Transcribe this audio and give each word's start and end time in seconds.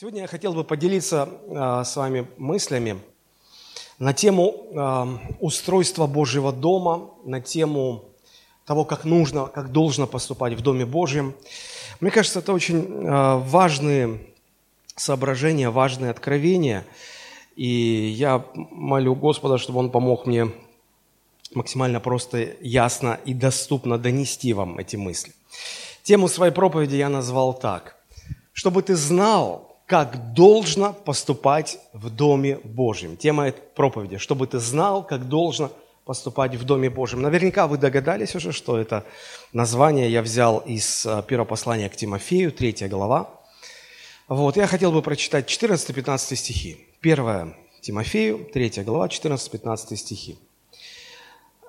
Сегодня 0.00 0.20
я 0.20 0.26
хотел 0.28 0.54
бы 0.54 0.62
поделиться 0.62 1.28
э, 1.48 1.82
с 1.84 1.96
вами 1.96 2.28
мыслями 2.36 3.00
на 3.98 4.12
тему 4.12 4.68
э, 4.70 5.06
устройства 5.40 6.06
Божьего 6.06 6.52
дома, 6.52 7.10
на 7.24 7.40
тему 7.40 8.04
того, 8.64 8.84
как 8.84 9.04
нужно, 9.04 9.46
как 9.46 9.72
должно 9.72 10.06
поступать 10.06 10.52
в 10.52 10.60
Доме 10.60 10.86
Божьем. 10.86 11.34
Мне 11.98 12.12
кажется, 12.12 12.38
это 12.38 12.52
очень 12.52 12.84
э, 12.84 13.38
важные 13.38 14.20
соображения, 14.94 15.68
важные 15.68 16.12
откровения. 16.12 16.86
И 17.56 17.66
я 17.66 18.44
молю 18.54 19.16
Господа, 19.16 19.58
чтобы 19.58 19.80
Он 19.80 19.90
помог 19.90 20.26
мне 20.26 20.52
максимально 21.54 21.98
просто, 21.98 22.54
ясно 22.60 23.18
и 23.24 23.34
доступно 23.34 23.98
донести 23.98 24.52
вам 24.52 24.78
эти 24.78 24.94
мысли. 24.94 25.32
Тему 26.04 26.28
своей 26.28 26.52
проповеди 26.52 26.94
я 26.94 27.08
назвал 27.08 27.52
так. 27.52 27.96
Чтобы 28.52 28.82
ты 28.82 28.94
знал, 28.94 29.67
как 29.88 30.34
должно 30.34 30.92
поступать 30.92 31.78
в 31.94 32.10
Доме 32.10 32.58
Божьем. 32.62 33.16
Тема 33.16 33.48
этой 33.48 33.62
проповеди, 33.74 34.18
чтобы 34.18 34.46
ты 34.46 34.58
знал, 34.58 35.02
как 35.02 35.28
должно 35.28 35.72
поступать 36.04 36.54
в 36.56 36.64
Доме 36.64 36.90
Божьем. 36.90 37.22
Наверняка 37.22 37.66
вы 37.66 37.78
догадались 37.78 38.34
уже, 38.34 38.52
что 38.52 38.78
это 38.78 39.04
название 39.54 40.10
я 40.10 40.20
взял 40.20 40.58
из 40.58 41.06
э, 41.06 41.22
первого 41.26 41.46
послания 41.46 41.88
к 41.88 41.96
Тимофею, 41.96 42.52
3 42.52 42.86
глава. 42.88 43.30
Вот, 44.28 44.58
я 44.58 44.66
хотел 44.66 44.92
бы 44.92 45.00
прочитать 45.00 45.50
14-15 45.50 46.36
стихи. 46.36 46.86
1 47.00 47.54
Тимофею, 47.80 48.46
3 48.52 48.82
глава, 48.84 49.06
14-15 49.06 49.96
стихи. 49.96 50.36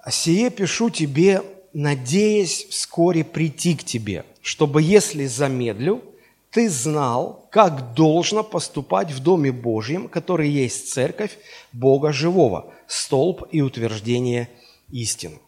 «Сие 0.10 0.50
пишу 0.50 0.90
тебе, 0.90 1.42
надеясь 1.72 2.68
вскоре 2.70 3.24
прийти 3.24 3.76
к 3.76 3.86
тебе, 3.86 4.26
чтобы, 4.42 4.82
если 4.82 5.26
замедлю, 5.26 6.04
ты 6.52 6.70
знал, 6.70 7.48
как 7.52 7.94
должно 7.94 8.44
поступать 8.44 9.12
в 9.12 9.22
Доме 9.22 9.52
Божьем, 9.52 10.08
который 10.08 10.50
есть 10.50 10.92
церковь 10.92 11.38
Бога 11.74 12.12
Живого, 12.12 12.74
столб 12.88 13.44
и 13.52 13.62
утверждение 13.62 14.50
истины. 14.92 15.40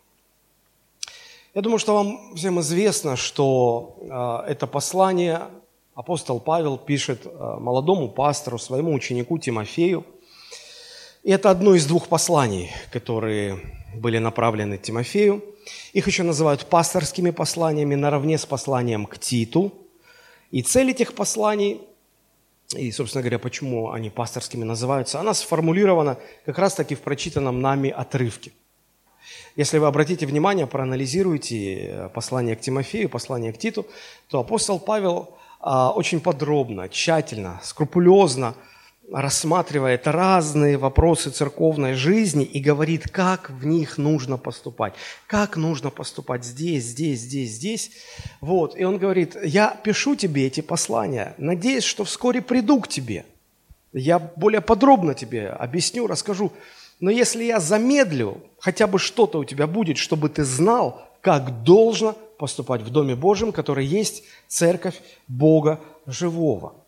Я 1.56 1.62
думаю, 1.62 1.80
что 1.80 1.96
вам 1.96 2.36
всем 2.36 2.60
известно, 2.62 3.16
что 3.16 3.98
э, 4.46 4.52
это 4.52 4.68
послание 4.68 5.42
апостол 5.96 6.40
Павел 6.40 6.78
пишет 6.78 7.26
э, 7.26 7.58
молодому 7.60 8.08
пастору, 8.08 8.58
своему 8.58 8.94
ученику 8.94 9.38
Тимофею. 9.38 10.06
И 11.24 11.32
это 11.32 11.50
одно 11.50 11.76
из 11.76 11.86
двух 11.88 12.08
посланий, 12.08 12.72
которые 12.92 13.60
были 13.96 14.20
направлены 14.20 14.78
Тимофею. 14.78 15.44
Их 15.94 16.08
еще 16.08 16.24
называют 16.24 16.68
пасторскими 16.68 17.32
посланиями 17.32 17.96
наравне 17.96 18.38
с 18.38 18.46
посланием 18.46 19.08
к 19.08 19.18
Титу– 19.18 19.74
и 20.52 20.62
цель 20.62 20.92
этих 20.92 21.14
посланий, 21.14 21.82
и, 22.76 22.92
собственно 22.92 23.22
говоря, 23.22 23.40
почему 23.40 23.92
они 23.92 24.10
пасторскими 24.10 24.64
называются, 24.64 25.20
она 25.20 25.34
сформулирована 25.34 26.18
как 26.46 26.58
раз-таки 26.58 26.96
в 26.96 27.02
прочитанном 27.02 27.62
нами 27.62 27.90
отрывке. 27.90 28.52
Если 29.56 29.78
вы 29.78 29.88
обратите 29.88 30.26
внимание, 30.26 30.68
проанализируете 30.68 31.76
э, 31.76 32.10
послание 32.10 32.56
к 32.56 32.62
Тимофею, 32.62 33.10
послание 33.10 33.54
к 33.54 33.58
Титу, 33.58 33.86
то 34.30 34.40
апостол 34.40 34.80
Павел 34.80 35.38
а, 35.60 35.92
очень 35.92 36.20
подробно, 36.20 36.90
тщательно, 36.90 37.60
скрупулезно– 37.64 38.56
рассматривает 39.12 40.08
разные 40.08 40.78
вопросы 40.78 41.30
церковной 41.30 41.96
жизни 41.96 42.46
и 42.46 42.60
говорит, 42.60 43.10
как 43.10 43.50
в 43.50 43.66
них 43.66 43.98
нужно 43.98 44.38
поступать, 44.38 44.94
как 45.28 45.58
нужно 45.58 45.90
поступать 45.90 46.46
здесь, 46.46 46.86
здесь, 46.86 47.20
здесь, 47.20 47.52
здесь. 47.52 47.92
Вот. 48.40 48.78
И 48.78 48.84
он 48.84 48.98
говорит, 48.98 49.36
я 49.44 49.78
пишу 49.84 50.16
тебе 50.16 50.48
эти 50.48 50.62
послания, 50.62 51.36
надеюсь, 51.38 51.84
что 51.84 52.04
вскоре 52.04 52.42
приду 52.42 52.80
к 52.80 52.88
тебе. 52.88 53.26
Я 53.94 54.20
более 54.20 54.62
подробно 54.62 55.14
тебе 55.14 55.50
объясню, 55.50 56.08
расскажу. 56.08 56.52
Но 57.02 57.12
если 57.12 57.44
я 57.44 57.60
замедлю, 57.60 58.38
хотя 58.60 58.88
бы 58.88 59.00
что-то 59.00 59.40
у 59.40 59.44
тебя 59.44 59.68
будет, 59.68 59.98
чтобы 59.98 60.30
ты 60.30 60.46
знал, 60.46 61.02
как 61.20 61.64
должно 61.64 62.14
поступать 62.38 62.82
в 62.82 62.90
Доме 62.90 63.16
Божьем, 63.16 63.52
который 63.52 63.86
есть 63.86 64.24
церковь 64.48 65.02
Бога 65.28 65.80
живого. 66.06 66.81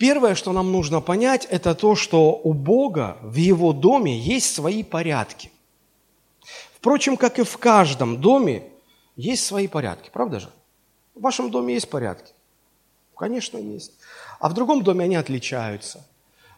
Первое, 0.00 0.34
что 0.34 0.52
нам 0.54 0.72
нужно 0.72 1.02
понять, 1.02 1.46
это 1.50 1.74
то, 1.74 1.94
что 1.94 2.40
у 2.42 2.54
Бога 2.54 3.18
в 3.20 3.34
Его 3.34 3.74
доме 3.74 4.18
есть 4.18 4.54
свои 4.54 4.82
порядки. 4.82 5.50
Впрочем, 6.74 7.18
как 7.18 7.38
и 7.38 7.42
в 7.42 7.58
каждом 7.58 8.18
доме, 8.18 8.62
есть 9.16 9.44
свои 9.44 9.68
порядки, 9.68 10.08
правда 10.10 10.40
же? 10.40 10.48
В 11.14 11.20
вашем 11.20 11.50
доме 11.50 11.74
есть 11.74 11.90
порядки? 11.90 12.32
Конечно, 13.14 13.58
есть. 13.58 13.92
А 14.38 14.48
в 14.48 14.54
другом 14.54 14.82
доме 14.82 15.04
они 15.04 15.16
отличаются. 15.16 16.06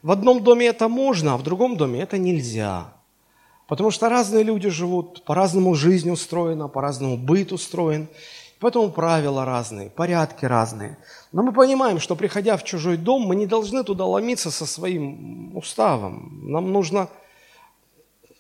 В 0.02 0.12
одном 0.12 0.44
доме 0.44 0.66
это 0.66 0.86
можно, 0.86 1.34
а 1.34 1.36
в 1.36 1.42
другом 1.42 1.76
доме 1.76 2.00
это 2.00 2.18
нельзя. 2.18 2.92
Потому 3.66 3.90
что 3.90 4.08
разные 4.08 4.44
люди 4.44 4.68
живут, 4.68 5.24
по-разному 5.24 5.74
жизнь 5.74 6.10
устроена, 6.10 6.68
по-разному 6.68 7.16
быт 7.16 7.50
устроен. 7.50 8.06
Поэтому 8.62 8.92
правила 8.92 9.44
разные, 9.44 9.90
порядки 9.90 10.44
разные. 10.44 10.96
Но 11.32 11.42
мы 11.42 11.52
понимаем, 11.52 11.98
что 11.98 12.14
приходя 12.14 12.56
в 12.56 12.62
чужой 12.62 12.96
дом, 12.96 13.22
мы 13.22 13.34
не 13.34 13.46
должны 13.46 13.82
туда 13.82 14.04
ломиться 14.04 14.52
со 14.52 14.66
своим 14.66 15.56
уставом. 15.56 16.38
Нам 16.44 16.70
нужно 16.70 17.08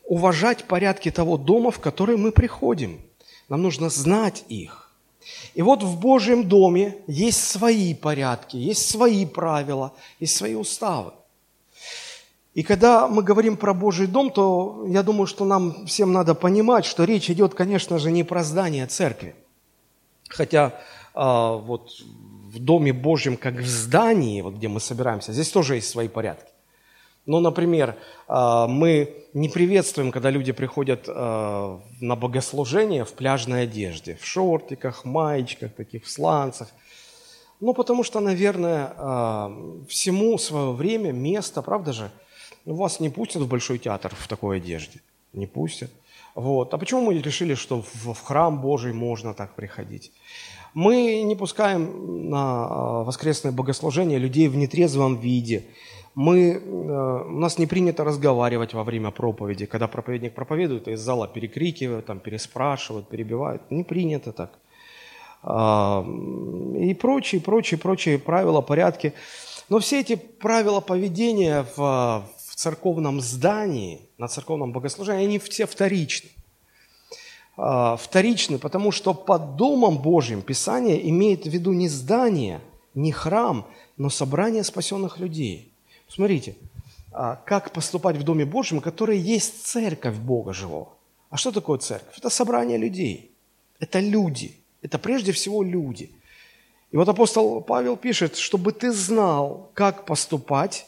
уважать 0.04 0.62
порядки 0.68 1.10
того 1.10 1.38
дома, 1.38 1.72
в 1.72 1.80
который 1.80 2.16
мы 2.16 2.30
приходим. 2.30 3.00
Нам 3.48 3.62
нужно 3.62 3.90
знать 3.90 4.44
их. 4.48 4.92
И 5.54 5.62
вот 5.62 5.82
в 5.82 5.98
Божьем 5.98 6.48
доме 6.48 6.98
есть 7.08 7.42
свои 7.42 7.92
порядки, 7.92 8.56
есть 8.56 8.88
свои 8.88 9.26
правила, 9.26 9.92
есть 10.20 10.36
свои 10.36 10.54
уставы. 10.54 11.14
И 12.54 12.62
когда 12.62 13.08
мы 13.08 13.24
говорим 13.24 13.56
про 13.56 13.74
Божий 13.74 14.06
дом, 14.06 14.30
то 14.30 14.84
я 14.86 15.02
думаю, 15.02 15.26
что 15.26 15.44
нам 15.44 15.84
всем 15.86 16.12
надо 16.12 16.36
понимать, 16.36 16.84
что 16.84 17.02
речь 17.02 17.28
идет, 17.28 17.54
конечно 17.54 17.98
же, 17.98 18.12
не 18.12 18.22
про 18.22 18.44
здание 18.44 18.86
церкви. 18.86 19.34
Хотя 20.32 20.74
а, 21.14 21.52
вот 21.52 21.90
в 22.52 22.58
Доме 22.58 22.92
Божьем, 22.92 23.36
как 23.36 23.54
в 23.54 23.66
здании, 23.66 24.40
вот 24.42 24.54
где 24.54 24.68
мы 24.68 24.80
собираемся, 24.80 25.32
здесь 25.32 25.50
тоже 25.50 25.76
есть 25.76 25.88
свои 25.88 26.08
порядки. 26.08 26.50
Ну, 27.24 27.38
например, 27.40 27.96
а, 28.26 28.66
мы 28.66 29.14
не 29.32 29.48
приветствуем, 29.48 30.10
когда 30.10 30.30
люди 30.30 30.52
приходят 30.52 31.04
а, 31.06 31.80
на 32.00 32.16
богослужение 32.16 33.04
в 33.04 33.12
пляжной 33.12 33.62
одежде, 33.62 34.16
в 34.20 34.26
шортиках, 34.26 35.04
маечках, 35.04 35.72
таких 35.74 36.04
в 36.04 36.10
сланцах. 36.10 36.68
Ну, 37.60 37.74
потому 37.74 38.02
что, 38.02 38.20
наверное, 38.20 38.92
а, 38.96 39.84
всему 39.88 40.36
свое 40.38 40.72
время, 40.72 41.12
место, 41.12 41.62
правда 41.62 41.92
же? 41.92 42.10
Вас 42.64 43.00
не 43.00 43.08
пустят 43.08 43.42
в 43.42 43.48
Большой 43.48 43.78
театр 43.78 44.12
в 44.18 44.26
такой 44.26 44.56
одежде. 44.56 45.00
Не 45.32 45.46
пустят. 45.46 45.90
Вот. 46.34 46.72
А 46.72 46.78
почему 46.78 47.02
мы 47.02 47.18
решили, 47.18 47.54
что 47.54 47.82
в, 47.82 48.14
в 48.14 48.20
храм 48.22 48.60
Божий 48.60 48.92
можно 48.92 49.34
так 49.34 49.54
приходить? 49.54 50.12
Мы 50.74 51.22
не 51.22 51.36
пускаем 51.36 52.30
на 52.30 52.66
а, 52.66 53.04
воскресное 53.04 53.52
богослужение 53.52 54.18
людей 54.18 54.48
в 54.48 54.56
нетрезвом 54.56 55.16
виде. 55.16 55.64
Мы, 56.14 56.52
э, 56.52 57.24
у 57.26 57.38
нас 57.38 57.58
не 57.58 57.66
принято 57.66 58.04
разговаривать 58.04 58.74
во 58.74 58.84
время 58.84 59.10
проповеди. 59.10 59.66
Когда 59.66 59.88
проповедник 59.88 60.34
проповедует, 60.34 60.88
из 60.88 61.00
зала 61.00 61.26
перекрикивают, 61.26 62.06
там, 62.06 62.20
переспрашивают, 62.20 63.08
перебивают. 63.08 63.70
Не 63.70 63.82
принято 63.82 64.32
так. 64.32 64.58
А, 65.42 66.04
и 66.78 66.94
прочие, 66.94 67.40
прочие, 67.40 67.78
прочие 67.78 68.18
правила, 68.18 68.60
порядки. 68.60 69.12
Но 69.68 69.78
все 69.78 70.00
эти 70.00 70.16
правила 70.16 70.80
поведения 70.80 71.66
в, 71.76 72.24
церковном 72.62 73.20
здании, 73.20 74.00
на 74.18 74.28
церковном 74.28 74.72
богослужении, 74.72 75.24
они 75.24 75.38
все 75.38 75.66
вторичны. 75.66 76.30
А, 77.56 77.96
вторичны, 77.96 78.58
потому 78.58 78.92
что 78.92 79.14
под 79.14 79.56
Домом 79.56 79.98
Божьим 79.98 80.42
Писание 80.42 81.08
имеет 81.10 81.44
в 81.44 81.50
виду 81.50 81.72
не 81.72 81.88
здание, 81.88 82.60
не 82.94 83.12
храм, 83.12 83.66
но 83.96 84.10
собрание 84.10 84.64
спасенных 84.64 85.18
людей. 85.18 85.72
Смотрите, 86.08 86.54
а, 87.10 87.36
как 87.44 87.72
поступать 87.72 88.16
в 88.16 88.22
Доме 88.22 88.44
Божьем, 88.44 88.80
который 88.80 89.18
есть 89.18 89.66
церковь 89.66 90.16
Бога 90.16 90.52
живого. 90.52 90.88
А 91.30 91.36
что 91.36 91.50
такое 91.50 91.78
церковь? 91.78 92.16
Это 92.16 92.30
собрание 92.30 92.78
людей. 92.78 93.32
Это 93.80 93.98
люди. 93.98 94.54
Это 94.82 94.98
прежде 94.98 95.32
всего 95.32 95.64
люди. 95.64 96.10
И 96.92 96.96
вот 96.96 97.08
апостол 97.08 97.60
Павел 97.60 97.96
пишет, 97.96 98.36
чтобы 98.36 98.70
ты 98.72 98.92
знал, 98.92 99.70
как 99.74 100.04
поступать 100.04 100.86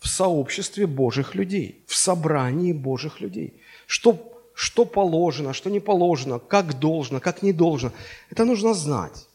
в 0.00 0.08
сообществе 0.08 0.86
Божьих 0.86 1.34
людей, 1.34 1.84
в 1.86 1.94
собрании 1.94 2.72
Божьих 2.72 3.20
людей. 3.20 3.60
Что, 3.86 4.16
что 4.54 4.84
положено, 4.84 5.52
что 5.52 5.70
не 5.70 5.78
положено, 5.78 6.38
как 6.38 6.78
должно, 6.78 7.20
как 7.20 7.42
не 7.42 7.52
должно. 7.52 7.92
Это 8.30 8.44
нужно 8.44 8.74
знать. 8.74 9.26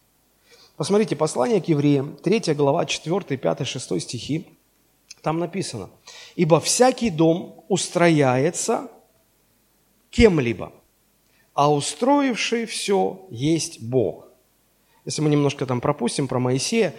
Посмотрите, 0.76 1.16
послание 1.16 1.62
к 1.62 1.70
евреям, 1.70 2.18
3 2.18 2.54
глава, 2.56 2.86
4, 2.86 3.38
5, 3.38 3.68
6 3.68 4.02
стихи. 4.02 4.48
Там 5.22 5.40
написано, 5.40 5.90
«Ибо 6.36 6.60
всякий 6.60 7.12
дом 7.12 7.64
устрояется 7.70 8.90
кем-либо, 10.10 10.72
а 11.54 11.72
устроивший 11.72 12.66
все 12.66 13.26
есть 13.30 13.82
Бог». 13.82 14.28
Если 15.06 15.22
мы 15.22 15.30
немножко 15.30 15.66
там 15.66 15.80
пропустим 15.80 16.28
про 16.28 16.40
Моисея, 16.40 16.94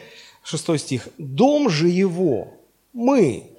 6 0.44 0.78
стих. 0.78 1.08
«Дом 1.18 1.68
же 1.68 1.88
его 1.88 2.54
мы». 2.92 3.55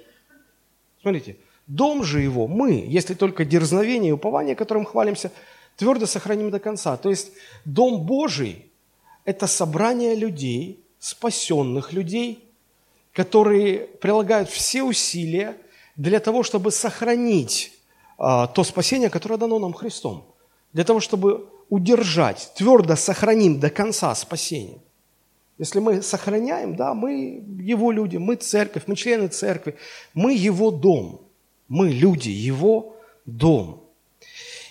Смотрите, 1.08 1.38
«Дом 1.68 2.04
же 2.04 2.20
его 2.20 2.48
мы, 2.48 2.84
если 2.86 3.14
только 3.14 3.46
дерзновение 3.46 4.10
и 4.10 4.12
упование, 4.12 4.58
которым 4.58 4.84
хвалимся, 4.84 5.32
твердо 5.78 6.06
сохраним 6.06 6.52
до 6.52 6.60
конца». 6.60 6.98
То 6.98 7.10
есть 7.10 7.32
Дом 7.64 8.06
Божий– 8.06 8.70
это 9.24 9.48
собрание 9.48 10.16
людей, 10.16 10.84
спасенных 11.00 11.94
людей, 11.94 12.44
которые 13.14 13.88
прилагают 14.02 14.50
все 14.50 14.84
усилия 14.84 15.56
для 15.96 16.20
того, 16.20 16.44
чтобы 16.44 16.72
сохранить 16.72 17.72
а, 18.18 18.48
то 18.48 18.66
спасение, 18.66 19.10
которое 19.10 19.38
дано 19.38 19.60
нам 19.60 19.72
Христом. 19.72 20.26
Для 20.74 20.84
того, 20.84 21.00
чтобы 21.00 21.48
удержать, 21.70 22.52
твердо 22.58 22.98
сохраним 22.98 23.62
до 23.62 23.70
конца 23.70 24.14
спасение. 24.14 24.80
Если 25.58 25.80
мы 25.80 26.02
сохраняем, 26.04 26.76
да, 26.76 26.94
мы 26.94 27.44
Его 27.60 27.92
люди, 27.92 28.18
мы 28.18 28.36
церковь, 28.36 28.84
мы 28.86 28.96
члены 28.96 29.28
церкви, 29.28 29.76
мы 30.14 30.34
Его 30.34 30.70
дом, 30.70 31.22
мы 31.68 31.90
люди, 31.90 32.30
Его 32.30 32.96
дом. 33.26 33.84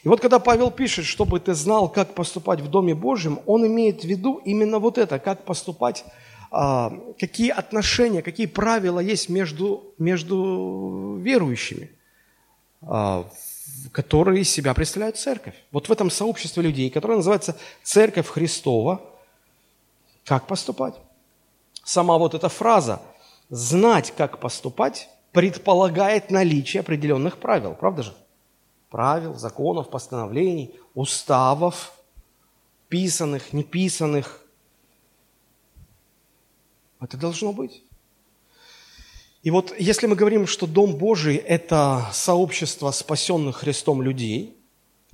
И 0.04 0.08
вот 0.08 0.20
когда 0.20 0.38
Павел 0.38 0.70
пишет, 0.70 1.04
чтобы 1.04 1.40
ты 1.40 1.54
знал, 1.54 1.88
как 1.88 2.14
поступать 2.14 2.60
в 2.60 2.68
Доме 2.68 2.94
Божьем, 2.94 3.40
он 3.46 3.66
имеет 3.66 4.02
в 4.02 4.04
виду 4.04 4.40
именно 4.44 4.78
вот 4.78 4.98
это, 4.98 5.18
как 5.18 5.44
поступать, 5.44 6.04
а, 6.52 6.92
какие 7.18 7.50
отношения, 7.50 8.22
какие 8.22 8.46
правила 8.46 9.00
есть 9.00 9.28
между, 9.28 9.92
между 9.98 11.18
верующими, 11.20 11.90
а, 12.82 13.28
которые 13.90 14.42
из 14.42 14.50
себя 14.50 14.72
представляют 14.74 15.16
церковь. 15.16 15.54
Вот 15.72 15.88
в 15.88 15.92
этом 15.92 16.10
сообществе 16.10 16.62
людей, 16.62 16.90
которое 16.90 17.16
называется 17.16 17.58
Церковь 17.82 18.28
Христова– 18.28 19.00
как 20.26 20.48
поступать? 20.48 20.94
Сама 21.84 22.18
вот 22.18 22.34
эта 22.34 22.48
фраза 22.48 23.00
«знать, 23.48 24.12
как 24.16 24.40
поступать» 24.40 25.08
предполагает 25.30 26.30
наличие 26.30 26.80
определенных 26.80 27.38
правил, 27.38 27.74
правда 27.74 28.02
же? 28.02 28.14
Правил, 28.90 29.34
законов, 29.34 29.88
постановлений, 29.88 30.74
уставов, 30.94 31.92
писанных, 32.88 33.52
неписанных. 33.52 34.42
Это 37.00 37.16
должно 37.16 37.52
быть. 37.52 37.84
И 39.42 39.50
вот 39.50 39.78
если 39.78 40.08
мы 40.08 40.16
говорим, 40.16 40.46
что 40.48 40.66
Дом 40.66 40.96
Божий– 40.96 41.36
это 41.36 42.08
сообщество 42.12 42.90
спасенных 42.90 43.58
Христом 43.58 44.02
людей, 44.02 44.56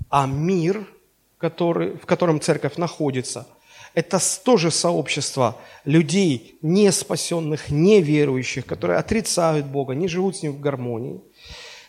а 0.08 0.26
мир, 0.26 0.88
который, 1.36 1.98
в 1.98 2.06
котором 2.06 2.40
церковь 2.40 2.78
находится– 2.78 3.46
это 3.94 4.18
тоже 4.44 4.70
сообщество 4.70 5.58
людей, 5.84 6.56
не 6.62 6.90
спасенных, 6.92 7.70
неверующих, 7.70 8.66
которые 8.66 8.98
отрицают 8.98 9.66
Бога, 9.66 9.94
не 9.94 10.08
живут 10.08 10.36
с 10.36 10.42
Ним 10.42 10.52
в 10.52 10.60
гармонии, 10.60 11.20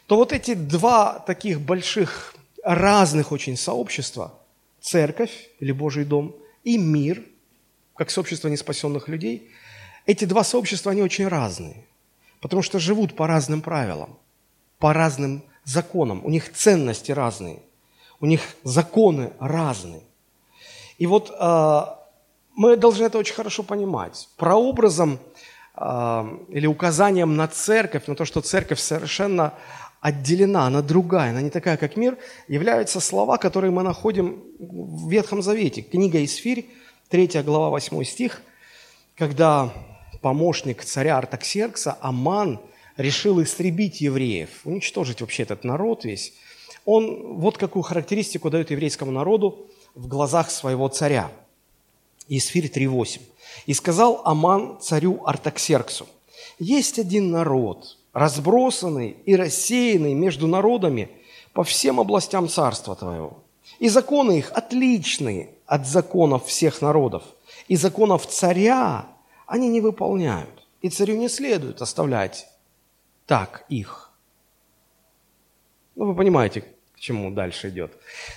то 0.07 0.17
вот 0.17 0.33
эти 0.33 0.53
два 0.53 1.19
таких 1.19 1.61
больших, 1.61 2.35
разных 2.63 3.31
очень 3.31 3.57
сообщества, 3.57 4.33
церковь 4.81 5.49
или 5.59 5.71
Божий 5.71 6.05
дом 6.05 6.35
и 6.63 6.77
мир, 6.77 7.23
как 7.95 8.09
сообщество 8.09 8.47
неспасенных 8.47 9.07
людей, 9.07 9.49
эти 10.05 10.25
два 10.25 10.43
сообщества, 10.43 10.91
они 10.91 11.01
очень 11.01 11.27
разные, 11.27 11.85
потому 12.41 12.61
что 12.61 12.79
живут 12.79 13.15
по 13.15 13.27
разным 13.27 13.61
правилам, 13.61 14.17
по 14.79 14.93
разным 14.93 15.43
законам, 15.63 16.21
у 16.25 16.29
них 16.29 16.51
ценности 16.51 17.11
разные, 17.11 17.59
у 18.19 18.25
них 18.25 18.41
законы 18.63 19.31
разные. 19.39 20.01
И 20.97 21.07
вот 21.07 21.31
э, 21.37 21.81
мы 22.55 22.77
должны 22.77 23.05
это 23.05 23.17
очень 23.17 23.33
хорошо 23.33 23.63
понимать. 23.63 24.29
Прообразом 24.37 25.19
э, 25.75 26.37
или 26.49 26.67
указанием 26.67 27.35
на 27.35 27.47
церковь, 27.47 28.07
на 28.07 28.15
то, 28.15 28.25
что 28.25 28.41
церковь 28.41 28.79
совершенно 28.79 29.53
отделена, 30.01 30.67
она 30.67 30.81
другая, 30.81 31.31
она 31.31 31.41
не 31.41 31.49
такая, 31.49 31.77
как 31.77 31.95
мир, 31.95 32.17
являются 32.47 32.99
слова, 32.99 33.37
которые 33.37 33.71
мы 33.71 33.83
находим 33.83 34.43
в 34.59 35.09
Ветхом 35.09 35.41
Завете. 35.41 35.81
Книга 35.81 36.23
Исфирь, 36.23 36.69
3 37.09 37.41
глава, 37.43 37.69
8 37.69 38.03
стих, 38.03 38.41
когда 39.15 39.71
помощник 40.21 40.83
царя 40.83 41.17
Артаксеркса 41.17 41.97
Аман 42.01 42.59
решил 42.97 43.41
истребить 43.41 44.01
евреев, 44.01 44.49
уничтожить 44.65 45.21
вообще 45.21 45.43
этот 45.43 45.63
народ 45.63 46.05
весь, 46.05 46.33
он 46.85 47.37
вот 47.37 47.57
какую 47.57 47.83
характеристику 47.83 48.49
дает 48.49 48.69
еврейскому 48.69 49.11
народу– 49.11 49.67
в 49.95 50.07
глазах 50.07 50.51
своего 50.51 50.87
царя. 50.87 51.31
Исфирь 52.27 52.71
3.8. 52.73 53.21
«И 53.65 53.73
сказал 53.73 54.21
Аман 54.25 54.79
царю 54.79 55.21
Артаксерксу, 55.25 56.07
есть 56.59 56.99
один 56.99 57.31
народ, 57.31 57.97
разбросанный 58.13 59.17
и 59.25 59.35
рассеянный 59.35 60.13
между 60.13 60.47
народами 60.47 61.09
по 61.53 61.63
всем 61.63 61.99
областям 61.99 62.47
царства 62.47 62.95
твоего. 62.95 63.43
И 63.79 63.89
законы 63.89 64.39
их 64.39 64.51
отличные 64.51 65.49
от 65.65 65.87
законов 65.87 66.45
всех 66.45 66.81
народов. 66.81 67.23
И 67.67 67.75
законов 67.75 68.27
царя 68.27 69.07
они 69.47 69.67
не 69.67 69.81
выполняют. 69.81 70.67
И 70.81 70.89
царю 70.89 71.15
не 71.17 71.29
следует 71.29 71.81
оставлять 71.81 72.47
так 73.25 73.65
их. 73.69 74.11
Ну, 75.95 76.05
вы 76.05 76.15
понимаете, 76.15 76.65
чему 77.03 77.31
дальше 77.31 77.67
идет. 77.67 77.91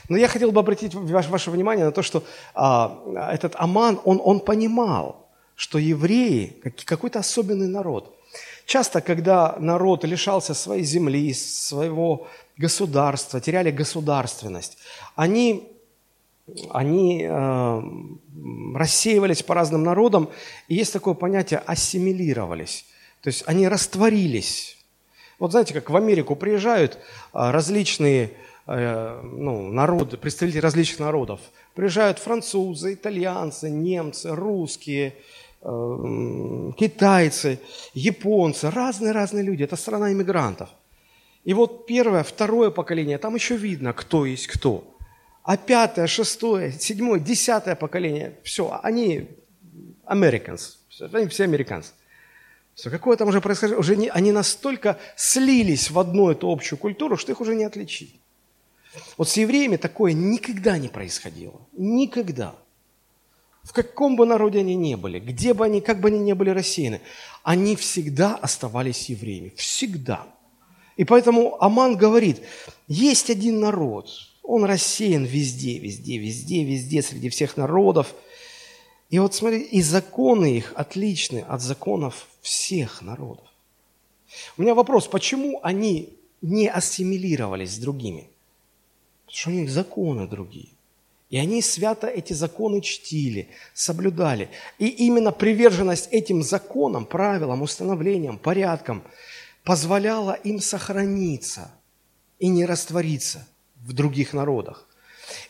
Но 0.08 0.16
я 0.16 0.26
хотел 0.26 0.50
бы 0.50 0.58
обратить 0.58 0.92
ваше, 0.94 1.30
ваше 1.30 1.50
внимание 1.52 1.84
на 1.84 1.92
то, 1.92 2.02
что 2.02 2.24
а, 2.52 2.98
этот 3.32 3.54
Аман, 3.54 4.00
он, 4.04 4.20
он 4.24 4.40
понимал, 4.40 5.28
что 5.54 5.78
евреи 5.78 6.60
какой-то 6.84 7.20
особенный 7.20 7.68
народ. 7.68 8.12
Часто, 8.66 9.00
когда 9.00 9.54
народ 9.60 10.04
лишался 10.04 10.52
своей 10.54 10.82
земли, 10.82 11.32
своего 11.32 12.26
государства, 12.56 13.40
теряли 13.40 13.70
государственность, 13.70 14.78
они, 15.14 15.68
они 16.70 17.22
э, 17.22 17.82
рассеивались 18.74 19.44
по 19.44 19.54
разным 19.54 19.84
народам, 19.84 20.28
и 20.66 20.74
есть 20.74 20.92
такое 20.92 21.14
понятие 21.14 21.62
ассимилировались. 21.64 22.84
То 23.22 23.28
есть 23.28 23.44
они 23.46 23.68
растворились. 23.68 24.76
Вот 25.38 25.52
знаете, 25.52 25.72
как 25.74 25.90
в 25.90 25.96
Америку 25.96 26.34
приезжают 26.34 26.98
а, 27.32 27.52
различные 27.52 28.32
ну, 28.66 29.70
народы, 29.70 30.16
представители 30.16 30.58
различных 30.58 31.00
народов. 31.00 31.40
Приезжают 31.74 32.18
французы, 32.18 32.94
итальянцы, 32.94 33.70
немцы, 33.70 34.34
русские, 34.34 35.14
э, 35.62 36.72
китайцы, 36.76 37.60
японцы, 37.94 38.70
разные-разные 38.70 39.44
люди. 39.44 39.62
Это 39.62 39.76
страна 39.76 40.12
иммигрантов. 40.12 40.68
И 41.44 41.54
вот 41.54 41.86
первое, 41.86 42.24
второе 42.24 42.70
поколение, 42.70 43.18
там 43.18 43.36
еще 43.36 43.56
видно, 43.56 43.92
кто 43.92 44.26
есть 44.26 44.48
кто. 44.48 44.96
А 45.44 45.56
пятое, 45.56 46.08
шестое, 46.08 46.72
седьмое, 46.72 47.20
десятое 47.20 47.76
поколение, 47.76 48.36
все, 48.42 48.80
они 48.82 49.28
Americans, 50.04 50.78
они 51.12 51.28
все 51.28 51.44
американцы. 51.44 51.92
Все, 52.74 52.90
какое 52.90 53.16
там 53.16 53.28
уже 53.28 53.40
происхождение, 53.40 53.78
уже 53.78 53.96
не, 53.96 54.08
они 54.08 54.32
настолько 54.32 54.98
слились 55.14 55.88
в 55.90 55.98
одну 56.00 56.30
эту 56.30 56.50
общую 56.50 56.80
культуру, 56.80 57.16
что 57.16 57.30
их 57.30 57.40
уже 57.40 57.54
не 57.54 57.62
отличить. 57.62 58.20
Вот 59.16 59.28
с 59.28 59.36
евреями 59.36 59.76
такое 59.76 60.12
никогда 60.12 60.78
не 60.78 60.88
происходило. 60.88 61.60
Никогда. 61.72 62.54
В 63.62 63.72
каком 63.72 64.14
бы 64.16 64.26
народе 64.26 64.60
они 64.60 64.76
ни 64.76 64.94
были, 64.94 65.18
где 65.18 65.52
бы 65.52 65.64
они, 65.64 65.80
как 65.80 66.00
бы 66.00 66.08
они 66.08 66.20
ни 66.20 66.32
были 66.34 66.50
рассеяны, 66.50 67.00
они 67.42 67.74
всегда 67.74 68.36
оставались 68.36 69.08
евреями. 69.08 69.52
Всегда. 69.56 70.26
И 70.96 71.04
поэтому 71.04 71.60
Аман 71.60 71.96
говорит, 71.96 72.42
есть 72.86 73.28
один 73.28 73.60
народ, 73.60 74.08
он 74.42 74.64
рассеян 74.64 75.24
везде, 75.24 75.78
везде, 75.78 76.18
везде, 76.18 76.64
везде, 76.64 77.02
среди 77.02 77.28
всех 77.28 77.56
народов. 77.56 78.14
И 79.10 79.18
вот 79.18 79.34
смотри, 79.34 79.62
и 79.62 79.82
законы 79.82 80.56
их 80.56 80.72
отличны 80.76 81.40
от 81.40 81.60
законов 81.60 82.28
всех 82.42 83.02
народов. 83.02 83.46
У 84.56 84.62
меня 84.62 84.74
вопрос, 84.74 85.06
почему 85.08 85.60
они 85.62 86.10
не 86.40 86.68
ассимилировались 86.68 87.72
с 87.74 87.78
другими? 87.78 88.28
Потому 89.26 89.38
что 89.38 89.50
у 89.50 89.52
них 89.52 89.70
законы 89.70 90.26
другие. 90.26 90.68
И 91.28 91.38
они 91.38 91.60
свято 91.60 92.06
эти 92.06 92.32
законы 92.32 92.80
чтили, 92.80 93.48
соблюдали. 93.74 94.48
И 94.78 94.86
именно 94.86 95.32
приверженность 95.32 96.08
этим 96.12 96.42
законам, 96.42 97.04
правилам, 97.04 97.62
установлениям, 97.62 98.38
порядкам 98.38 99.02
позволяла 99.64 100.32
им 100.32 100.60
сохраниться 100.60 101.72
и 102.38 102.46
не 102.46 102.64
раствориться 102.64 103.48
в 103.84 103.92
других 103.92 104.32
народах. 104.32 104.86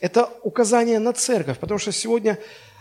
Это 0.00 0.30
указание 0.42 0.98
на 0.98 1.12
церковь, 1.12 1.58
потому 1.58 1.78
что 1.78 1.92
сегодня 1.92 2.38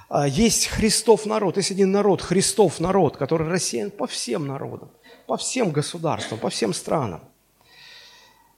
а, 0.07 0.25
есть 0.25 0.67
Христов 0.67 1.25
народ, 1.25 1.57
есть 1.57 1.71
один 1.71 1.91
народ, 1.91 2.21
Христов 2.21 2.79
народ, 2.79 3.17
который 3.17 3.49
рассеян 3.49 3.91
по 3.91 4.07
всем 4.07 4.47
народам, 4.47 4.89
по 5.27 5.35
всем 5.35 5.71
государствам, 5.71 6.39
по 6.39 6.49
всем 6.49 6.73
странам, 6.73 7.21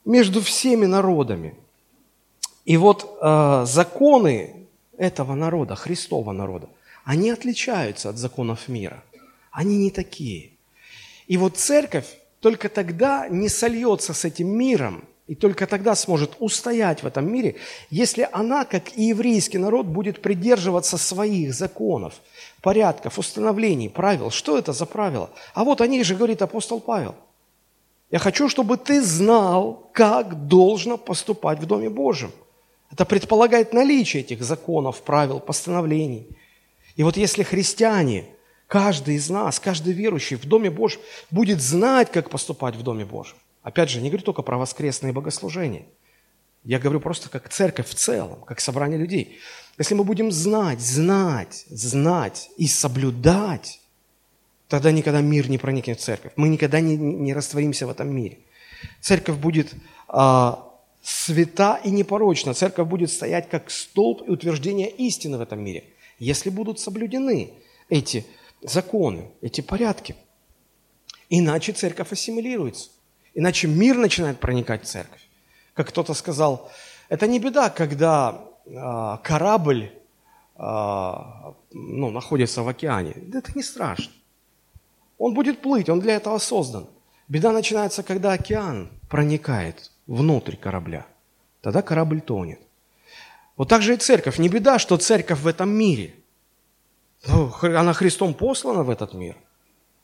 между 0.05 0.41
всеми 0.41 0.85
народами– 0.85 1.55
и 2.67 2.75
вот 2.75 3.17
э, 3.21 3.63
законы 3.65 4.67
этого 4.97 5.35
народа, 5.35 5.75
Христова 5.75 6.33
народа, 6.33 6.67
они 7.05 7.29
отличаются 7.29 8.09
от 8.09 8.17
законов 8.17 8.67
мира. 8.67 9.05
Они 9.51 9.77
не 9.77 9.89
такие. 9.89 10.51
И 11.27 11.37
вот 11.37 11.55
церковь 11.55 12.05
только 12.41 12.67
тогда 12.67 13.29
не 13.29 13.47
сольется 13.47 14.13
с 14.13 14.25
этим 14.25 14.49
миром, 14.49 15.05
и 15.27 15.35
только 15.35 15.65
тогда 15.65 15.95
сможет 15.95 16.31
устоять 16.39 17.03
в 17.03 17.07
этом 17.07 17.31
мире, 17.31 17.55
если 17.89 18.27
она, 18.33 18.65
как 18.65 18.97
и 18.97 19.03
еврейский 19.03 19.59
народ, 19.59 19.85
будет 19.85 20.21
придерживаться 20.21 20.97
своих 20.97 21.53
законов, 21.53 22.15
порядков, 22.61 23.17
установлений, 23.17 23.87
правил. 23.87 24.29
Что 24.29 24.57
это 24.57 24.73
за 24.73 24.85
правила? 24.85 25.29
А 25.53 25.63
вот 25.63 25.79
о 25.79 25.87
них 25.87 26.03
же 26.03 26.15
говорит 26.15 26.41
апостол 26.41 26.81
Павел. 26.81 27.15
Я 28.11 28.19
хочу, 28.19 28.49
чтобы 28.49 28.75
ты 28.75 29.01
знал, 29.01 29.89
как 29.93 30.47
должно 30.49 30.97
поступать 30.97 31.59
в 31.59 31.65
Доме 31.65 31.89
Божьем. 31.89 32.33
Это 32.91 33.05
предполагает 33.05 33.73
наличие 33.73 34.23
этих 34.23 34.43
законов, 34.43 35.01
правил, 35.01 35.39
постановлений. 35.39 36.27
И 36.95 37.03
вот 37.03 37.17
если 37.17 37.43
христиане, 37.43 38.25
каждый 38.67 39.15
из 39.15 39.29
нас, 39.29 39.59
каждый 39.59 39.93
верующий 39.93 40.37
в 40.37 40.45
Доме 40.45 40.69
Божьем 40.69 41.01
будет 41.29 41.61
знать, 41.61 42.11
как 42.11 42.29
поступать 42.29 42.75
в 42.75 42.83
Доме 42.83 43.05
Божьем, 43.05 43.37
Опять 43.67 43.89
же, 43.89 43.99
не 43.99 44.07
говорю 44.07 44.23
только 44.23 44.43
про 44.43 44.57
воскресные 44.57 45.11
богослужения. 45.11 45.83
Я 46.63 46.79
говорю 46.79 47.01
просто 47.01 47.27
как 47.27 47.49
церковь 47.49 47.89
в 47.89 47.95
целом, 47.95 48.39
как 48.45 48.61
собрание 48.61 48.97
людей. 48.97 49.39
Если 49.77 49.93
мы 49.93 50.05
будем 50.05 50.31
знать, 50.31 50.79
знать, 50.79 51.65
знать 51.69 52.49
и 52.55 52.65
соблюдать, 52.65 53.81
тогда 54.69 54.93
никогда 54.93 55.19
мир 55.19 55.49
не 55.49 55.57
проникнет 55.57 55.99
в 55.99 56.01
церковь. 56.01 56.31
Мы 56.37 56.47
никогда 56.47 56.79
не, 56.79 56.95
не 56.95 57.33
растворимся 57.33 57.87
в 57.87 57.89
этом 57.89 58.09
мире. 58.15 58.37
Церковь 59.01 59.35
будет 59.35 59.73
а, 60.07 60.66
свята 61.07 61.79
и 61.85 61.89
непорочна. 61.89 62.53
Церковь 62.53 62.89
будет 62.89 63.09
стоять 63.09 63.49
как 63.49 63.71
столб 63.71 64.27
и 64.27 64.29
утверждение 64.29 64.89
истины 64.89 65.37
в 65.37 65.41
этом 65.41 65.63
мире, 65.63 65.85
если 66.19 66.49
будут 66.49 66.81
соблюдены 66.81 67.53
эти 67.87 68.25
законы, 68.61 69.31
эти 69.39 69.61
порядки. 69.61 70.17
Иначе 71.29 71.71
церковь 71.71 72.11
ассимилируется. 72.11 72.89
Иначе 73.33 73.69
мир 73.69 73.95
начинает 73.95 74.41
проникать 74.41 74.83
в 74.83 74.87
церковь. 74.87 75.21
Как 75.73 75.87
кто-то 75.87 76.13
сказал, 76.13 76.69
это 77.07 77.25
не 77.25 77.39
беда, 77.39 77.69
когда 77.69 78.43
э, 78.65 79.17
корабль 79.23 79.93
э, 80.57 80.61
ну, 81.71 82.09
находится 82.09 82.63
в 82.63 82.67
океане. 82.67 83.13
Это 83.33 83.53
не 83.55 83.63
страшно. 83.63 84.11
Он 85.17 85.33
будет 85.33 85.61
плыть, 85.61 85.87
он 85.87 86.01
для 86.01 86.15
этого 86.15 86.37
создан. 86.37 86.89
Беда 87.29 87.53
начинается, 87.53 88.03
когда 88.03 88.33
океан 88.33 88.89
проникает 89.07 89.91
внутрь 90.07 90.55
корабля. 90.55 91.05
Тогда 91.61 91.81
корабль 91.81 92.21
тонет. 92.21 92.59
Вот 93.57 93.69
так 93.69 93.81
же 93.81 93.93
и 93.93 93.97
церковь. 93.97 94.39
Не 94.39 94.49
беда, 94.49 94.79
что 94.79 94.97
церковь 94.97 95.39
в 95.39 95.47
этом 95.47 95.69
мире. 95.69 96.15
Она 97.61 97.93
Христом 97.93 98.33
послана 98.33 98.83
в 98.83 98.89
этот 98.89 99.13
мир. 99.13 99.35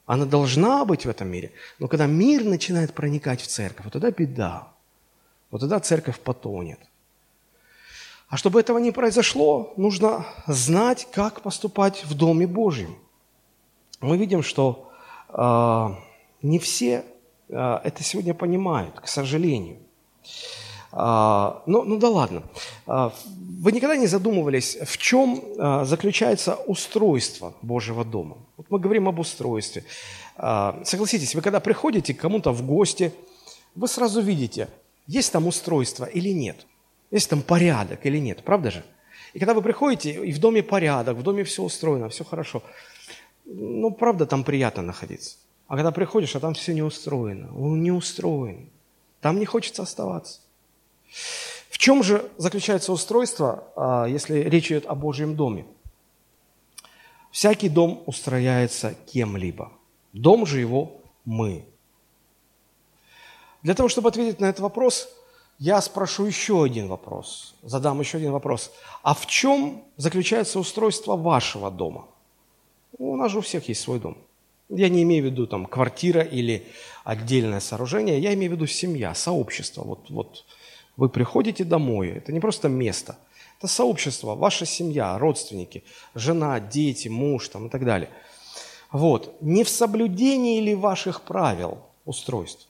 Она 0.06 0.26
должна 0.26 0.84
быть 0.86 1.06
в 1.06 1.10
этом 1.10 1.30
мире. 1.30 1.52
Но 1.80 1.88
когда 1.88 2.08
мир 2.08 2.44
начинает 2.44 2.94
проникать 2.94 3.42
в 3.42 3.48
церковь, 3.48 3.86
вот 3.86 3.94
тогда 3.94 4.12
беда. 4.12 4.68
Вот 5.52 5.62
тогда 5.62 5.80
церковь 5.80 6.20
потонет. 6.20 6.80
А 8.28 8.38
чтобы 8.38 8.60
этого 8.60 8.80
не 8.80 8.92
произошло, 8.92 9.74
нужно 9.78 10.26
знать, 10.48 11.08
как 11.12 11.42
поступать 11.42 12.04
в 12.06 12.16
Доме 12.16 12.48
Божьем. 12.48 12.98
Мы 14.02 14.18
видим, 14.18 14.42
что 14.42 14.92
э, 15.30 15.88
не 16.42 16.58
все 16.58 17.06
э, 17.50 17.80
это 17.84 18.04
сегодня 18.04 18.34
понимают, 18.34 19.00
к 19.00 19.08
сожалению. 19.08 19.83
Э, 20.92 21.54
ну, 21.66 21.84
ну 21.84 21.98
да 21.98 22.10
ладно. 22.10 22.44
Э, 22.88 23.10
вы 23.60 23.72
никогда 23.72 23.96
не 23.96 24.08
задумывались, 24.08 24.78
в 24.86 24.98
чем 24.98 25.42
э, 25.58 25.86
заключается 25.86 26.56
устройство 26.56 27.54
Божьего 27.62 28.04
дома? 28.06 28.38
Вот 28.58 28.68
мы 28.70 28.80
говорим 28.80 29.08
об 29.08 29.20
устройстве. 29.20 29.84
А, 30.36 30.80
согласитесь, 30.84 31.36
вы 31.36 31.42
когда 31.42 31.60
приходите 31.60 32.14
к 32.14 32.20
кому-то 32.20 32.52
в 32.52 32.66
гости, 32.66 33.14
вы 33.76 33.88
сразу 33.88 34.22
видите, 34.22 34.68
есть 35.08 35.32
там 35.32 35.48
устройство 35.48 36.06
или 36.06 36.30
нет, 36.30 36.66
есть 37.12 37.30
там 37.30 37.42
порядок 37.42 38.06
или 38.06 38.18
нет, 38.18 38.44
правда 38.44 38.72
же? 38.72 38.84
И 39.34 39.40
когда 39.40 39.54
вы 39.54 39.62
приходите, 39.62 40.26
и 40.26 40.32
в 40.32 40.40
доме 40.40 40.64
порядок, 40.64 41.18
в 41.18 41.24
доме 41.24 41.44
все 41.44 41.64
устроено, 41.64 42.10
все 42.10 42.24
хорошо, 42.24 42.64
ну, 43.46 43.92
правда, 43.92 44.26
там 44.26 44.44
приятно 44.44 44.84
находиться. 44.84 45.38
А 45.68 45.76
когда 45.76 45.92
приходишь, 45.92 46.36
а 46.36 46.40
там 46.40 46.54
все 46.54 46.74
не 46.74 46.82
устроено, 46.82 47.50
он 47.58 47.82
не 47.84 47.92
устроен, 47.92 48.70
там 49.24 49.40
не 49.40 49.46
хочется 49.46 49.84
оставаться. 49.84 50.42
В 51.70 51.78
чем 51.78 52.04
же 52.04 52.30
заключается 52.38 52.92
устройство, 52.92 53.64
а, 53.76 54.06
если 54.06 54.40
речь 54.40 54.68
идет 54.68 54.86
о 54.86 54.96
Божьем 54.96 55.36
доме? 55.36 55.66
Всякий 57.32 57.70
дом 57.70 58.04
устрояется 58.06 58.96
кем-либо. 59.12 59.72
Дом 60.12 60.46
же 60.46 60.60
его 60.60 61.02
мы. 61.24 61.66
Для 63.62 63.74
того, 63.74 63.88
чтобы 63.88 64.10
ответить 64.10 64.42
на 64.42 64.46
этот 64.50 64.60
вопрос, 64.60 65.08
я 65.58 65.80
спрошу 65.82 66.26
еще 66.26 66.62
один 66.62 66.90
вопрос, 66.90 67.56
задам 67.62 68.02
еще 68.02 68.18
один 68.18 68.34
вопрос. 68.34 68.74
А 69.04 69.14
в 69.14 69.26
чем 69.26 69.86
заключается 69.96 70.60
устройство 70.60 71.16
вашего 71.16 71.72
дома? 71.72 72.08
У 72.98 73.16
нас 73.16 73.32
же 73.32 73.38
у 73.38 73.42
всех 73.42 73.70
есть 73.70 73.82
свой 73.82 74.00
дом. 74.00 74.18
Я 74.70 74.90
не 74.90 75.04
имею 75.04 75.24
в 75.24 75.26
виду 75.28 75.48
там 75.48 75.66
квартира 75.66 76.22
или 76.22 76.66
отдельное 77.04 77.60
сооружение, 77.60 78.20
я 78.20 78.34
имею 78.34 78.52
в 78.52 78.56
виду 78.56 78.68
семья, 78.68 79.14
сообщество. 79.14 79.84
Вот, 79.84 80.10
вот 80.10 80.46
вы 80.98 81.10
приходите 81.10 81.64
домой, 81.64 82.10
это 82.10 82.32
не 82.32 82.40
просто 82.40 82.70
место– 82.70 83.18
это 83.64 83.72
сообщество, 83.72 84.36
ваша 84.36 84.66
семья, 84.66 85.18
родственники, 85.18 85.86
жена, 86.16 86.60
дети, 86.60 87.08
муж 87.08 87.48
там, 87.48 87.68
и 87.68 87.70
так 87.70 87.86
далее. 87.86 88.10
Вот. 88.92 89.42
Не 89.42 89.64
в 89.64 89.70
соблюдении 89.70 90.60
ли 90.60 90.76
ваших 90.76 91.22
правил 91.22 91.78
устройств? 92.04 92.68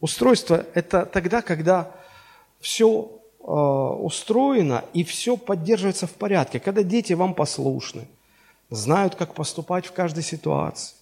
Устройство– 0.00 0.64
это 0.74 1.04
тогда, 1.04 1.42
когда 1.42 1.90
все 2.60 3.10
э, 3.40 3.44
устроено 3.44 4.84
и 4.94 5.04
все 5.04 5.36
поддерживается 5.36 6.06
в 6.06 6.14
порядке, 6.14 6.58
когда 6.58 6.82
дети 6.82 7.12
вам 7.12 7.34
послушны, 7.34 8.08
знают, 8.70 9.14
как 9.14 9.34
поступать 9.34 9.86
в 9.86 9.92
каждой 9.92 10.22
ситуации 10.22 10.94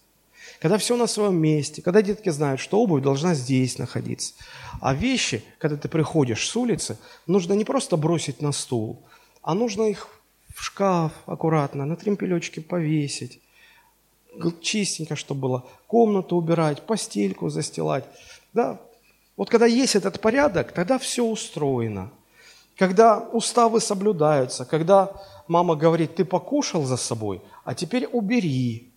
когда 0.62 0.78
все 0.78 0.96
на 0.96 1.08
своем 1.08 1.34
месте, 1.36 1.82
когда 1.82 2.02
детки 2.02 2.28
знают, 2.28 2.60
что 2.60 2.80
обувь 2.80 3.02
должна 3.02 3.34
здесь 3.34 3.78
находиться. 3.78 4.34
А 4.80 4.94
вещи, 4.94 5.44
когда 5.58 5.76
ты 5.76 5.88
приходишь 5.88 6.48
с 6.48 6.54
улицы, 6.54 6.98
нужно 7.26 7.54
не 7.54 7.64
просто 7.64 7.96
бросить 7.96 8.40
на 8.40 8.52
стул, 8.52 9.02
а 9.42 9.54
нужно 9.54 9.82
их 9.90 10.08
в 10.54 10.62
шкаф 10.62 11.12
аккуратно, 11.26 11.84
на 11.84 11.96
тремпелечке 11.96 12.60
повесить, 12.60 13.40
чистенько, 14.60 15.16
чтобы 15.16 15.40
было, 15.40 15.64
комнату 15.88 16.36
убирать, 16.36 16.82
постельку 16.82 17.48
застилать. 17.48 18.04
Да? 18.52 18.80
Вот 19.36 19.50
когда 19.50 19.66
есть 19.66 19.96
этот 19.96 20.20
порядок, 20.20 20.70
тогда 20.70 20.98
все 20.98 21.24
устроено. 21.24 22.12
Когда 22.76 23.18
уставы 23.18 23.80
соблюдаются, 23.80 24.64
когда 24.64 25.12
мама 25.52 25.76
говорит, 25.76 26.16
ты 26.16 26.24
покушал 26.24 26.84
за 26.84 26.96
собой, 26.96 27.40
а 27.64 27.74
теперь 27.74 28.06
убери, 28.06 28.90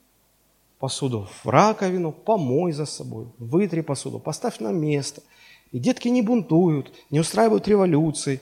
посуду 0.80 1.28
в 1.44 1.50
раковину, 1.50 2.12
помой 2.12 2.72
за 2.72 2.86
собой, 2.86 3.28
вытри 3.38 3.82
посуду, 3.82 4.20
поставь 4.20 4.60
на 4.60 4.72
место. 4.72 5.22
И 5.72 5.80
детки 5.80 6.08
не 6.08 6.22
бунтуют, 6.22 6.94
не 7.12 7.20
устраивают 7.20 7.68
революции. 7.68 8.40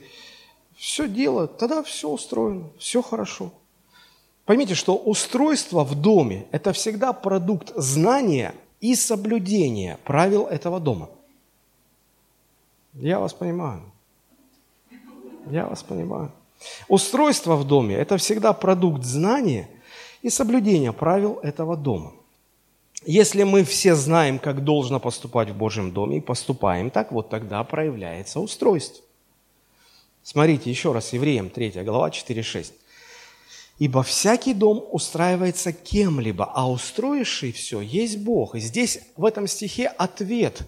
Все 0.76 1.08
делают, 1.08 1.58
тогда 1.58 1.82
все 1.82 2.08
устроено, 2.08 2.70
все 2.78 3.02
хорошо. 3.02 3.50
Поймите, 4.44 4.74
что 4.74 4.94
устройство 4.96 5.84
в 5.84 5.94
доме– 5.94 6.46
это 6.52 6.72
всегда 6.72 7.12
продукт 7.12 7.72
знания 7.76 8.54
и 8.80 8.94
соблюдения 8.94 9.98
правил 10.04 10.46
этого 10.46 10.78
дома. 10.78 11.08
Я 12.92 13.18
вас 13.18 13.32
понимаю. 13.32 13.82
Я 15.50 15.66
вас 15.66 15.82
понимаю. 15.82 16.30
Устройство 16.88 17.56
в 17.56 17.66
доме– 17.66 17.94
это 17.96 18.16
всегда 18.16 18.52
продукт 18.52 19.04
знания 19.04 19.68
и 20.22 20.30
соблюдения 20.30 20.92
правил 20.92 21.38
этого 21.42 21.76
дома– 21.76 22.12
если 23.06 23.42
мы 23.42 23.64
все 23.64 23.94
знаем, 23.94 24.38
как 24.38 24.64
должно 24.64 24.98
поступать 24.98 25.50
в 25.50 25.56
Божьем 25.56 25.92
доме, 25.92 26.18
и 26.18 26.20
поступаем 26.20 26.90
так, 26.90 27.12
вот 27.12 27.28
тогда 27.28 27.62
проявляется 27.62 28.40
устройство. 28.40 29.04
Смотрите 30.22 30.70
еще 30.70 30.92
раз, 30.92 31.12
Евреям 31.12 31.50
3 31.50 31.82
глава 31.82 32.08
4-6. 32.08 32.72
«Ибо 33.78 34.02
всякий 34.02 34.54
дом 34.54 34.86
устраивается 34.90 35.72
кем-либо, 35.72 36.50
а 36.54 36.70
устроивший 36.70 37.52
все 37.52 37.80
есть 37.80 38.18
Бог». 38.18 38.54
И 38.54 38.60
здесь 38.60 39.00
в 39.16 39.24
этом 39.26 39.48
стихе 39.48 39.88
ответ 39.88 40.62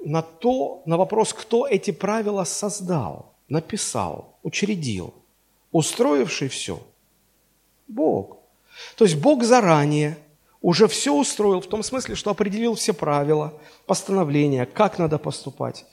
на, 0.00 0.20
то, 0.20 0.82
на 0.84 0.98
вопрос, 0.98 1.32
кто 1.32 1.66
эти 1.66 1.92
правила 1.92 2.44
создал, 2.44 3.32
написал, 3.48 4.36
учредил. 4.42 5.14
Устроивший 5.72 6.48
все– 6.48 6.80
Бог. 7.88 8.38
То 8.96 9.04
есть 9.04 9.16
Бог 9.16 9.44
заранее– 9.44 10.18
уже 10.60 10.88
все 10.88 11.14
устроил 11.14 11.60
в 11.60 11.66
том 11.66 11.82
смысле, 11.82 12.14
что 12.14 12.30
определил 12.30 12.74
все 12.74 12.92
правила, 12.92 13.54
постановления, 13.86 14.66
как 14.66 14.98
надо 14.98 15.18
поступать. 15.18 15.86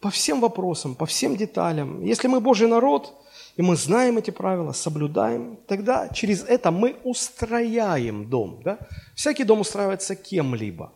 По 0.00 0.10
всем 0.10 0.40
вопросам, 0.40 0.94
по 0.94 1.06
всем 1.06 1.36
деталям. 1.36 2.02
Если 2.02 2.26
мы 2.26 2.40
Божий 2.40 2.68
народ, 2.68 3.14
и 3.56 3.62
мы 3.62 3.76
знаем 3.76 4.18
эти 4.18 4.30
правила, 4.30 4.72
соблюдаем, 4.72 5.58
тогда 5.68 6.08
через 6.08 6.42
это 6.42 6.70
мы 6.70 6.96
устрояем 7.04 8.28
дом. 8.28 8.60
Да? 8.64 8.78
Всякий 9.14 9.44
дом 9.44 9.60
устраивается 9.60 10.16
кем-либо. 10.16 10.92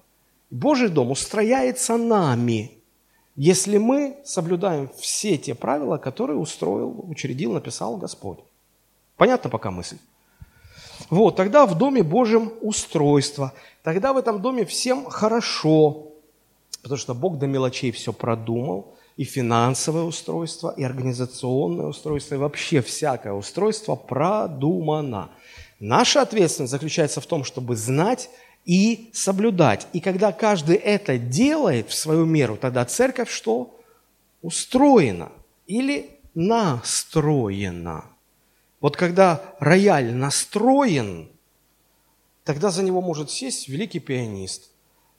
Божий 0.50 0.88
дом 0.88 1.10
устрояется 1.10 1.96
нами, 1.96 2.75
если 3.36 3.76
мы 3.76 4.16
соблюдаем 4.24 4.90
все 4.98 5.36
те 5.36 5.54
правила, 5.54 5.98
которые 5.98 6.38
устроил, 6.38 7.04
учредил, 7.08 7.52
написал 7.52 7.96
Господь. 7.98 8.38
Понятно 9.16 9.50
пока 9.50 9.70
мысль? 9.70 9.98
Вот, 11.10 11.36
тогда 11.36 11.66
в 11.66 11.76
Доме 11.76 12.02
Божьем 12.02 12.52
устройство. 12.62 13.52
Тогда 13.82 14.12
в 14.12 14.16
этом 14.16 14.42
доме 14.42 14.64
всем 14.64 15.04
хорошо, 15.04 16.08
потому 16.82 16.98
что 16.98 17.14
Бог 17.14 17.38
до 17.38 17.46
мелочей 17.46 17.92
все 17.92 18.12
продумал, 18.12 18.94
и 19.16 19.24
финансовое 19.24 20.02
устройство, 20.02 20.74
и 20.76 20.82
организационное 20.82 21.86
устройство, 21.86 22.34
и 22.34 22.38
вообще 22.38 22.82
всякое 22.82 23.32
устройство 23.32 23.94
продумано. 23.94 25.30
Наша 25.78 26.22
ответственность 26.22 26.70
заключается 26.70 27.20
в 27.20 27.26
том, 27.26 27.44
чтобы 27.44 27.76
знать 27.76 28.28
и 28.66 29.10
соблюдать. 29.14 29.86
И 29.92 30.00
когда 30.00 30.32
каждый 30.32 30.76
это 30.76 31.16
делает 31.16 31.88
в 31.88 31.94
свою 31.94 32.26
меру, 32.26 32.56
тогда 32.56 32.84
церковь 32.84 33.30
что? 33.30 33.78
Устроена 34.42 35.32
или 35.66 36.10
настроена. 36.34 38.04
Вот 38.80 38.96
когда 38.96 39.54
рояль 39.60 40.12
настроен, 40.12 41.28
тогда 42.44 42.70
за 42.70 42.82
него 42.82 43.00
может 43.00 43.30
сесть 43.30 43.68
великий 43.68 44.00
пианист 44.00 44.70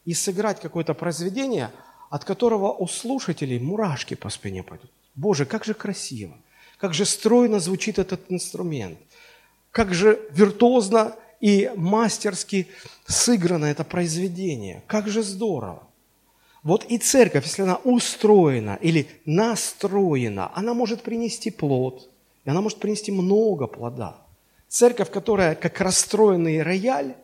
и 0.05 0.13
сыграть 0.13 0.59
какое-то 0.59 0.93
произведение, 0.93 1.71
от 2.09 2.23
которого 2.23 2.71
у 2.71 2.87
слушателей 2.87 3.59
мурашки 3.59 4.13
по 4.13 4.29
спине 4.29 4.61
пойдут. 4.61 4.91
Боже, 5.15 5.45
как 5.45 5.65
же 5.65 5.73
красиво, 5.73 6.37
как 6.77 6.93
же 6.93 7.05
стройно 7.05 7.59
звучит 7.59 7.97
этот 7.97 8.21
инструмент, 8.29 8.99
как 9.71 9.93
же 9.93 10.21
виртуозно 10.31 11.15
и 11.39 11.71
мастерски 11.75 12.67
сыграно 13.05 13.65
это 13.65 13.83
произведение. 13.83 14.83
Как 14.87 15.07
же 15.07 15.23
здорово! 15.23 15.83
Вот 16.63 16.85
и 16.85 16.97
церковь, 16.97 17.45
если 17.45 17.61
она 17.61 17.77
устроена 17.77 18.77
или 18.81 19.07
настроена, 19.25 20.51
она 20.53 20.73
может 20.73 21.01
принести 21.01 21.49
плод, 21.49 22.09
и 22.43 22.49
она 22.49 22.61
может 22.61 22.79
принести 22.79 23.11
много 23.11 23.67
плода. 23.67 24.17
Церковь, 24.67 25.09
которая 25.09 25.55
как 25.55 25.79
расстроенный 25.79 26.61
рояль, 26.61 27.15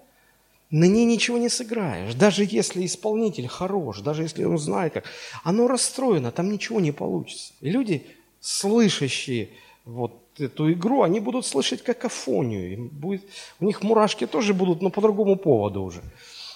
на 0.70 0.86
ней 0.86 1.06
ничего 1.06 1.38
не 1.38 1.50
сыграешь. 1.50 2.16
Даже 2.16 2.48
если 2.50 2.86
исполнитель 2.86 3.48
хорош, 3.48 4.00
даже 4.00 4.24
если 4.24 4.44
он 4.44 4.58
знает 4.58 4.94
как, 4.94 5.06
оно 5.44 5.68
расстроено, 5.68 6.32
там 6.32 6.52
ничего 6.52 6.80
не 6.80 6.92
получится. 6.92 7.54
И 7.62 7.70
люди, 7.70 8.08
слышащие 8.40 9.50
вот 9.86 10.23
эту 10.40 10.72
игру, 10.72 11.04
они 11.04 11.20
будут 11.20 11.46
слышать 11.46 11.84
какофонию. 11.84 12.74
Им 12.74 12.88
будет, 12.88 13.24
у 13.60 13.66
них 13.66 13.84
мурашки 13.84 14.28
тоже 14.28 14.54
будут, 14.54 14.82
но 14.82 14.90
по 14.90 15.02
другому 15.02 15.36
поводу 15.36 15.84
уже. 15.84 16.02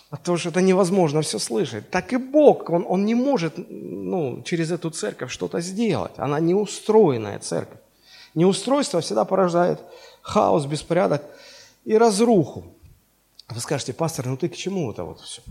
Потому 0.09 0.37
что 0.37 0.49
это 0.49 0.61
невозможно 0.61 1.21
все 1.21 1.39
слышать. 1.39 1.89
Так 1.89 2.13
и 2.13 2.17
Бог, 2.17 2.69
Он, 2.69 2.85
он 2.87 3.05
не 3.05 3.15
может 3.15 3.53
ну, 3.57 4.41
через 4.43 4.71
эту 4.71 4.89
церковь 4.89 5.31
что-то 5.31 5.59
сделать. 5.59 6.13
Она 6.17 6.39
неустроенная 6.39 7.39
церковь. 7.39 7.79
Неустройство 8.33 9.01
всегда 9.01 9.25
порождает 9.25 9.81
хаос, 10.21 10.65
беспорядок 10.65 11.23
и 11.85 11.97
разруху. 11.97 12.63
Вы 13.49 13.59
скажете, 13.59 13.93
пастор, 13.93 14.27
ну 14.27 14.37
ты 14.37 14.49
к 14.49 14.55
чему 14.55 14.91
это 14.91 15.03
вот 15.03 15.19
все? 15.21 15.41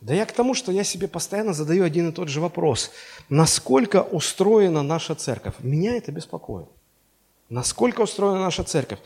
Да 0.00 0.14
я 0.14 0.24
к 0.26 0.32
тому, 0.32 0.54
что 0.54 0.70
я 0.70 0.84
себе 0.84 1.08
постоянно 1.08 1.52
задаю 1.52 1.84
один 1.84 2.10
и 2.10 2.12
тот 2.12 2.28
же 2.28 2.40
вопрос. 2.40 2.90
Насколько 3.28 4.02
устроена 4.02 4.82
наша 4.82 5.14
церковь? 5.14 5.54
Меня 5.58 5.96
это 5.96 6.12
беспокоит. 6.12 6.68
Насколько 7.48 8.02
устроена 8.02 8.40
наша 8.40 8.62
церковь? 8.62 8.98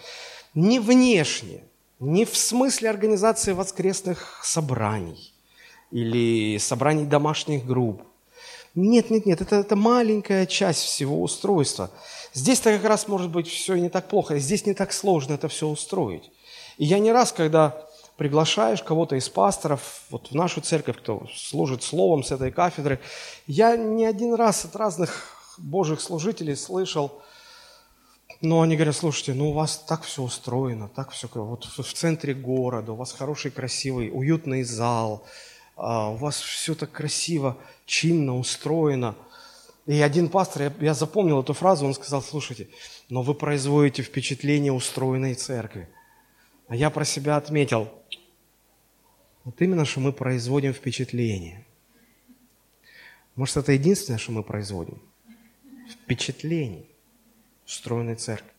Не 0.55 0.81
внешне, 0.81 1.63
не 2.01 2.25
в 2.25 2.37
смысле 2.37 2.91
организации 2.91 3.53
воскресных 3.53 4.41
собраний 4.45 5.33
или 5.91 6.59
собраний 6.59 7.05
домашних 7.05 7.65
групп. 7.65 8.03
Нет, 8.75 9.11
нет, 9.11 9.27
нет, 9.27 9.41
это, 9.41 9.57
это 9.57 9.77
маленькая 9.77 10.47
часть 10.47 10.83
всего 10.83 11.23
устройства. 11.23 11.91
Здесь-то 12.33 12.75
как 12.75 12.85
раз 12.85 13.07
может 13.07 13.31
быть 13.31 13.47
все 13.47 13.75
и 13.75 13.81
не 13.81 13.91
так 13.91 14.09
плохо, 14.09 14.39
здесь 14.39 14.67
не 14.67 14.75
так 14.75 14.93
сложно 14.93 15.35
это 15.35 15.49
все 15.49 15.69
устроить. 15.69 16.31
И 16.79 16.85
я 16.85 16.99
не 16.99 17.13
раз, 17.13 17.33
когда 17.33 17.87
приглашаешь 18.17 18.83
кого-то 18.83 19.15
из 19.17 19.29
пасторов 19.29 20.03
вот 20.11 20.29
в 20.31 20.35
нашу 20.35 20.63
церковь, 20.63 20.99
кто 20.99 21.27
служит 21.35 21.83
словом 21.83 22.25
с 22.25 22.33
этой 22.33 22.51
кафедры, 22.51 22.99
я 23.47 23.77
не 23.77 24.07
один 24.07 24.35
раз 24.35 24.65
от 24.65 24.75
разных 24.75 25.37
божьих 25.59 26.01
служителей 26.01 26.57
слышал, 26.57 27.23
но 28.43 28.61
они 28.61 28.75
говорят, 28.75 28.97
слушайте, 28.97 29.35
ну 29.35 29.51
у 29.51 29.53
вас 29.53 29.79
так 29.79 30.03
все 30.03 30.21
устроено, 30.21 30.89
так 30.89 31.13
все, 31.13 31.29
вот 31.33 31.65
в 31.65 31.93
центре 31.93 32.35
города, 32.35 32.93
у 32.93 32.97
вас 32.97 33.13
хороший, 33.13 33.53
красивый, 33.53 34.11
уютный 34.13 34.65
зал, 34.65 35.25
а, 35.77 36.11
у 36.11 36.17
вас 36.17 36.41
все 36.41 36.75
так 36.75 36.91
красиво, 36.91 37.57
чинно 37.87 38.37
устроено. 38.37 39.15
И 39.87 40.01
один 40.01 40.29
пастор, 40.29 40.63
я, 40.63 40.73
я 40.81 40.95
запомнил 40.95 41.41
эту 41.41 41.55
фразу, 41.55 41.87
он 41.87 41.95
сказал, 41.95 42.21
слушайте, 42.21 42.69
но 43.09 43.23
вы 43.23 43.35
производите 43.35 44.03
впечатление 44.03 44.73
устроенной 44.73 45.35
церкви. 45.35 45.89
А 46.67 46.75
я 46.75 46.91
про 46.91 47.05
себя 47.05 47.37
отметил, 47.37 47.89
вот 49.45 49.61
именно, 49.63 49.85
что 49.85 50.01
мы 50.01 50.13
производим 50.13 50.73
впечатление. 50.73 51.65
Может, 53.37 53.59
это 53.59 53.71
единственное, 53.71 54.19
что 54.19 54.33
мы 54.33 54.43
производим? 54.43 55.01
Впечатление 55.89 56.87
устроенной 57.67 58.17
церкви. 58.17 58.51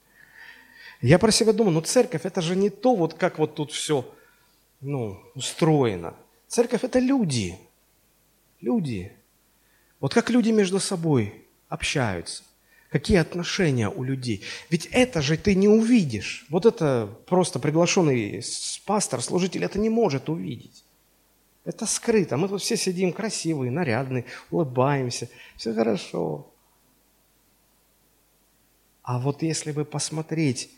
Я 1.02 1.20
про 1.20 1.32
себя 1.32 1.54
думаю, 1.54 1.74
ну 1.74 1.82
церковь 1.82 2.26
это 2.26 2.42
же 2.42 2.56
не 2.56 2.70
то, 2.70 2.96
вот 2.96 3.14
как 3.14 3.38
вот 3.38 3.56
тут 3.56 3.72
все 3.72 4.10
ну, 4.84 5.20
устроено. 5.36 6.14
Церковь 6.48 6.84
это 6.84 7.00
люди. 7.00 7.58
Люди. 8.62 9.12
Вот 10.00 10.14
как 10.14 10.30
люди 10.30 10.52
между 10.52 10.80
собой 10.80 11.46
общаются. 11.70 12.44
Какие 12.90 13.18
отношения 13.18 13.90
у 13.90 14.04
людей. 14.04 14.44
Ведь 14.70 14.86
это 14.92 15.22
же 15.22 15.36
ты 15.36 15.56
не 15.56 15.68
увидишь. 15.68 16.46
Вот 16.50 16.66
это 16.66 17.10
просто 17.26 17.60
приглашенный 17.60 18.44
пастор, 18.86 19.22
служитель, 19.22 19.64
это 19.64 19.80
не 19.80 19.90
может 19.90 20.30
увидеть. 20.30 20.84
Это 21.66 21.86
скрыто. 21.86 22.38
Мы 22.38 22.50
тут 22.50 22.62
все 22.62 22.78
сидим 22.78 23.14
красивые, 23.14 23.72
нарядные, 23.72 24.26
улыбаемся. 24.52 25.30
Все 25.58 25.74
хорошо. 25.74 26.53
А 29.04 29.20
вот 29.20 29.44
если 29.44 29.72
бы 29.72 29.84
посмотреть 29.84 30.70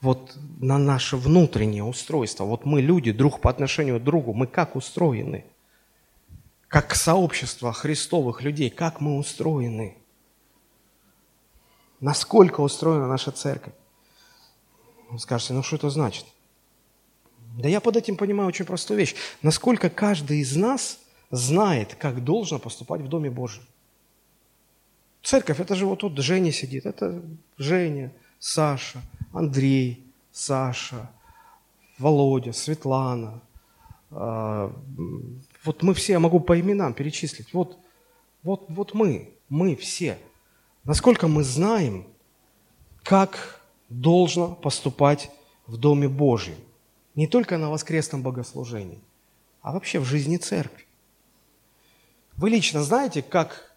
вот 0.00 0.36
на 0.60 0.76
наше 0.76 1.16
внутреннее 1.16 1.84
устройство, 1.84 2.44
вот 2.44 2.64
мы 2.64 2.82
люди, 2.82 3.12
друг 3.12 3.40
по 3.40 3.48
отношению 3.48 4.00
к 4.00 4.04
другу, 4.04 4.34
мы 4.34 4.46
как 4.46 4.76
устроены? 4.76 5.44
Как 6.68 6.94
сообщество 6.96 7.72
христовых 7.72 8.42
людей, 8.42 8.68
как 8.70 9.00
мы 9.00 9.16
устроены? 9.16 9.96
Насколько 12.00 12.60
устроена 12.60 13.06
наша 13.06 13.30
церковь? 13.30 13.72
Вы 15.08 15.20
скажете, 15.20 15.54
ну 15.54 15.62
что 15.62 15.76
это 15.76 15.90
значит? 15.90 16.26
Да 17.56 17.68
я 17.68 17.80
под 17.80 17.96
этим 17.96 18.16
понимаю 18.16 18.48
очень 18.48 18.64
простую 18.64 18.98
вещь. 18.98 19.14
Насколько 19.42 19.88
каждый 19.88 20.40
из 20.40 20.56
нас 20.56 20.98
знает, 21.30 21.94
как 21.94 22.24
должно 22.24 22.58
поступать 22.58 23.00
в 23.00 23.08
Доме 23.08 23.30
Божьем. 23.30 23.64
Церковь, 25.24 25.58
это 25.58 25.74
же 25.74 25.86
вот 25.86 26.00
тут 26.00 26.18
Женя 26.18 26.52
сидит. 26.52 26.84
Это 26.84 27.22
Женя, 27.56 28.12
Саша, 28.38 29.00
Андрей, 29.32 30.04
Саша, 30.30 31.10
Володя, 31.98 32.52
Светлана. 32.52 33.40
А, 34.10 34.70
вот 35.64 35.82
мы 35.82 35.94
все, 35.94 36.12
я 36.12 36.20
могу 36.20 36.40
по 36.40 36.60
именам 36.60 36.92
перечислить. 36.92 37.54
Вот, 37.54 37.78
вот, 38.42 38.66
вот 38.68 38.92
мы, 38.92 39.30
мы 39.48 39.76
все. 39.76 40.18
Насколько 40.84 41.26
мы 41.26 41.42
знаем, 41.42 42.06
как 43.02 43.62
должно 43.88 44.54
поступать 44.54 45.30
в 45.66 45.78
Доме 45.78 46.06
Божьем. 46.06 46.56
Не 47.14 47.26
только 47.26 47.56
на 47.56 47.70
воскресном 47.70 48.22
богослужении, 48.22 49.00
а 49.62 49.72
вообще 49.72 50.00
в 50.00 50.04
жизни 50.04 50.36
церкви. 50.36 50.84
Вы 52.36 52.50
лично 52.50 52.82
знаете, 52.82 53.22
как 53.22 53.73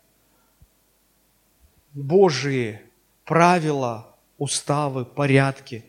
Божьи 1.98 2.80
правила, 3.26 4.16
уставы, 4.38 5.04
порядки 5.04 5.84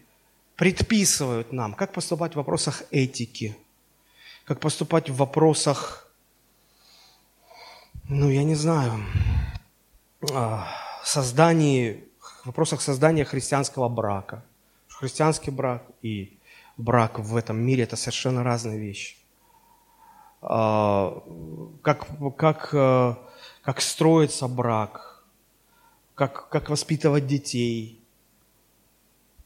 предписывают 0.56 1.52
нам, 1.52 1.74
как 1.74 1.92
поступать 1.92 2.32
в 2.32 2.36
вопросах 2.36 2.82
этики, 2.90 3.54
как 4.46 4.58
поступать 4.58 5.10
в 5.10 5.16
вопросах, 5.16 6.10
ну, 8.08 8.30
я 8.30 8.42
не 8.42 8.54
знаю, 8.54 9.04
а, 10.32 10.66
создании, 11.04 12.04
в 12.42 12.46
вопросах 12.46 12.80
создания 12.80 13.26
христианского 13.26 13.90
брака. 13.90 14.42
Христианский 14.88 15.50
брак 15.50 15.82
и 16.00 16.38
брак 16.78 17.18
в 17.18 17.36
этом 17.36 17.58
мире– 17.58 17.82
это 17.84 17.96
совершенно 17.96 18.42
разные 18.42 18.78
вещи. 18.78 19.18
А, 20.40 21.22
как, 21.82 22.06
как, 22.38 22.70
э, 22.72 23.14
как 23.60 23.82
строится 23.82 24.48
брак– 24.48 25.04
как, 26.18 26.48
как 26.48 26.68
воспитывать 26.68 27.28
детей, 27.28 28.02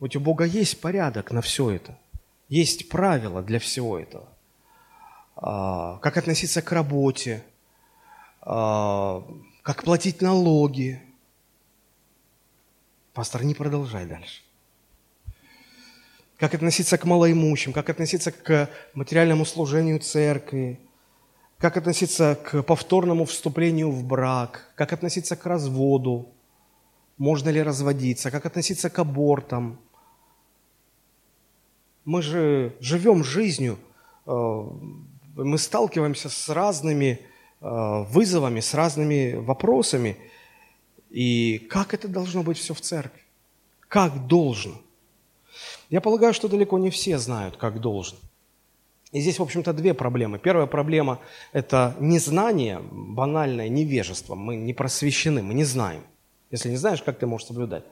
Вот 0.00 0.16
у 0.16 0.20
Бога 0.20 0.44
есть 0.44 0.80
порядок 0.80 1.30
на 1.30 1.42
все 1.42 1.70
это. 1.70 1.96
Есть 2.48 2.88
правила 2.88 3.42
для 3.42 3.58
всего 3.58 3.98
этого. 3.98 4.26
А, 5.36 5.98
как 5.98 6.16
относиться 6.16 6.62
к 6.62 6.72
работе, 6.72 7.44
а, 8.40 9.22
как 9.62 9.84
платить 9.84 10.22
налоги. 10.22 11.00
Пастор, 13.12 13.44
не 13.44 13.54
продолжай 13.54 14.06
дальше. 14.06 14.42
Как 16.38 16.54
относиться 16.54 16.96
к 16.96 17.04
малоимущим, 17.04 17.72
как 17.72 17.90
относиться 17.90 18.32
к 18.32 18.70
материальному 18.94 19.44
служению 19.44 20.00
церкви, 20.00 20.80
как 21.58 21.76
относиться 21.76 22.34
к 22.34 22.62
повторному 22.62 23.24
вступлению 23.26 23.90
в 23.90 24.04
брак, 24.04 24.72
как 24.74 24.92
относиться 24.92 25.36
к 25.36 25.46
разводу, 25.46 26.32
можно 27.18 27.50
ли 27.50 27.62
разводиться, 27.62 28.30
как 28.30 28.46
относиться 28.46 28.90
к 28.90 28.98
абортам. 28.98 29.78
Мы 32.04 32.22
же 32.22 32.74
живем 32.80 33.24
жизнью, 33.24 33.78
э, 34.26 34.64
мы 35.36 35.58
сталкиваемся 35.58 36.28
с 36.28 36.48
разными 36.48 37.20
э, 37.60 38.04
вызовами, 38.08 38.60
с 38.60 38.74
разными 38.74 39.34
вопросами. 39.34 40.16
И 41.10 41.58
как 41.70 41.94
это 41.94 42.08
должно 42.08 42.42
быть 42.42 42.58
все 42.58 42.74
в 42.74 42.80
церкви? 42.80 43.22
Как 43.88 44.26
должно? 44.26 44.74
Я 45.90 46.00
полагаю, 46.00 46.34
что 46.34 46.48
далеко 46.48 46.78
не 46.78 46.90
все 46.90 47.18
знают, 47.18 47.56
как 47.56 47.80
должно. 47.80 48.18
И 49.12 49.20
здесь, 49.20 49.38
в 49.38 49.42
общем-то, 49.42 49.74
две 49.74 49.92
проблемы. 49.92 50.38
Первая 50.38 50.66
проблема– 50.66 51.18
это 51.52 51.94
незнание, 52.00 52.80
банальное 52.90 53.68
невежество. 53.68 54.34
Мы 54.34 54.56
не 54.56 54.72
просвещены, 54.72 55.42
мы 55.42 55.52
не 55.52 55.64
знаем. 55.64 56.02
Если 56.52 56.70
не 56.70 56.76
знаешь, 56.76 57.02
как 57.02 57.18
ты 57.18 57.26
можешь 57.26 57.48
соблюдать? 57.48 57.82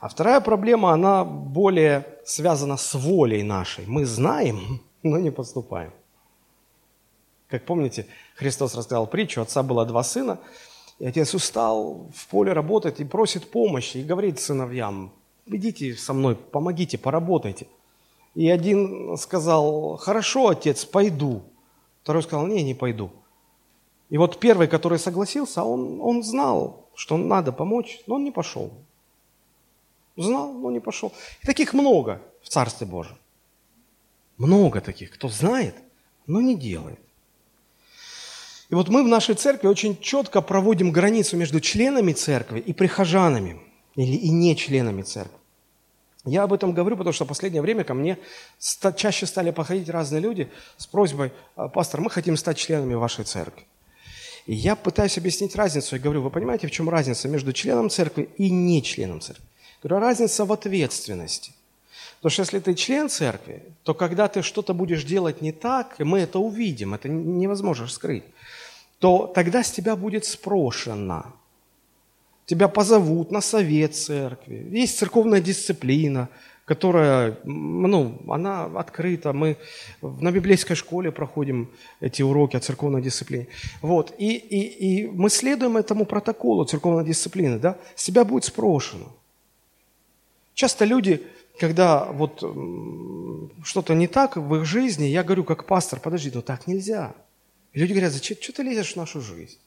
А 0.00 0.08
вторая 0.08 0.40
проблема, 0.40 0.92
она 0.92 1.24
более 1.24 2.04
связана 2.26 2.76
с 2.76 2.94
волей 2.94 3.42
нашей. 3.42 3.86
Мы 3.86 4.04
знаем, 4.04 4.82
но 5.02 5.18
не 5.18 5.30
поступаем. 5.30 5.92
Как 7.48 7.64
помните, 7.64 8.06
Христос 8.36 8.74
рассказал 8.74 9.06
притчу, 9.06 9.40
отца 9.40 9.62
было 9.62 9.86
два 9.86 10.02
сына, 10.02 10.38
и 10.98 11.06
отец 11.06 11.34
устал 11.34 12.10
в 12.14 12.26
поле 12.28 12.52
работать 12.52 13.00
и 13.00 13.04
просит 13.04 13.50
помощи, 13.50 13.98
и 13.98 14.04
говорит 14.04 14.38
сыновьям, 14.38 15.12
идите 15.46 15.94
со 15.94 16.12
мной, 16.12 16.36
помогите, 16.36 16.98
поработайте– 16.98 17.66
и 18.34 18.48
один 18.48 19.16
сказал, 19.18 19.98
хорошо, 19.98 20.48
отец, 20.48 20.84
пойду. 20.84 21.42
Второй 22.02 22.22
сказал, 22.22 22.46
не, 22.46 22.62
не 22.62 22.74
пойду. 22.74 23.10
И 24.08 24.18
вот 24.18 24.40
первый, 24.40 24.68
который 24.68 24.98
согласился, 24.98 25.62
он, 25.64 26.00
он 26.00 26.22
знал, 26.22 26.81
что 26.94 27.16
надо 27.16 27.52
помочь, 27.52 28.00
но 28.06 28.16
он 28.16 28.24
не 28.24 28.30
пошел. 28.30 28.72
Знал, 30.16 30.52
но 30.52 30.70
не 30.70 30.80
пошел. 30.80 31.12
И 31.42 31.46
таких 31.46 31.72
много 31.72 32.20
в 32.42 32.48
Царстве 32.48 32.86
Божьем. 32.86 33.16
Много 34.36 34.80
таких, 34.80 35.10
кто 35.12 35.28
знает, 35.28 35.74
но 36.26 36.40
не 36.40 36.56
делает. 36.56 37.00
И 38.68 38.74
вот 38.74 38.88
мы 38.88 39.04
в 39.04 39.08
нашей 39.08 39.34
церкви 39.34 39.68
очень 39.68 40.00
четко 40.00 40.40
проводим 40.40 40.92
границу 40.92 41.36
между 41.36 41.60
членами 41.60 42.12
церкви 42.12 42.58
и 42.58 42.72
прихожанами, 42.72 43.60
или 43.96 44.16
и 44.16 44.30
не 44.30 44.56
членами 44.56 45.02
церкви. 45.02 45.36
Я 46.24 46.44
об 46.44 46.52
этом 46.52 46.72
говорю, 46.72 46.96
потому 46.96 47.12
что 47.12 47.24
в 47.24 47.28
последнее 47.28 47.62
время 47.62 47.84
ко 47.84 47.94
мне 47.94 48.18
чаще 48.96 49.26
стали 49.26 49.50
походить 49.50 49.88
разные 49.88 50.20
люди 50.20 50.50
с 50.76 50.86
просьбой, 50.86 51.32
«А, 51.56 51.68
пастор, 51.68 52.00
мы 52.00 52.10
хотим 52.10 52.36
стать 52.36 52.56
членами 52.56 52.94
вашей 52.94 53.24
церкви. 53.24 53.64
И 54.46 54.54
я 54.54 54.76
пытаюсь 54.76 55.18
объяснить 55.18 55.56
разницу. 55.56 55.96
Я 55.96 56.02
говорю, 56.02 56.22
вы 56.22 56.30
понимаете, 56.30 56.66
в 56.66 56.70
чем 56.70 56.88
разница 56.88 57.28
между 57.28 57.52
членом 57.52 57.90
церкви 57.90 58.28
и 58.36 58.50
не 58.50 58.82
членом 58.82 59.20
церкви? 59.20 59.44
говорю, 59.82 60.00
разница 60.00 60.44
в 60.44 60.52
ответственности. 60.52 61.52
Потому 62.18 62.30
что 62.30 62.42
если 62.42 62.60
ты 62.60 62.74
член 62.74 63.08
церкви, 63.08 63.62
то 63.82 63.94
когда 63.94 64.28
ты 64.28 64.42
что-то 64.42 64.74
будешь 64.74 65.04
делать 65.04 65.42
не 65.42 65.50
так, 65.50 65.98
мы 65.98 66.20
это 66.20 66.38
увидим, 66.38 66.94
это 66.94 67.08
невозможно 67.08 67.88
скрыть, 67.88 68.22
то 69.00 69.26
тогда 69.34 69.64
с 69.64 69.72
тебя 69.72 69.96
будет 69.96 70.24
спрошено 70.24 71.32
тебя 72.46 72.68
позовут 72.68 73.30
на 73.30 73.40
совет 73.40 73.94
церкви. 73.94 74.68
Есть 74.70 74.98
церковная 74.98 75.40
дисциплина, 75.40 76.28
которая, 76.64 77.38
ну, 77.44 78.20
она 78.28 78.64
открыта. 78.64 79.32
Мы 79.32 79.56
на 80.00 80.30
библейской 80.30 80.74
школе 80.74 81.10
проходим 81.10 81.70
эти 82.00 82.22
уроки 82.22 82.56
о 82.56 82.60
церковной 82.60 83.02
дисциплине. 83.02 83.48
Вот. 83.80 84.14
И, 84.18 84.36
и, 84.36 84.60
и 85.02 85.06
мы 85.08 85.28
следуем 85.28 85.76
этому 85.76 86.04
протоколу 86.04 86.64
церковной 86.64 87.04
дисциплины, 87.04 87.58
да, 87.58 87.76
с 87.96 88.04
тебя 88.04 88.24
будет 88.24 88.44
спрошено. 88.44 89.12
Часто 90.54 90.84
люди, 90.84 91.22
когда 91.58 92.04
вот 92.04 92.42
что-то 93.64 93.94
не 93.94 94.06
так 94.06 94.36
в 94.36 94.54
их 94.56 94.64
жизни, 94.64 95.06
я 95.06 95.24
говорю, 95.24 95.44
как 95.44 95.66
пастор, 95.66 95.98
подожди, 95.98 96.30
ну 96.32 96.42
так 96.42 96.66
нельзя. 96.66 97.14
И 97.72 97.80
люди 97.80 97.92
говорят, 97.92 98.12
зачем, 98.12 98.36
что 98.40 98.52
ты 98.52 98.62
лезешь 98.62 98.92
в 98.92 98.96
нашу 98.96 99.20
жизнь? 99.20 99.58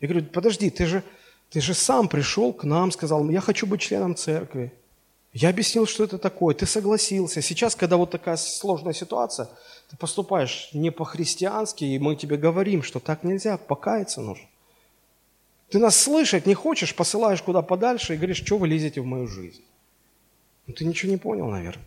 Я 0.00 0.08
говорю, 0.08 0.26
подожди, 0.26 0.68
ты 0.68 0.84
же, 0.86 1.02
ты 1.50 1.60
же 1.60 1.74
сам 1.74 2.08
пришел 2.08 2.52
к 2.52 2.64
нам, 2.64 2.92
сказал, 2.92 3.28
я 3.30 3.40
хочу 3.40 3.66
быть 3.66 3.80
членом 3.80 4.14
церкви. 4.14 4.72
Я 5.38 5.50
объяснил, 5.50 5.86
что 5.86 6.02
это 6.02 6.16
такое, 6.16 6.54
ты 6.54 6.64
согласился. 6.64 7.42
Сейчас, 7.42 7.76
когда 7.76 7.98
вот 7.98 8.10
такая 8.10 8.38
сложная 8.38 8.94
ситуация, 8.94 9.50
ты 9.90 9.96
поступаешь 9.98 10.70
не 10.72 10.90
по-христиански, 10.90 11.84
и 11.84 11.98
мы 11.98 12.16
тебе 12.16 12.38
говорим, 12.38 12.82
что 12.82 13.00
так 13.00 13.22
нельзя, 13.22 13.58
покаяться 13.58 14.22
нужно. 14.22 14.46
Ты 15.68 15.78
нас 15.78 15.94
слышать 15.94 16.46
не 16.46 16.54
хочешь, 16.54 16.94
посылаешь 16.94 17.42
куда 17.42 17.60
подальше 17.60 18.14
и 18.14 18.16
говоришь, 18.16 18.42
что 18.42 18.56
вы 18.56 18.66
лезете 18.66 19.02
в 19.02 19.04
мою 19.04 19.26
жизнь. 19.26 19.62
Ну, 20.66 20.72
ты 20.72 20.86
ничего 20.86 21.12
не 21.12 21.18
понял, 21.18 21.48
наверное. 21.48 21.84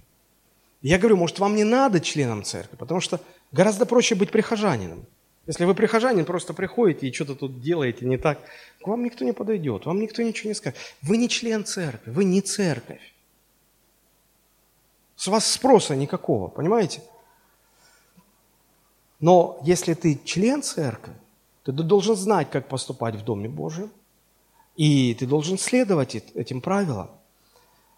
Я 0.83 0.99
говорю, 0.99 1.17
может, 1.17 1.39
вам 1.39 1.55
не 1.55 1.63
надо 1.63 2.01
членом 2.01 2.43
церкви, 2.43 2.75
потому 2.75 3.01
что 3.01 3.19
гораздо 3.51 3.87
проще 3.87 4.13
быть 4.13 4.29
прихожанином. 4.29 5.07
Если 5.47 5.65
вы 5.65 5.73
прихожанин, 5.73 6.23
просто 6.23 6.53
приходите 6.53 7.07
и 7.07 7.11
что-то 7.11 7.33
тут 7.33 7.61
делаете 7.61 8.05
не 8.05 8.19
так, 8.19 8.41
к 8.79 8.85
вам 8.85 9.03
никто 9.03 9.25
не 9.25 9.33
подойдет, 9.33 9.87
вам 9.87 10.01
никто 10.01 10.21
ничего 10.21 10.49
не 10.49 10.53
скажет. 10.53 10.77
Вы 11.01 11.17
не 11.17 11.27
член 11.27 11.65
церкви, 11.65 12.11
вы 12.11 12.25
не 12.25 12.41
церковь. 12.41 13.01
С 15.19 15.27
вас 15.27 15.45
спроса 15.45 15.97
никакого, 15.97 16.47
понимаете? 16.47 17.01
Но 19.19 19.59
если 19.63 19.93
ты 19.93 20.17
член 20.23 20.63
церкви, 20.63 21.11
ты 21.65 21.73
должен 21.73 22.15
знать, 22.15 22.49
как 22.49 22.69
поступать 22.69 23.15
в 23.15 23.25
Доме 23.25 23.49
Божьем, 23.49 23.91
и 24.77 25.13
ты 25.19 25.25
должен 25.25 25.57
следовать 25.57 26.15
этим 26.15 26.61
правилам. 26.61 27.09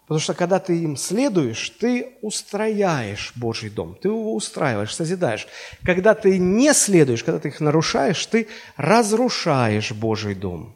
Потому 0.00 0.18
что 0.18 0.34
когда 0.34 0.58
ты 0.58 0.82
им 0.82 0.96
следуешь, 0.96 1.70
ты 1.70 2.18
устрояешь 2.22 3.32
Божий 3.36 3.70
дом, 3.70 3.94
ты 3.94 4.08
его 4.08 4.34
устраиваешь, 4.34 4.92
созидаешь. 4.92 5.46
Когда 5.84 6.16
ты 6.16 6.40
не 6.40 6.74
следуешь, 6.74 7.22
когда 7.22 7.38
ты 7.38 7.50
их 7.50 7.60
нарушаешь, 7.60 8.26
ты 8.26 8.48
разрушаешь 8.76 9.92
Божий 9.92 10.34
дом. 10.34 10.74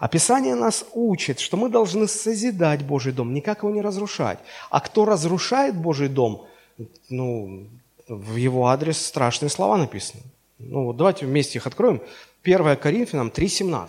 Описание 0.00 0.56
нас 0.56 0.84
учит, 0.92 1.38
что 1.38 1.56
мы 1.56 1.68
должны 1.68 2.08
созидать 2.08 2.84
Божий 2.84 3.12
дом, 3.12 3.32
никак 3.32 3.62
его 3.62 3.70
не 3.70 3.82
разрушать. 3.82 4.40
А 4.68 4.80
кто 4.80 5.04
разрушает 5.04 5.76
Божий 5.76 6.08
дом, 6.08 6.48
ну, 7.08 7.68
в 8.08 8.34
его 8.34 8.66
адрес 8.66 9.00
страшные 9.00 9.50
слова 9.50 9.76
написаны. 9.76 10.24
Ну, 10.58 10.86
вот 10.86 10.96
давайте 10.96 11.24
вместе 11.26 11.58
их 11.58 11.66
откроем. 11.68 12.02
1 12.42 12.76
Коринфянам 12.78 13.28
3,17. 13.28 13.88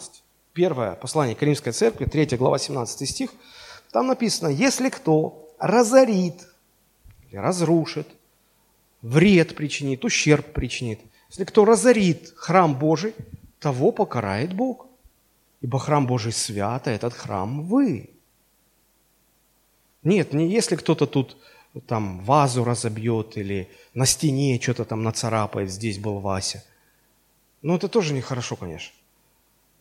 Первое 0.53 0.93
послание 0.93 1.35
Коринфской 1.35 1.73
церкви, 1.73 2.05
3 2.05 2.37
глава, 2.37 2.59
17 2.59 3.09
стих– 3.09 3.31
там 3.91 4.07
написано, 4.07 4.47
если 4.47 4.89
кто 4.89 5.49
разорит 5.59 6.47
разрушит, 7.31 8.07
вред 9.01 9.55
причинит, 9.55 10.03
ущерб 10.03 10.51
причинит, 10.51 10.99
если 11.29 11.45
кто 11.45 11.63
разорит 11.63 12.33
храм 12.35 12.77
Божий, 12.77 13.13
того 13.59 13.91
покарает 13.91 14.53
Бог. 14.53 14.87
Ибо 15.61 15.79
храм 15.79 16.07
Божий 16.07 16.31
свят, 16.31 16.87
а 16.87 16.91
этот 16.91 17.13
храм 17.13 17.63
вы. 17.63 18.09
Нет, 20.03 20.33
не 20.33 20.49
если 20.49 20.75
кто-то 20.75 21.05
тут 21.05 21.37
там 21.87 22.19
вазу 22.23 22.63
разобьет 22.63 23.37
или 23.37 23.69
на 23.93 24.05
стене 24.05 24.59
что-то 24.59 24.85
там 24.85 25.03
нацарапает, 25.03 25.71
здесь 25.71 25.99
был 25.99 26.19
Вася. 26.19 26.63
Ну, 27.61 27.75
это 27.75 27.87
тоже 27.87 28.13
нехорошо, 28.13 28.55
конечно. 28.55 28.93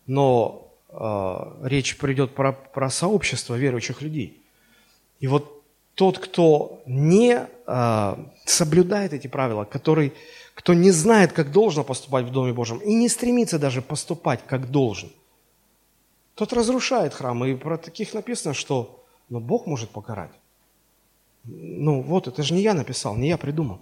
Но 0.06 0.68
э, 0.90 1.66
речь 1.68 1.96
придет 1.96 2.34
про, 2.34 2.52
про 2.52 2.90
сообщество 2.90 3.54
верующих 3.54 4.02
людей. 4.02 4.40
И 5.18 5.26
вот 5.26 5.62
тот, 5.94 6.18
кто 6.18 6.82
не 6.86 7.46
э, 7.66 8.16
соблюдает 8.44 9.14
эти 9.14 9.26
правила, 9.26 9.64
который, 9.64 10.12
кто 10.54 10.74
не 10.74 10.90
знает, 10.90 11.32
как 11.32 11.52
должно 11.52 11.84
поступать 11.84 12.26
в 12.26 12.30
Доме 12.30 12.52
Божьем, 12.52 12.78
и 12.78 12.94
не 12.94 13.08
стремится 13.08 13.58
даже 13.58 13.80
поступать, 13.82 14.40
как 14.46 14.70
должен, 14.70 15.10
тот 16.34 16.52
разрушает 16.52 17.14
храм. 17.14 17.44
И 17.44 17.54
про 17.54 17.78
таких 17.78 18.14
написано, 18.14 18.54
что 18.54 19.04
но 19.28 19.40
Бог 19.40 19.66
может 19.66 19.90
покарать. 19.90 20.32
Ну 21.44 22.02
вот, 22.02 22.26
это 22.26 22.42
же 22.42 22.54
не 22.54 22.62
я 22.62 22.74
написал, 22.74 23.16
не 23.16 23.28
я 23.28 23.38
придумал. 23.38 23.80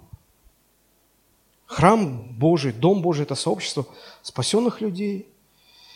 Храм 1.66 2.22
Божий, 2.38 2.72
Дом 2.72 3.02
Божий– 3.02 3.22
это 3.24 3.34
сообщество 3.34 3.87
спасенных 4.22 4.80
людей– 4.80 5.26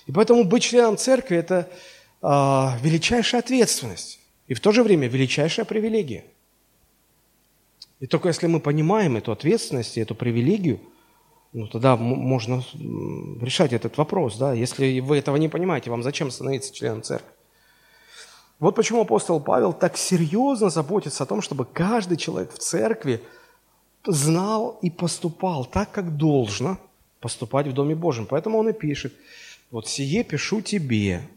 и 0.06 0.12
поэтому 0.12 0.44
быть 0.44 0.62
членом 0.62 0.96
церкви– 0.96 1.36
это 1.38 1.68
э, 2.22 2.26
величайшая 2.82 3.40
ответственность. 3.40 4.18
И 4.48 4.54
в 4.54 4.60
то 4.60 4.72
же 4.72 4.82
время 4.82 5.08
величайшая 5.08 5.64
привилегия. 5.64 6.24
И 8.00 8.06
только 8.06 8.28
если 8.28 8.48
мы 8.48 8.58
понимаем 8.58 9.16
эту 9.16 9.30
ответственность 9.30 9.96
и 9.96 10.00
эту 10.00 10.14
привилегию, 10.14 10.80
ну 11.52 11.66
тогда 11.66 11.96
можно 11.96 12.64
решать 12.74 13.72
этот 13.72 13.98
вопрос. 13.98 14.36
Да? 14.36 14.52
Если 14.52 15.00
вы 15.00 15.18
этого 15.18 15.36
не 15.36 15.48
понимаете, 15.48 15.90
вам 15.90 16.02
зачем 16.02 16.30
становиться 16.30 16.74
членом 16.74 17.02
церкви? 17.02 17.30
Вот 18.58 18.74
почему 18.76 19.02
апостол 19.02 19.40
Павел 19.40 19.72
так 19.72 19.96
серьезно 19.96 20.70
заботится 20.70 21.24
о 21.24 21.26
том, 21.26 21.42
чтобы 21.42 21.64
каждый 21.64 22.16
человек 22.16 22.52
в 22.52 22.58
церкви 22.58 23.20
знал 24.06 24.78
и 24.82 24.90
поступал 24.90 25.64
так, 25.64 25.90
как 25.90 26.16
должно 26.16 26.78
поступать 27.20 27.66
в 27.66 27.72
Доме 27.72 27.94
Божьем. 27.94 28.26
Поэтому 28.26 28.58
он 28.58 28.68
и 28.68 28.72
пишет, 28.72 29.14
вот 29.70 29.88
сие 29.88 30.24
пишу 30.24 30.60
тебе. 30.60 31.28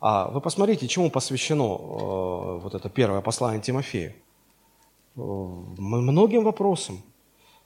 А 0.00 0.30
вы 0.30 0.40
посмотрите, 0.40 0.88
чему 0.88 1.10
посвящено 1.10 1.64
э, 1.64 2.58
вот 2.62 2.74
это 2.74 2.88
первое 2.88 3.20
послание 3.20 3.60
Тимофею. 3.60 4.14
Э, 5.16 5.20
многим 5.20 6.44
вопросам. 6.44 7.02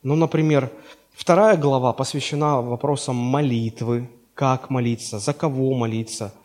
Ну, 0.02 0.16
например, 0.16 0.72
вторая 1.14 1.56
глава 1.56 1.92
посвящена 1.92 2.60
вопросам 2.60 3.16
молитвы, 3.16 4.08
как 4.34 4.70
молиться, 4.70 5.18
за 5.18 5.32
кого 5.32 5.74
молиться– 5.74 6.34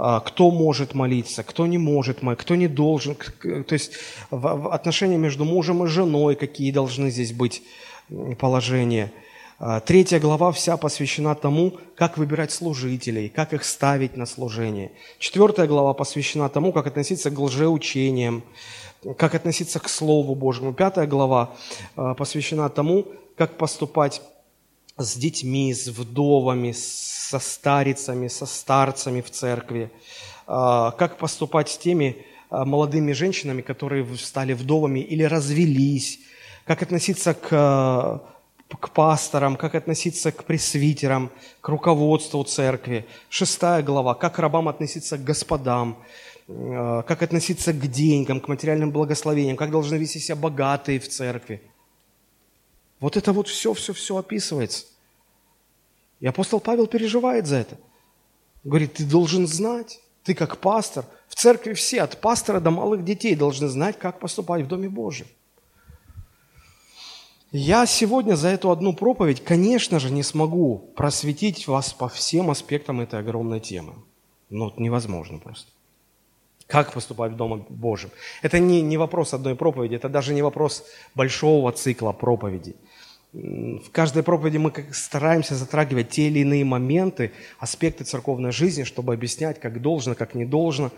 а, 0.00 0.20
кто 0.20 0.52
может 0.52 0.94
молиться, 0.94 1.42
кто 1.42 1.66
не 1.66 1.76
может 1.76 2.22
молиться, 2.22 2.44
кто 2.44 2.54
не 2.54 2.68
должен. 2.68 3.16
То 3.16 3.72
есть 3.72 3.94
отношения 4.30 5.16
между 5.16 5.44
мужем 5.44 5.82
и 5.82 5.88
женой, 5.88 6.36
какие 6.36 6.70
должны 6.70 7.10
здесь 7.10 7.32
быть 7.32 7.62
положения. 8.38 9.12
А, 9.58 9.80
третья 9.80 10.20
глава 10.20 10.52
вся 10.52 10.76
посвящена 10.76 11.34
тому, 11.34 11.78
как 11.96 12.16
выбирать 12.16 12.52
служителей, 12.52 13.28
как 13.28 13.52
их 13.52 13.64
ставить 13.64 14.16
на 14.16 14.24
служение. 14.26 14.92
Четвертая 15.18 15.66
глава 15.66 15.94
посвящена 15.94 16.48
тому, 16.48 16.72
как 16.72 16.86
относиться 16.86 17.32
к 17.32 17.38
лжеучениям, 17.40 18.44
как 19.16 19.34
относиться 19.34 19.80
к 19.80 19.88
Слову 19.88 20.36
Божьему. 20.36 20.72
Пятая 20.74 21.08
глава 21.08 21.50
а, 21.96 22.14
посвящена 22.14 22.68
тому, 22.68 23.04
как 23.38 23.56
поступать 23.56 24.20
с 24.98 25.16
детьми, 25.16 25.72
с 25.72 25.86
вдовами, 25.86 26.72
со 26.72 27.38
старицами, 27.38 28.26
со 28.28 28.46
старцами 28.46 29.20
в 29.20 29.30
церкви, 29.30 29.90
а, 30.46 30.90
как 30.90 31.18
поступать 31.18 31.68
с 31.68 31.78
теми 31.78 32.16
а, 32.50 32.64
молодыми 32.64 33.12
женщинами, 33.12 33.62
которые 33.62 34.04
стали 34.16 34.54
вдовами 34.54 34.98
или 34.98 35.22
развелись, 35.22 36.18
как 36.64 36.82
относиться 36.82 37.32
к, 37.32 37.48
а, 37.52 38.20
к 38.80 38.90
пасторам, 38.90 39.56
как 39.56 39.76
относиться 39.76 40.32
к 40.32 40.42
пресвитерам, 40.42 41.30
к 41.60 41.68
руководству 41.68 42.42
церкви. 42.42 43.06
Шестая 43.28 43.84
глава, 43.84 44.14
как 44.14 44.40
рабам 44.40 44.66
относиться 44.68 45.16
к 45.16 45.22
господам, 45.22 45.96
как 46.48 47.22
относиться 47.22 47.72
к 47.72 47.86
деньгам, 47.86 48.40
к 48.40 48.48
материальным 48.48 48.90
благословениям, 48.90 49.56
как 49.56 49.70
должны 49.70 49.96
вести 49.96 50.18
себя 50.18 50.36
богатые 50.36 50.98
в 50.98 51.08
церкви. 51.08 51.60
Вот 53.00 53.16
это 53.16 53.32
вот 53.32 53.48
все, 53.48 53.74
все, 53.74 53.92
все 53.92 54.16
описывается. 54.16 54.86
И 56.20 56.26
апостол 56.26 56.60
Павел 56.60 56.86
переживает 56.86 57.46
за 57.46 57.56
это. 57.56 57.78
Говорит, 58.64 58.94
ты 58.94 59.04
должен 59.04 59.46
знать, 59.46 60.00
ты 60.24 60.34
как 60.34 60.58
пастор, 60.58 61.04
в 61.28 61.34
церкви 61.36 61.74
все, 61.74 62.02
от 62.02 62.20
пастора 62.20 62.60
до 62.60 62.70
малых 62.70 63.04
детей, 63.04 63.36
должны 63.36 63.68
знать, 63.68 63.98
как 63.98 64.18
поступать 64.18 64.64
в 64.64 64.68
Доме 64.68 64.88
Божьем. 64.88 65.28
Я 67.50 67.86
сегодня 67.86 68.34
за 68.34 68.48
эту 68.48 68.70
одну 68.70 68.92
проповедь, 68.92 69.42
конечно 69.42 69.98
же, 70.00 70.10
не 70.10 70.22
смогу 70.22 70.92
просветить 70.96 71.66
вас 71.66 71.94
по 71.94 72.08
всем 72.08 72.50
аспектам 72.50 73.00
этой 73.00 73.20
огромной 73.20 73.60
темы. 73.60 73.94
Ну, 74.50 74.74
невозможно 74.76 75.38
просто. 75.38 75.70
Как 76.68 76.92
поступать 76.92 77.32
в 77.32 77.36
Доме 77.36 77.64
Божьем? 77.70 78.10
Это 78.42 78.58
не, 78.58 78.82
не 78.82 78.98
вопрос 78.98 79.32
одной 79.32 79.56
проповеди, 79.56 79.94
это 79.94 80.10
даже 80.10 80.34
не 80.34 80.42
вопрос 80.42 80.84
большого 81.14 81.72
цикла 81.72 82.12
проповедей. 82.12 82.76
В 83.32 83.90
каждой 83.90 84.22
проповеди 84.22 84.58
мы 84.58 84.72
стараемся 84.92 85.54
затрагивать 85.54 86.10
те 86.10 86.28
или 86.28 86.40
иные 86.40 86.66
моменты, 86.66 87.32
аспекты 87.58 88.04
церковной 88.04 88.52
жизни, 88.52 88.84
чтобы 88.84 89.14
объяснять, 89.14 89.58
как 89.60 89.80
должно, 89.80 90.14
как 90.14 90.34
не 90.34 90.44
должно. 90.44 90.90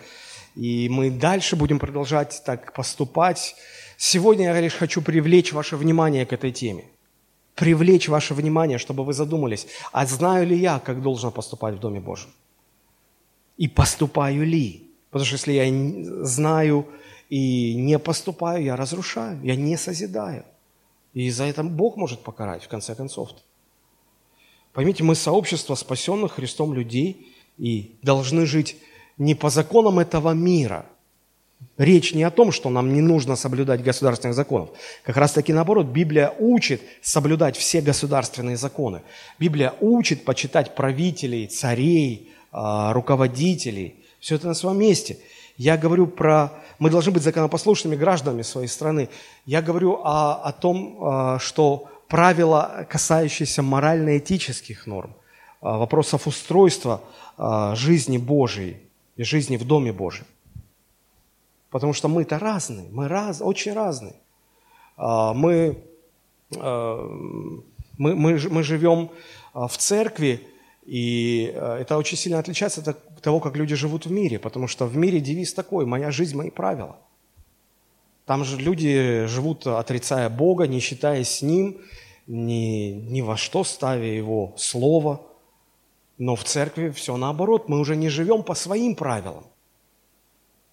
И 0.56 0.88
мы 0.88 1.08
дальше 1.10 1.54
будем 1.54 1.78
продолжать 1.78 2.42
так 2.44 2.72
поступать. 2.72 3.54
Сегодня 3.96 4.46
я 4.46 4.60
лишь 4.60 4.74
хочу 4.74 5.02
привлечь 5.02 5.52
ваше 5.52 5.76
внимание 5.76 6.26
к 6.26 6.32
этой 6.32 6.50
теме. 6.50 6.84
Привлечь 7.54 8.08
ваше 8.08 8.34
внимание, 8.34 8.78
чтобы 8.78 9.04
вы 9.04 9.12
задумались, 9.12 9.68
а 9.92 10.04
знаю 10.04 10.46
ли 10.48 10.56
я, 10.56 10.80
как 10.80 11.00
должно 11.00 11.30
поступать 11.30 11.76
в 11.76 11.78
Доме 11.78 12.00
Божьем? 12.00 12.30
И 13.56 13.68
поступаю 13.68 14.44
ли? 14.44 14.89
Потому 15.10 15.26
что 15.26 15.34
если 15.36 15.52
я 15.52 16.24
знаю 16.24 16.86
и 17.28 17.74
не 17.74 17.98
поступаю, 17.98 18.64
я 18.64 18.76
разрушаю, 18.76 19.40
я 19.42 19.56
не 19.56 19.76
созидаю. 19.76 20.44
И 21.14 21.30
за 21.30 21.44
это 21.44 21.62
Бог 21.62 21.96
может 21.96 22.20
покарать, 22.20 22.64
в 22.64 22.68
конце 22.68 22.94
концов. 22.94 23.30
-то. 23.30 23.38
Поймите, 24.72 25.02
мы 25.02 25.14
сообщество 25.14 25.74
спасенных 25.74 26.32
Христом 26.32 26.74
людей 26.74 27.26
и 27.58 27.96
должны 28.02 28.46
жить 28.46 28.76
не 29.18 29.34
по 29.34 29.50
законам 29.50 29.98
этого 29.98 30.34
мира. 30.34 30.86
Речь 31.76 32.14
не 32.14 32.22
о 32.22 32.30
том, 32.30 32.52
что 32.52 32.70
нам 32.70 32.92
не 32.94 33.00
нужно 33.00 33.36
соблюдать 33.36 33.82
государственных 33.82 34.34
законов. 34.34 34.70
Как 35.02 35.16
раз 35.16 35.32
таки 35.32 35.52
наоборот, 35.52 35.86
Библия 35.86 36.32
учит 36.38 36.82
соблюдать 37.02 37.56
все 37.56 37.82
государственные 37.82 38.56
законы. 38.56 39.02
Библия 39.38 39.74
учит 39.80 40.24
почитать 40.24 40.74
правителей, 40.74 41.46
царей, 41.46 42.30
а, 42.52 42.92
руководителей. 42.92 43.99
Все 44.20 44.36
это 44.36 44.46
на 44.46 44.54
своем 44.54 44.78
месте– 44.78 45.18
я 45.60 45.76
говорю 45.76 46.06
про... 46.06 46.54
Мы 46.78 46.88
должны 46.88 47.12
быть 47.12 47.22
законопослушными 47.22 47.94
гражданами 47.94 48.40
своей 48.40 48.66
страны. 48.66 49.10
Я 49.44 49.60
говорю 49.60 50.00
о, 50.02 50.40
о 50.42 50.52
том, 50.52 51.04
а, 51.04 51.38
что 51.38 51.90
правила, 52.08 52.86
касающиеся 52.88 53.62
морально-этических 53.62 54.86
норм, 54.86 55.14
а, 55.60 55.76
вопросов 55.76 56.26
устройства 56.26 57.02
а, 57.36 57.74
жизни 57.74 58.16
Божией 58.16 58.78
и 59.16 59.22
жизни 59.22 59.58
в 59.58 59.66
Доме 59.66 59.92
Божьем. 59.92 60.24
Потому 61.68 61.92
что 61.92 62.08
мы-то 62.08 62.38
разные, 62.38 62.88
мы 62.90 63.06
раз, 63.06 63.42
очень 63.42 63.74
разные. 63.74 64.14
Мы, 64.96 65.76
мы, 66.50 67.62
мы, 67.98 68.40
мы 68.50 68.62
живем 68.62 69.10
в 69.52 69.76
церкви, 69.76 70.48
и 70.84 71.54
это 71.54 71.98
очень 71.98 72.16
сильно 72.16 72.38
отличается 72.38 72.80
от 72.80 73.09
того, 73.20 73.40
как 73.40 73.56
люди 73.56 73.74
живут 73.74 74.06
в 74.06 74.10
мире, 74.10 74.38
потому 74.38 74.66
что 74.66 74.86
в 74.86 74.96
мире 74.96 75.20
девиз 75.20 75.54
такой 75.54 75.86
«моя 75.86 76.10
жизнь, 76.10 76.36
мои 76.36 76.50
правила». 76.50 76.98
Там 78.26 78.44
же 78.44 78.58
люди 78.58 79.26
живут, 79.26 79.66
отрицая 79.66 80.28
Бога, 80.28 80.66
не 80.66 80.78
считаясь 80.78 81.28
с 81.28 81.42
Ним, 81.42 81.78
ни, 82.26 82.92
ни 82.92 83.22
во 83.22 83.36
что 83.36 83.64
ставя 83.64 84.06
Его 84.06 84.54
Слово. 84.56 85.20
Но 86.16 86.36
в 86.36 86.44
церкви 86.44 86.90
все 86.90 87.16
наоборот, 87.16 87.68
мы 87.68 87.80
уже 87.80 87.96
не 87.96 88.08
живем 88.08 88.42
по 88.42 88.54
своим 88.54 88.94
правилам. 88.94 89.44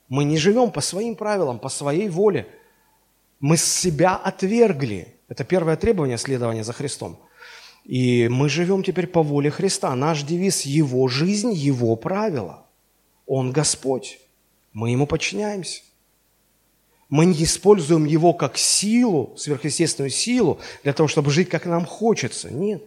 Мы 0.07 0.23
не 0.23 0.37
живем 0.37 0.71
по 0.71 0.81
своим 0.81 1.15
правилам, 1.15 1.59
по 1.59 1.69
своей 1.69 2.09
воле. 2.09 2.47
Мы 3.39 3.57
себя 3.57 4.15
отвергли. 4.15 5.15
Это 5.27 5.43
первое 5.43 5.75
требование 5.77 6.17
следования 6.17 6.63
за 6.63 6.73
Христом. 6.73 7.17
И 7.87 8.27
мы 8.27 8.49
живем 8.49 8.83
теперь 8.83 9.07
по 9.07 9.23
воле 9.23 9.49
Христа. 9.49 9.95
Наш 9.95 10.23
девиз– 10.23 10.61
Его 10.65 11.07
жизнь, 11.07 11.53
Его 11.53 11.95
правила. 11.95 12.65
Он 13.25 13.53
Господь. 13.53 14.19
Мы 14.73 14.91
Ему 14.91 15.07
подчиняемся. 15.07 15.81
Мы 17.07 17.25
не 17.25 17.45
используем 17.45 18.03
Его 18.03 18.33
как 18.33 18.57
силу, 18.57 19.33
сверхъестественную 19.37 20.09
силу, 20.09 20.59
для 20.83 20.91
того, 20.91 21.07
чтобы 21.07 21.31
жить, 21.31 21.47
как 21.47 21.65
нам 21.65 21.85
хочется. 21.85 22.51
Нет. 22.51 22.83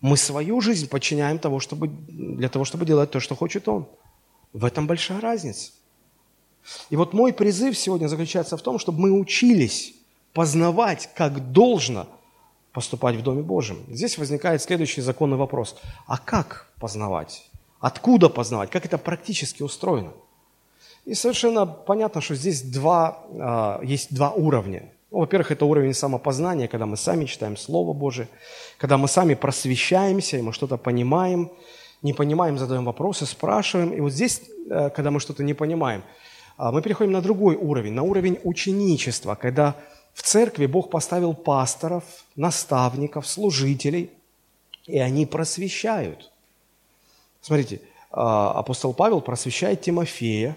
Мы 0.00 0.16
свою 0.16 0.62
жизнь 0.62 0.88
подчиняем 0.88 1.38
того, 1.38 1.60
чтобы, 1.60 1.88
для 1.88 2.48
того, 2.48 2.64
чтобы 2.64 2.86
делать 2.86 3.10
то, 3.10 3.20
что 3.20 3.34
хочет 3.34 3.68
Он. 3.68 3.86
В 4.54 4.64
этом 4.64 4.86
большая 4.86 5.20
разница. 5.20 5.72
И 6.88 6.96
вот 6.96 7.12
мой 7.12 7.34
призыв 7.34 7.76
сегодня 7.76 8.06
заключается 8.06 8.56
в 8.56 8.62
том, 8.62 8.78
чтобы 8.78 9.00
мы 9.00 9.12
учились 9.12 9.92
познавать, 10.32 11.10
как 11.14 11.52
должно– 11.52 12.08
поступать 12.74 13.14
в 13.14 13.22
Доме 13.22 13.42
Божьем. 13.42 13.78
Здесь 13.88 14.18
возникает 14.18 14.60
следующий 14.60 15.00
законный 15.00 15.36
вопрос. 15.36 15.76
А 16.06 16.18
как 16.18 16.68
познавать? 16.80 17.48
Откуда 17.80 18.28
познавать? 18.28 18.70
Как 18.70 18.84
это 18.84 18.98
практически 18.98 19.62
устроено? 19.62 20.12
И 21.06 21.14
совершенно 21.14 21.66
понятно, 21.66 22.20
что 22.20 22.34
здесь 22.34 22.62
два, 22.62 23.24
а, 23.38 23.80
есть 23.82 24.12
два 24.12 24.32
уровня. 24.32 24.90
Ну, 25.12 25.20
во-первых, 25.20 25.52
это 25.52 25.64
уровень 25.64 25.94
самопознания, 25.94 26.66
когда 26.66 26.86
мы 26.86 26.96
сами 26.96 27.26
читаем 27.26 27.56
Слово 27.56 27.92
Божие, 27.92 28.26
когда 28.78 28.98
мы 28.98 29.06
сами 29.06 29.34
просвещаемся, 29.34 30.38
и 30.38 30.42
мы 30.42 30.52
что-то 30.52 30.76
понимаем, 30.76 31.52
не 32.02 32.12
понимаем, 32.12 32.58
задаем 32.58 32.84
вопросы, 32.84 33.24
спрашиваем. 33.24 33.92
И 33.92 34.00
вот 34.00 34.12
здесь, 34.12 34.42
э, 34.68 34.90
когда 34.90 35.12
мы 35.12 35.20
что-то 35.20 35.44
не 35.44 35.54
понимаем, 35.54 36.02
а, 36.56 36.72
мы 36.72 36.82
переходим 36.82 37.12
на 37.12 37.20
другой 37.20 37.54
уровень, 37.54 37.92
на 37.92 38.02
уровень 38.02 38.40
ученичества, 38.42 39.36
когда 39.36 39.76
в 40.14 40.22
церкви 40.22 40.66
Бог 40.66 40.90
поставил 40.90 41.34
пасторов, 41.34 42.04
наставников, 42.36 43.26
служителей, 43.26 44.10
и 44.86 44.98
они 44.98 45.26
просвещают. 45.26 46.30
Смотрите, 47.42 47.80
а, 48.10 48.52
апостол 48.52 48.94
Павел 48.94 49.20
просвещает 49.20 49.82
Тимофея, 49.82 50.56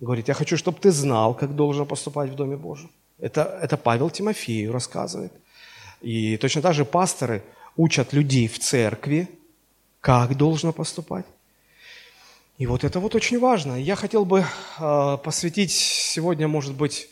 Говорит, 0.00 0.28
я 0.28 0.34
хочу, 0.34 0.56
чтобы 0.56 0.78
ты 0.78 0.92
знал, 0.92 1.34
как 1.34 1.56
должен 1.56 1.84
поступать 1.86 2.30
в 2.30 2.36
Доме 2.36 2.56
Божьем. 2.56 2.90
Это, 3.18 3.58
это 3.62 3.76
Павел 3.76 4.10
Тимофею 4.10 4.72
рассказывает. 4.72 5.32
И 6.00 6.36
точно 6.36 6.62
так 6.62 6.74
же 6.74 6.84
пасторы 6.84 7.42
учат 7.76 8.12
людей 8.12 8.46
в 8.46 8.60
церкви, 8.60 9.28
как 10.00 10.36
должно 10.36 10.72
поступать. 10.72 11.26
И 12.58 12.66
вот 12.66 12.84
это 12.84 13.00
вот 13.00 13.16
очень 13.16 13.40
важно. 13.40 13.74
Я 13.74 13.96
хотел 13.96 14.24
бы 14.24 14.44
э, 14.78 15.18
посвятить 15.24 15.72
сегодня, 15.72 16.46
может 16.46 16.74
быть, 16.74 17.08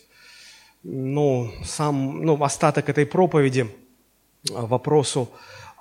ну, 0.88 1.50
сам, 1.64 2.22
ну, 2.22 2.42
остаток 2.42 2.88
этой 2.88 3.06
проповеди 3.06 3.74
а, 4.54 4.66
вопросу, 4.66 5.28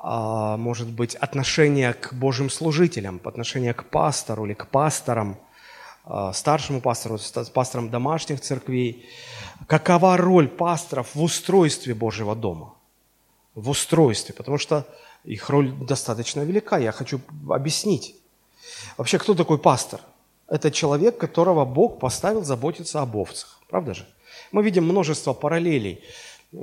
э, 0.04 0.56
может 0.58 0.90
быть, 0.90 1.14
отношения 1.16 1.94
к 1.94 2.14
Божьим 2.14 2.50
служителям, 2.50 3.22
отношения 3.24 3.74
к 3.74 3.84
пастору 3.86 4.46
или 4.46 4.54
к 4.54 4.68
пасторам, 4.68 5.38
э, 6.06 6.32
старшему 6.34 6.82
пастору, 6.82 7.20
пасторам 7.54 7.90
домашних 7.90 8.42
церквей. 8.42 9.06
Какова 9.68 10.18
роль 10.18 10.48
пасторов 10.48 11.14
в 11.14 11.22
устройстве 11.22 11.94
Божьего 11.94 12.36
дома? 12.36 12.74
В 13.54 13.70
устройстве, 13.70 14.34
потому 14.34 14.58
что 14.58 14.88
их 15.24 15.50
роль 15.52 15.72
достаточно 15.72 16.42
велика. 16.42 16.80
Я 16.80 16.92
хочу 16.92 17.22
объяснить. 17.48 18.16
Вообще, 18.98 19.20
кто 19.20 19.36
такой 19.36 19.60
пастор? 19.60 20.02
Это 20.48 20.72
человек, 20.72 21.20
которого 21.20 21.64
Бог 21.64 22.00
поставил 22.00 22.44
заботиться 22.44 23.02
об 23.02 23.16
овцах. 23.16 23.62
Правда 23.70 23.94
же? 23.94 24.08
Мы 24.56 24.64
видим 24.64 24.86
множество 24.86 25.34
параллелей. 25.34 26.02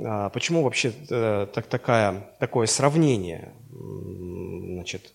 А, 0.03 0.29
почему 0.29 0.63
вообще 0.63 0.95
э, 1.11 1.45
так, 1.53 1.67
такая, 1.67 2.27
такое 2.39 2.65
сравнение? 2.65 3.53
Значит, 3.71 5.13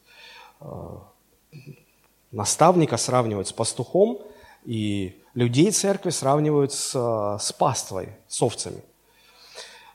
а, 0.61 1.03
наставника 2.31 2.97
сравнивают 2.97 3.49
с 3.49 3.53
пастухом, 3.53 4.21
и 4.64 5.21
людей 5.35 5.73
церкви 5.73 6.11
сравнивают 6.11 6.73
с, 6.73 6.93
с 7.41 7.53
паствой, 7.53 8.11
с 8.29 8.41
овцами. 8.41 8.81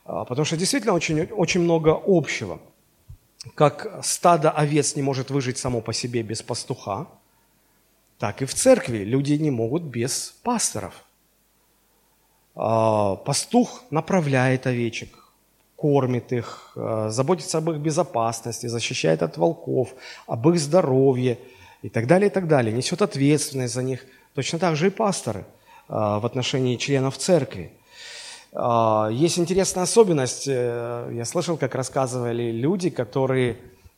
А, 0.04 0.26
потому 0.26 0.44
что 0.44 0.58
действительно 0.58 0.94
очень, 0.94 1.22
очень 1.32 1.62
много 1.62 1.98
общего. 2.06 2.60
Как 3.56 4.04
стадо 4.04 4.52
овец 4.52 4.98
не 4.98 5.02
может 5.02 5.32
выжить 5.32 5.58
само 5.58 5.80
по 5.80 5.94
себе 5.94 6.22
без 6.22 6.42
пастуха, 6.42 7.08
так 8.20 8.42
и 8.42 8.46
в 8.46 8.54
церкви 8.54 9.06
люди 9.06 9.36
не 9.36 9.52
могут 9.52 9.84
без 9.84 10.36
пасторов– 10.44 10.94
а, 11.03 11.03
пастух 12.54 13.84
направляет 13.90 14.68
овечек, 14.68 15.10
кормит 15.76 16.32
их, 16.32 16.72
а, 16.76 17.10
заботится 17.10 17.58
об 17.58 17.70
их 17.72 17.78
безопасности, 17.78 18.68
защищает 18.68 19.22
от 19.22 19.38
волков, 19.38 19.94
об 20.28 20.48
их 20.48 20.60
здоровье 20.60 21.40
и 21.82 21.90
так 21.90 22.08
далее, 22.08 22.30
и 22.30 22.34
так 22.34 22.48
далее. 22.48 22.72
Несет 22.74 23.02
ответственность 23.02 23.74
за 23.74 23.84
них. 23.84 24.06
Точно 24.34 24.60
так 24.60 24.76
же 24.76 24.88
и 24.88 24.90
пасторы 24.90 25.46
а, 25.90 26.20
в 26.20 26.26
отношении 26.26 26.78
членов 26.78 27.18
церкви. 27.18 27.72
Есть 28.54 29.40
интересная 29.40 29.86
особенность. 29.86 30.48
Э, 30.48 31.10
я 31.12 31.26
слышал, 31.26 31.58
как 31.58 31.74
рассказывали 31.74 32.52
люди, 32.52 32.92
которые 32.92 33.58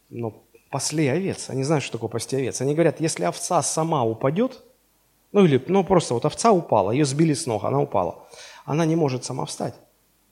ну, 0.09 0.45
пасли 0.71 1.07
овец. 1.09 1.49
Они 1.49 1.63
знают, 1.63 1.83
что 1.83 1.97
такое 1.97 2.09
пасти 2.09 2.37
овец. 2.37 2.61
Они 2.61 2.73
говорят, 2.73 3.01
если 3.01 3.25
овца 3.25 3.61
сама 3.61 4.05
упадет, 4.05 4.63
ну 5.35 5.45
или 5.45 5.63
ну, 5.67 5.83
просто 5.83 6.13
вот 6.13 6.25
овца 6.25 6.51
упала, 6.51 6.91
ее 6.91 7.05
сбили 7.05 7.33
с 7.33 7.45
ног, 7.45 7.63
она 7.63 7.79
упала 7.79 8.25
она 8.65 8.85
не 8.85 8.95
может 8.95 9.23
сама 9.23 9.45
встать. 9.45 9.75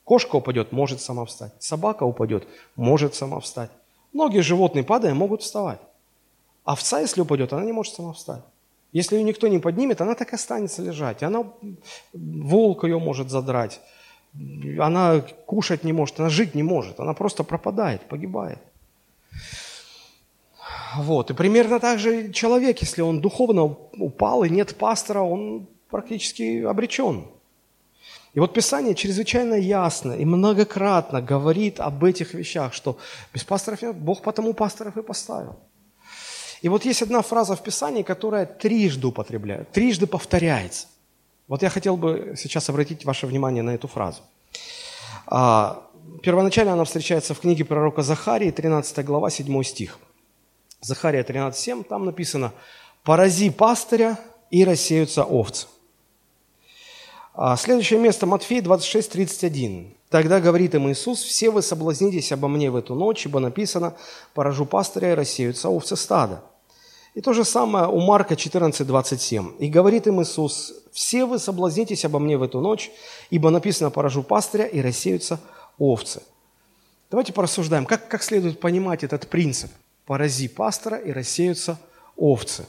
Кошка 0.04 0.36
упадет, 0.36 0.72
может 0.72 1.00
сама 1.00 1.24
встать. 1.24 1.52
Собака 1.60 2.04
упадет, 2.04 2.46
может 2.76 3.14
сама 3.14 3.40
встать. 3.40 3.70
Многие 4.12 4.42
животные, 4.42 4.84
падая, 4.84 5.14
могут 5.14 5.42
вставать. 5.42 5.80
Овца, 6.64 7.00
если 7.00 7.22
упадет, 7.22 7.52
она 7.52 7.64
не 7.64 7.72
может 7.72 7.94
сама 7.94 8.12
встать. 8.12 8.42
Если 8.92 9.16
ее 9.16 9.24
никто 9.24 9.48
не 9.48 9.58
поднимет, 9.58 10.00
она 10.00 10.14
так 10.14 10.32
и 10.32 10.34
останется 10.34 10.82
лежать. 10.82 11.22
Она, 11.22 11.44
волк 12.12 12.84
ее 12.84 12.98
может 12.98 13.30
задрать. 13.30 13.80
Она 14.78 15.20
кушать 15.46 15.84
не 15.84 15.92
может, 15.92 16.20
она 16.20 16.28
жить 16.28 16.54
не 16.54 16.62
может. 16.62 17.00
Она 17.00 17.14
просто 17.14 17.44
пропадает, 17.44 18.02
погибает. 18.08 18.58
Вот. 20.96 21.30
И 21.30 21.34
примерно 21.34 21.80
так 21.80 21.98
же 21.98 22.32
человек, 22.32 22.80
если 22.80 23.02
он 23.02 23.20
духовно 23.20 23.64
упал 23.64 24.44
и 24.44 24.50
нет 24.50 24.76
пастора, 24.76 25.20
он 25.20 25.66
практически 25.90 26.62
обречен. 26.62 27.26
И 28.34 28.40
вот 28.40 28.52
Писание 28.52 28.94
чрезвычайно 28.94 29.54
ясно 29.54 30.12
и 30.12 30.24
многократно 30.24 31.22
говорит 31.22 31.78
об 31.78 32.02
этих 32.02 32.34
вещах, 32.34 32.74
что 32.74 32.98
без 33.32 33.44
пасторов 33.44 33.82
нет, 33.82 33.96
Бог 33.96 34.22
потому 34.22 34.54
пасторов 34.54 34.96
и 34.96 35.02
поставил. 35.02 35.56
И 36.62 36.68
вот 36.68 36.84
есть 36.84 37.02
одна 37.02 37.22
фраза 37.22 37.54
в 37.54 37.62
Писании, 37.62 38.02
которая 38.02 38.46
трижды 38.46 39.06
употребляет, 39.06 39.70
трижды 39.70 40.06
повторяется. 40.06 40.88
Вот 41.46 41.62
я 41.62 41.68
хотел 41.68 41.96
бы 41.96 42.34
сейчас 42.36 42.68
обратить 42.70 43.04
ваше 43.04 43.26
внимание 43.26 43.62
на 43.62 43.74
эту 43.74 43.86
фразу. 43.86 44.22
А, 45.26 45.82
первоначально 46.22 46.72
она 46.72 46.84
встречается 46.84 47.34
в 47.34 47.40
книге 47.40 47.64
пророка 47.64 48.02
Захарии, 48.02 48.50
13 48.50 49.04
глава, 49.04 49.30
7 49.30 49.62
стих. 49.62 49.98
Захария 50.84 51.22
13.7, 51.22 51.84
там 51.84 52.04
написано 52.04 52.52
«Порази 53.04 53.48
пастыря, 53.48 54.18
и 54.50 54.64
рассеются 54.64 55.24
овцы». 55.24 55.66
А, 57.32 57.56
следующее 57.56 57.98
место 57.98 58.26
Матфей 58.26 58.60
26, 58.60 59.10
31. 59.10 59.94
Тогда 60.10 60.40
говорит 60.40 60.74
им 60.74 60.90
Иисус, 60.90 61.22
«Все 61.22 61.50
вы 61.50 61.62
соблазнитесь 61.62 62.32
обо 62.32 62.48
мне 62.48 62.70
в 62.70 62.76
эту 62.76 62.94
ночь, 62.94 63.24
ибо 63.24 63.40
написано, 63.40 63.96
поражу 64.34 64.66
пастыря 64.66 65.12
и 65.12 65.14
рассеются 65.14 65.70
овцы 65.70 65.96
стада». 65.96 66.42
И 67.14 67.22
то 67.22 67.32
же 67.32 67.44
самое 67.44 67.86
у 67.86 68.00
Марка 68.00 68.36
14, 68.36 68.86
27. 68.86 69.54
«И 69.60 69.68
говорит 69.70 70.06
им 70.06 70.22
Иисус, 70.22 70.74
все 70.92 71.24
вы 71.24 71.38
соблазнитесь 71.38 72.04
обо 72.04 72.18
мне 72.18 72.36
в 72.36 72.42
эту 72.42 72.60
ночь, 72.60 72.90
ибо 73.30 73.48
написано, 73.48 73.90
поражу 73.90 74.22
пастыря 74.22 74.66
и 74.66 74.82
рассеются 74.82 75.40
овцы». 75.78 76.22
Давайте 77.10 77.32
порассуждаем, 77.32 77.86
как, 77.86 78.06
как 78.08 78.22
следует 78.22 78.60
понимать 78.60 79.02
этот 79.02 79.28
принцип. 79.28 79.70
Порази 80.06 80.48
пастора 80.48 80.96
и 80.96 81.12
рассеются 81.12 81.78
овцы. 82.16 82.66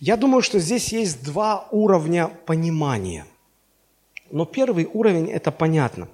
Я 0.00 0.16
думаю, 0.16 0.42
что 0.42 0.58
здесь 0.58 0.92
есть 0.92 1.22
два 1.22 1.68
уровня 1.70 2.28
понимания– 2.28 3.26
но 4.34 4.46
первый 4.46 4.86
уровень– 4.92 5.30
это 5.32 5.52
понятно. 5.52 6.08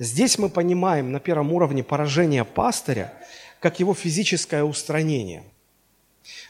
Здесь 0.00 0.38
мы 0.38 0.48
понимаем 0.48 1.12
на 1.12 1.20
первом 1.20 1.52
уровне 1.52 1.84
поражение 1.84 2.44
пастыря, 2.44 3.12
как 3.60 3.78
его 3.78 3.94
физическое 3.94 4.64
устранение. 4.64 5.44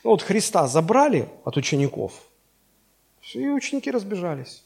Ну, 0.03 0.11
вот 0.11 0.23
Христа 0.23 0.67
забрали 0.67 1.29
от 1.45 1.59
учеников, 1.59 2.13
и 3.35 3.49
ученики 3.49 3.91
разбежались. 3.91 4.65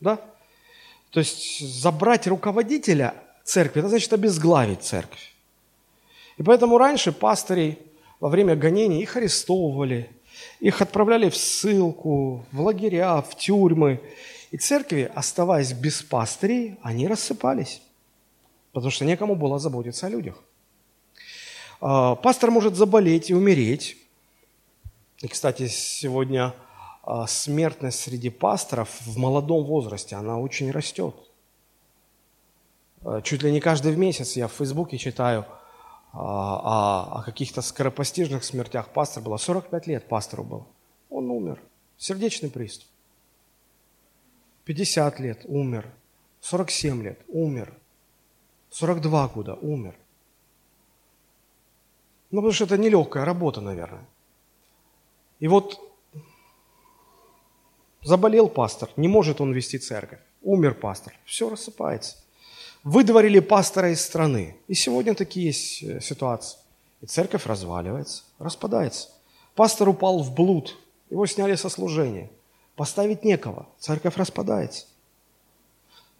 Да? 0.00 0.18
То 1.10 1.20
есть 1.20 1.60
забрать 1.60 2.26
руководителя 2.26 3.14
церкви, 3.44 3.80
это 3.80 3.90
значит 3.90 4.12
обезглавить 4.14 4.82
церковь. 4.82 5.29
И 6.40 6.42
поэтому 6.42 6.78
раньше 6.78 7.12
пастырей 7.12 7.78
во 8.18 8.30
время 8.30 8.56
гонений 8.56 9.02
их 9.02 9.14
арестовывали, 9.14 10.08
их 10.58 10.80
отправляли 10.80 11.28
в 11.28 11.36
ссылку, 11.36 12.46
в 12.50 12.62
лагеря, 12.62 13.20
в 13.20 13.36
тюрьмы. 13.36 14.00
И 14.50 14.56
церкви, 14.56 15.12
оставаясь 15.14 15.74
без 15.74 16.02
пастырей, 16.02 16.78
они 16.80 17.08
рассыпались, 17.08 17.82
потому 18.72 18.90
что 18.90 19.04
некому 19.04 19.36
было 19.36 19.58
заботиться 19.58 20.06
о 20.06 20.08
людях. 20.08 20.42
А, 21.82 22.14
пастор 22.14 22.50
может 22.50 22.74
заболеть 22.74 23.28
и 23.28 23.34
умереть. 23.34 23.98
И, 25.18 25.28
кстати, 25.28 25.66
сегодня 25.68 26.54
а, 27.02 27.26
смертность 27.26 28.00
среди 28.00 28.30
пасторов 28.30 28.88
в 29.02 29.18
молодом 29.18 29.62
возрасте, 29.64 30.16
она 30.16 30.38
очень 30.38 30.70
растет. 30.70 31.14
А, 33.04 33.20
чуть 33.20 33.42
ли 33.42 33.52
не 33.52 33.60
каждый 33.60 33.94
месяц 33.94 34.36
я 34.36 34.48
в 34.48 34.52
Фейсбуке 34.52 34.96
читаю 34.96 35.44
о, 36.12 37.20
о 37.20 37.22
каких-то 37.22 37.62
скоропостижных 37.62 38.44
смертях. 38.44 38.88
Пастор 38.90 39.22
было 39.22 39.36
45 39.36 39.86
лет 39.86 40.08
пастору 40.08 40.44
был. 40.44 40.66
Он 41.08 41.30
умер. 41.30 41.60
Сердечный 41.96 42.50
приступ. 42.50 42.88
50 44.64 45.20
лет 45.20 45.40
умер, 45.46 45.90
47 46.40 47.02
лет 47.02 47.20
умер, 47.28 47.74
42 48.70 49.28
года 49.28 49.54
умер. 49.54 49.96
Ну, 52.30 52.40
потому 52.40 52.52
что 52.52 52.64
это 52.64 52.78
нелегкая 52.78 53.24
работа, 53.24 53.60
наверное. 53.60 54.06
И 55.40 55.48
вот 55.48 55.80
заболел 58.02 58.48
пастор, 58.48 58.90
не 58.96 59.08
может 59.08 59.40
он 59.40 59.52
вести 59.52 59.78
церковь. 59.78 60.20
Умер 60.42 60.74
пастор, 60.74 61.14
все 61.24 61.50
рассыпается. 61.50 62.19
Выдворили 62.84 63.40
пастора 63.40 63.92
из 63.92 64.00
страны. 64.00 64.56
И 64.68 64.74
сегодня 64.74 65.14
такие 65.14 65.46
есть 65.46 65.82
э, 65.82 66.00
ситуации. 66.00 66.58
И 67.00 67.06
церковь 67.06 67.46
разваливается, 67.46 68.24
распадается. 68.38 69.08
Пастор 69.54 69.88
упал 69.88 70.22
в 70.22 70.34
блуд, 70.34 70.76
его 71.10 71.26
сняли 71.26 71.54
со 71.54 71.68
служения– 71.68 72.30
Поставить 72.80 73.24
некого. 73.24 73.66
Церковь 73.78 74.16
распадается. 74.16 74.86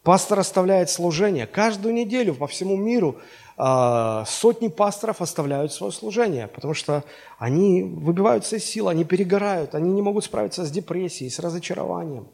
Пастор 0.03 0.41
оставляет 0.41 0.91
служение. 0.91 1.47
Каждую 1.47 1.95
неделю 1.95 2.35
по 2.35 2.47
всему 2.47 2.77
миру 2.77 3.17
э, 3.57 4.25
сотни 4.27 4.69
пасторов 4.69 5.23
оставляют 5.23 5.73
свое 5.73 5.91
служение, 5.91 6.49
потому 6.49 6.75
что 6.75 7.03
они 7.39 7.83
выбиваются 7.83 8.57
из 8.57 8.67
сил, 8.67 8.89
они 8.89 9.05
перегорают, 9.05 9.75
они 9.75 9.91
не 9.91 10.03
могут 10.03 10.25
справиться 10.25 10.67
с 10.67 10.71
депрессией, 10.71 11.31
с 11.31 11.39
разочарованием. 11.39 12.29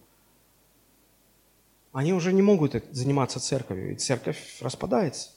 Они 1.97 2.13
уже 2.13 2.35
не 2.35 2.43
могут 2.43 2.75
заниматься 2.93 3.41
церковью, 3.41 3.93
и 3.93 3.97
церковь 3.97 4.59
распадается. 4.61 5.31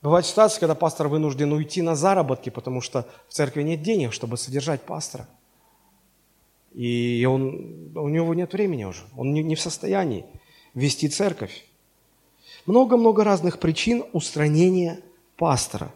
Бывают 0.00 0.24
ситуации, 0.24 0.60
когда 0.60 0.76
пастор 0.76 1.08
вынужден 1.08 1.52
уйти 1.52 1.82
на 1.82 1.96
заработки, 1.96 2.48
потому 2.48 2.80
что 2.80 3.08
в 3.26 3.32
церкви 3.32 3.64
нет 3.64 3.82
денег, 3.82 4.12
чтобы 4.12 4.36
содержать 4.36 4.82
пастора. 4.82 5.26
И 6.74 7.26
он, 7.28 7.90
у 7.96 8.08
него 8.08 8.34
нет 8.34 8.52
времени 8.52 8.84
уже, 8.84 9.02
он 9.16 9.34
не, 9.34 9.42
не 9.42 9.56
в 9.56 9.60
состоянии 9.60 10.26
вести 10.74 11.08
церковь. 11.08 11.64
Много-много 12.66 13.24
разных 13.24 13.58
причин 13.58 14.04
устранения 14.12 15.00
пастора. 15.36 15.90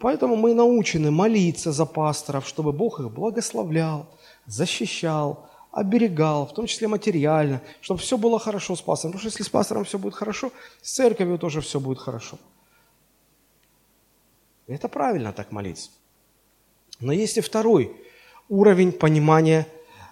Поэтому 0.00 0.34
мы 0.34 0.54
научены 0.54 1.10
молиться 1.10 1.72
за 1.72 1.84
пасторов, 1.84 2.48
чтобы 2.48 2.72
Бог 2.72 3.00
их 3.00 3.10
благословлял, 3.10 4.06
защищал, 4.46 5.46
оберегал, 5.76 6.46
в 6.46 6.54
том 6.54 6.66
числе 6.66 6.88
материально, 6.88 7.60
чтобы 7.82 8.00
все 8.00 8.16
было 8.16 8.38
хорошо 8.38 8.76
с 8.76 8.80
пастором. 8.80 9.12
Потому 9.12 9.20
что 9.20 9.28
если 9.28 9.42
с 9.42 9.50
пастором 9.50 9.84
все 9.84 9.98
будет 9.98 10.14
хорошо, 10.14 10.50
с 10.80 10.92
церковью 10.92 11.38
тоже 11.38 11.60
все 11.60 11.78
будет 11.78 11.98
хорошо. 11.98 12.38
Это 14.66 14.88
правильно 14.88 15.34
так 15.34 15.52
молиться. 15.52 15.90
Но 16.98 17.12
есть 17.12 17.36
и 17.36 17.42
второй 17.42 17.94
уровень 18.48 18.90
понимания 18.90 19.66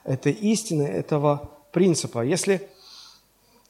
этой 0.05 0.33
истины, 0.33 0.83
этого 0.83 1.51
принципа. 1.73 2.23
Если 2.23 2.69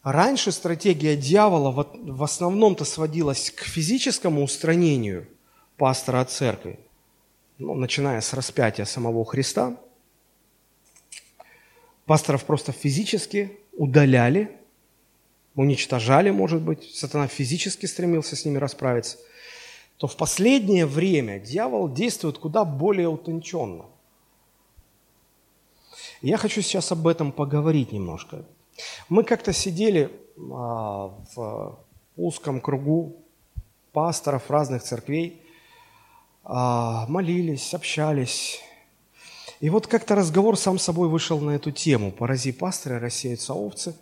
раньше 0.02 0.50
стратегия 0.50 1.16
дьявола 1.16 1.86
в 1.92 2.22
основном-то 2.24 2.84
сводилась 2.84 3.52
к 3.52 3.62
физическому 3.62 4.42
устранению 4.42 5.28
пастора 5.76 6.22
от 6.22 6.30
церкви, 6.32 6.80
ну, 7.58 7.74
начиная 7.74 8.20
с 8.20 8.34
распятия 8.34 8.84
самого 8.84 9.24
Христа, 9.24 9.76
пасторов 12.06 12.44
просто 12.44 12.72
физически 12.72 13.58
удаляли, 13.72 14.56
уничтожали, 15.54 16.30
может 16.30 16.62
быть, 16.62 16.94
сатана 16.94 17.28
физически 17.28 17.86
стремился 17.86 18.36
с 18.36 18.44
ними 18.44 18.58
расправиться, 18.58 19.18
то 19.96 20.06
в 20.06 20.16
последнее 20.16 20.86
время 20.86 21.38
дьявол 21.38 21.92
действует 21.92 22.38
куда 22.38 22.64
более 22.64 23.08
утонченно. 23.08 23.86
Я 26.20 26.36
хочу 26.38 26.62
сейчас 26.62 26.90
об 26.90 27.06
этом 27.06 27.32
поговорить 27.32 27.92
немножко. 27.92 28.44
Мы 29.08 29.24
как-то 29.24 29.52
сидели 29.52 30.10
а, 30.38 31.12
в 31.34 31.78
узком 32.16 32.60
кругу 32.60 33.16
пасторов 33.92 34.50
разных 34.50 34.82
церквей, 34.82 35.42
а, 36.42 37.06
молились, 37.08 37.74
общались. 37.74 38.63
И 39.60 39.70
вот 39.70 39.86
как-то 39.86 40.14
разговор 40.14 40.56
сам 40.56 40.78
собой 40.78 41.08
вышел 41.08 41.40
на 41.40 41.52
эту 41.52 41.70
тему. 41.70 42.10
«Порази 42.12 42.52
пастыря, 42.52 42.98
рассеются 42.98 43.54
овцы». 43.54 43.94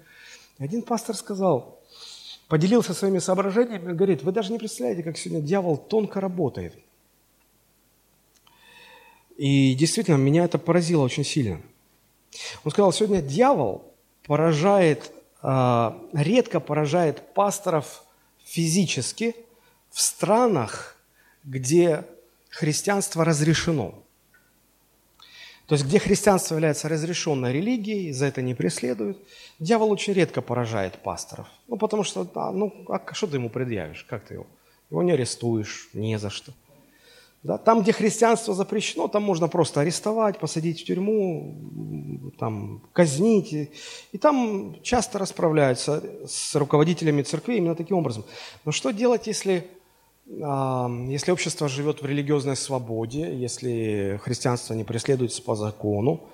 Один 0.58 0.82
пастор 0.82 1.16
сказал, 1.16 1.80
поделился 2.48 2.94
своими 2.94 3.18
соображениями, 3.18 3.92
говорит, 3.92 4.22
вы 4.22 4.32
даже 4.32 4.52
не 4.52 4.58
представляете, 4.58 5.02
как 5.02 5.16
сегодня 5.16 5.44
дьявол 5.44 5.76
тонко 5.76 6.20
работает. 6.20 6.74
И 9.36 9.74
действительно, 9.74 10.16
меня 10.16 10.44
это 10.44 10.58
поразило 10.58 11.02
очень 11.02 11.24
сильно– 11.24 11.60
он 12.64 12.70
сказал, 12.70 12.92
сегодня 12.92 13.20
дьявол 13.20 13.84
поражает, 14.26 15.12
а, 15.42 15.98
редко 16.12 16.60
поражает 16.60 17.34
пасторов 17.34 18.04
физически 18.44 19.36
в 19.90 20.00
странах, 20.00 20.96
где 21.44 22.04
христианство 22.48 23.24
разрешено. 23.24 24.01
То 25.66 25.74
есть, 25.74 25.86
где 25.86 25.98
христианство 25.98 26.54
является 26.54 26.88
разрешенной 26.88 27.52
религией, 27.52 28.12
за 28.12 28.26
это 28.26 28.42
не 28.42 28.54
преследуют, 28.54 29.18
дьявол 29.58 29.90
очень 29.90 30.12
редко 30.12 30.42
поражает 30.42 30.98
пасторов. 30.98 31.46
Ну, 31.68 31.76
потому 31.76 32.02
что, 32.04 32.26
а, 32.34 32.52
ну, 32.52 32.72
а 32.88 33.00
что 33.14 33.26
ты 33.26 33.36
ему 33.36 33.48
предъявишь? 33.48 34.04
Как 34.08 34.24
ты 34.24 34.34
его? 34.34 34.46
Его 34.90 35.02
не 35.02 35.12
арестуешь, 35.12 35.88
не 35.94 36.18
за 36.18 36.30
что. 36.30 36.52
Да, 37.42 37.58
там, 37.58 37.82
где 37.82 37.92
христианство 37.92 38.54
запрещено, 38.54 39.08
там 39.08 39.24
можно 39.24 39.48
просто 39.48 39.80
арестовать, 39.80 40.38
посадить 40.38 40.80
в 40.80 40.84
тюрьму, 40.84 42.32
там, 42.38 42.82
казнить. 42.92 43.70
И 44.12 44.18
там 44.18 44.76
часто 44.82 45.18
расправляются 45.18 46.04
с 46.24 46.54
руководителями 46.54 47.22
церкви 47.22 47.56
именно 47.56 47.74
таким 47.74 47.96
образом. 47.96 48.24
Но 48.64 48.70
что 48.70 48.92
делать, 48.92 49.26
если, 49.26 49.66
если 50.34 51.30
общество 51.30 51.68
живет 51.68 52.00
в 52.00 52.06
религиозной 52.06 52.56
свободе, 52.56 53.36
если 53.36 54.18
христианство 54.22 54.74
не 54.74 54.84
преследуется 54.84 55.42
по 55.42 55.54
закону, 55.54 56.28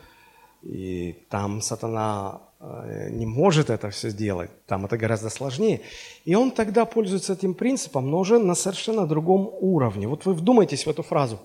и 0.63 1.17
там 1.29 1.61
сатана 1.61 2.43
э, 2.61 3.11
не 3.11 3.27
может 3.27 3.71
это 3.71 3.91
все 3.91 4.11
сделать, 4.11 4.51
там 4.67 4.85
это 4.85 4.97
гораздо 4.97 5.31
сложнее. 5.31 5.83
И 6.25 6.35
он 6.35 6.51
тогда 6.51 6.85
пользуется 6.85 7.33
этим 7.33 7.55
принципом, 7.55 8.11
но 8.11 8.19
уже 8.19 8.39
на 8.39 8.55
совершенно 8.55 9.07
другом 9.07 9.51
уровне. 9.61 10.07
Вот 10.07 10.27
вы 10.27 10.35
вдумайтесь 10.35 10.87
в 10.87 10.91
эту 10.91 11.03
фразу. 11.03 11.41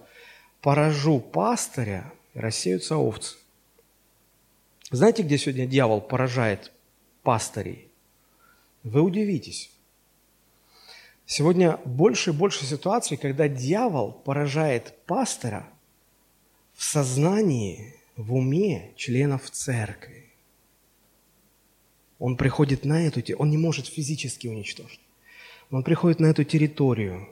«Поражу 0.62 1.20
пастыря, 1.20 2.12
рассеются 2.34 2.98
овцы». 2.98 3.36
Знаете, 4.92 5.24
где 5.24 5.38
сегодня 5.38 5.66
дьявол 5.66 6.02
поражает 6.02 6.72
пастырей? 7.24 7.88
Вы 8.84 9.02
удивитесь. 9.02 9.73
Сегодня 11.36 11.80
больше 11.84 12.30
и 12.30 12.34
больше 12.34 12.64
ситуаций, 12.64 13.18
когда 13.18 13.48
дьявол 13.48 14.12
поражает 14.12 14.94
пастора 15.08 15.68
в 16.76 16.84
сознании 16.84 17.96
в 18.16 18.36
уме 18.36 18.92
членов 18.98 19.50
церкви. 19.50 20.30
Он 22.20 22.38
приходит 22.38 22.86
на 22.86 23.08
эту, 23.08 23.24
он 23.40 23.50
не 23.50 23.58
может 23.58 23.88
физически 23.88 24.46
уничтожить. 24.46 25.00
Он 25.72 25.82
приходит 25.82 26.20
на 26.20 26.28
эту 26.28 26.44
территорию, 26.44 27.28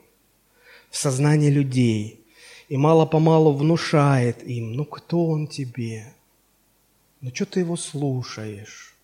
в 0.90 0.96
сознание 0.96 1.52
людей, 1.52 2.26
и 2.68 2.76
мало-помалу 2.76 3.52
внушает 3.52 4.42
им, 4.42 4.72
ну 4.72 4.84
кто 4.84 5.26
он 5.26 5.46
тебе? 5.46 6.12
Ну 7.20 7.32
что 7.32 7.46
ты 7.46 7.60
его 7.60 7.76
слушаешь? 7.76 8.96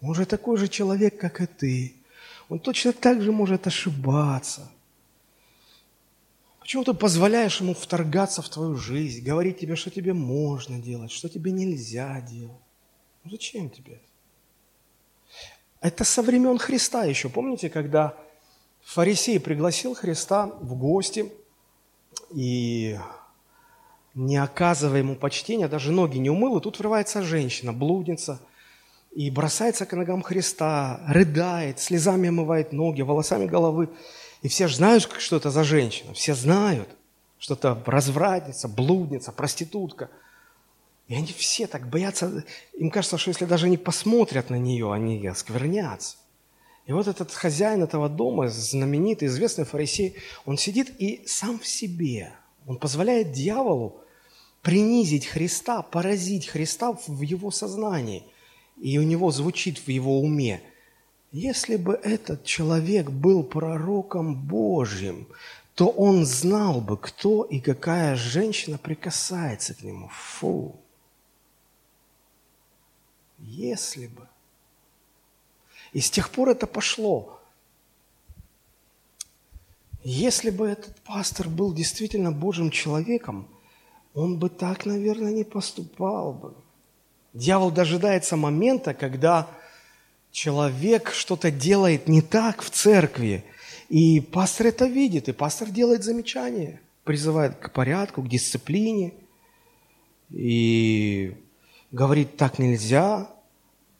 Он 0.00 0.14
же 0.14 0.24
такой 0.24 0.56
же 0.56 0.68
человек, 0.68 1.18
как 1.18 1.40
и 1.40 1.46
ты. 1.46 1.95
Он 2.48 2.58
точно 2.58 2.92
так 2.92 3.22
же 3.22 3.32
может 3.32 3.66
ошибаться. 3.66 4.70
Почему 6.60 6.84
ты 6.84 6.94
позволяешь 6.94 7.60
ему 7.60 7.74
вторгаться 7.74 8.42
в 8.42 8.48
твою 8.48 8.76
жизнь, 8.76 9.24
говорить 9.24 9.58
тебе, 9.58 9.76
что 9.76 9.90
тебе 9.90 10.12
можно 10.12 10.78
делать, 10.80 11.12
что 11.12 11.28
тебе 11.28 11.52
нельзя 11.52 12.20
делать? 12.20 12.60
Ну 13.22 13.30
зачем 13.30 13.70
тебе 13.70 13.94
это? 13.94 14.02
Это 15.80 16.04
со 16.04 16.22
времен 16.22 16.58
Христа 16.58 17.04
еще. 17.04 17.28
Помните, 17.28 17.70
когда 17.70 18.16
фарисей 18.82 19.38
пригласил 19.38 19.94
Христа 19.94 20.46
в 20.46 20.76
гости 20.76 21.32
и 22.34 22.98
не 24.14 24.36
оказывая 24.36 24.98
ему 24.98 25.14
почтения, 25.14 25.68
даже 25.68 25.92
ноги 25.92 26.18
не 26.18 26.30
умыл, 26.30 26.58
и 26.58 26.62
тут 26.62 26.78
врывается 26.78 27.22
женщина, 27.22 27.72
блудница, 27.72 28.40
и 29.16 29.30
бросается 29.30 29.86
к 29.86 29.96
ногам 29.96 30.22
Христа, 30.22 31.00
рыдает, 31.08 31.80
слезами 31.80 32.28
омывает 32.28 32.74
ноги, 32.74 33.00
волосами 33.00 33.46
головы. 33.46 33.88
И 34.42 34.48
все 34.48 34.68
же 34.68 34.76
знают, 34.76 35.10
что 35.18 35.36
это 35.36 35.50
за 35.50 35.64
женщина. 35.64 36.12
Все 36.12 36.34
знают, 36.34 36.90
что 37.38 37.54
это 37.54 37.82
развратница, 37.86 38.68
блудница, 38.68 39.32
проститутка. 39.32 40.10
И 41.08 41.14
они 41.14 41.28
все 41.28 41.66
так 41.66 41.88
боятся, 41.88 42.44
им 42.74 42.90
кажется, 42.90 43.16
что 43.16 43.30
если 43.30 43.46
даже 43.46 43.66
они 43.66 43.78
посмотрят 43.78 44.50
на 44.50 44.56
нее, 44.56 44.92
они 44.92 45.26
осквернятся. 45.26 46.18
И 46.84 46.92
вот 46.92 47.08
этот 47.08 47.32
хозяин 47.32 47.82
этого 47.82 48.10
дома, 48.10 48.50
знаменитый, 48.50 49.28
известный 49.28 49.64
фарисей, 49.64 50.16
он 50.44 50.58
сидит 50.58 50.92
и 51.00 51.22
сам 51.26 51.58
в 51.58 51.66
себе, 51.66 52.34
он 52.66 52.76
позволяет 52.76 53.32
дьяволу 53.32 54.02
принизить 54.60 55.24
Христа, 55.24 55.80
поразить 55.80 56.48
Христа 56.48 56.92
в 57.06 57.22
его 57.22 57.50
сознании. 57.50 58.26
И 58.80 58.98
у 58.98 59.02
него 59.02 59.30
звучит 59.30 59.78
в 59.78 59.88
его 59.88 60.20
уме– 60.20 60.62
если 61.32 61.76
бы 61.76 62.00
этот 62.02 62.44
человек 62.44 63.10
был 63.10 63.42
пророком 63.42 64.34
Божьим, 64.34 65.28
то 65.74 65.88
он 65.88 66.24
знал 66.24 66.80
бы, 66.80 66.96
кто 66.96 67.44
и 67.44 67.60
какая 67.60 68.16
женщина 68.16 68.78
прикасается 68.78 69.74
к 69.74 69.82
нему. 69.82 70.08
Фу! 70.08 70.80
Если 73.38 74.06
бы. 74.06 74.26
И 75.92 76.00
с 76.00 76.10
тех 76.10 76.30
пор 76.30 76.48
это 76.48 76.66
пошло. 76.66 77.38
Если 80.02 80.48
бы 80.48 80.66
этот 80.68 80.96
пастор 81.02 81.50
был 81.50 81.74
действительно 81.74 82.32
Божьим 82.32 82.70
человеком, 82.70 83.46
он 84.14 84.38
бы 84.38 84.48
так, 84.48 84.86
наверное, 84.86 85.32
не 85.32 85.44
поступал 85.44 86.32
бы. 86.32 86.54
Дьявол 87.36 87.70
дожидается 87.70 88.34
момента, 88.34 88.94
когда 88.94 89.46
человек 90.32 91.12
что-то 91.12 91.50
делает 91.50 92.08
не 92.08 92.22
так 92.22 92.62
в 92.62 92.70
церкви, 92.70 93.44
и 93.90 94.20
пастор 94.20 94.68
это 94.68 94.86
видит, 94.86 95.28
и 95.28 95.32
пастор 95.32 95.68
делает 95.68 96.02
замечания, 96.02 96.80
призывает 97.04 97.56
к 97.56 97.72
порядку, 97.72 98.22
к 98.22 98.28
дисциплине, 98.28 99.12
и 100.30 101.36
говорит, 101.92 102.38
так 102.38 102.58
нельзя. 102.58 103.30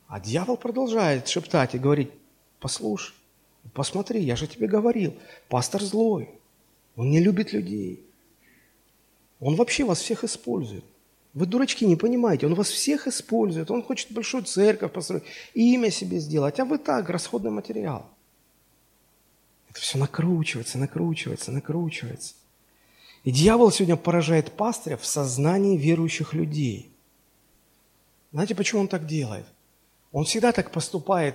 А 0.08 0.18
дьявол 0.18 0.56
продолжает 0.56 1.28
шептать 1.28 1.74
и 1.74 1.78
говорить, 1.78 2.12
послушай, 2.58 3.12
посмотри, 3.74 4.22
я 4.22 4.34
же 4.36 4.46
тебе 4.46 4.66
говорил, 4.66 5.14
пастор 5.50 5.82
злой, 5.82 6.30
он 6.96 7.10
не 7.10 7.20
любит 7.20 7.52
людей. 7.52 8.02
Он 9.40 9.56
вообще 9.56 9.84
вас 9.84 10.00
всех 10.00 10.24
использует. 10.24 10.84
Вы, 11.36 11.44
дурачки, 11.44 11.84
не 11.84 11.96
понимаете, 11.96 12.46
он 12.46 12.54
вас 12.54 12.70
всех 12.70 13.06
использует, 13.06 13.70
он 13.70 13.82
хочет 13.82 14.10
большую 14.10 14.44
церковь 14.44 14.90
построить, 14.90 15.24
имя 15.52 15.90
себе 15.90 16.18
сделать, 16.18 16.58
а 16.58 16.64
вы 16.64 16.78
так, 16.78 17.10
расходный 17.10 17.50
материал. 17.50 18.08
Это 19.68 19.78
все 19.78 19.98
накручивается, 19.98 20.78
накручивается, 20.78 21.52
накручивается. 21.52 22.32
И 23.22 23.30
дьявол 23.30 23.70
сегодня 23.70 23.96
поражает 23.96 24.52
пастыря 24.52 24.96
в 24.96 25.04
сознании 25.04 25.76
верующих 25.76 26.32
людей. 26.32 26.90
Знаете, 28.32 28.54
почему 28.54 28.80
он 28.80 28.88
так 28.88 29.06
делает? 29.06 29.44
Он 30.12 30.24
всегда 30.24 30.52
так 30.52 30.70
поступает, 30.70 31.34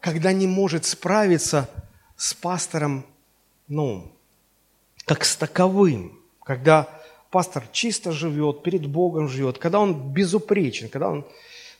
когда 0.00 0.32
не 0.32 0.46
может 0.46 0.84
справиться 0.84 1.68
с 2.16 2.34
пастором, 2.34 3.04
ну, 3.66 4.12
как 5.06 5.24
с 5.24 5.34
таковым, 5.34 6.20
когда 6.44 6.88
пастор 7.30 7.64
чисто 7.72 8.12
живет, 8.12 8.62
перед 8.62 8.86
Богом 8.86 9.28
живет, 9.28 9.58
когда 9.58 9.80
он 9.80 10.12
безупречен, 10.12 10.88
когда 10.88 11.10
он, 11.10 11.26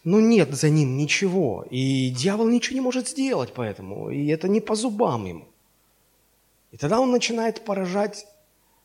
ну 0.05 0.20
нет 0.20 0.55
за 0.55 0.70
ним 0.70 0.96
ничего, 0.96 1.64
и 1.70 2.11
дьявол 2.11 2.49
ничего 2.49 2.74
не 2.74 2.80
может 2.80 3.09
сделать 3.09 3.53
поэтому, 3.55 4.11
и 4.11 4.26
это 4.28 4.49
не 4.49 4.61
по 4.61 4.74
зубам 4.74 5.26
ему. 5.26 5.44
И 6.70 6.76
тогда 6.76 7.01
он 7.01 7.11
начинает 7.11 7.64
поражать 7.64 8.26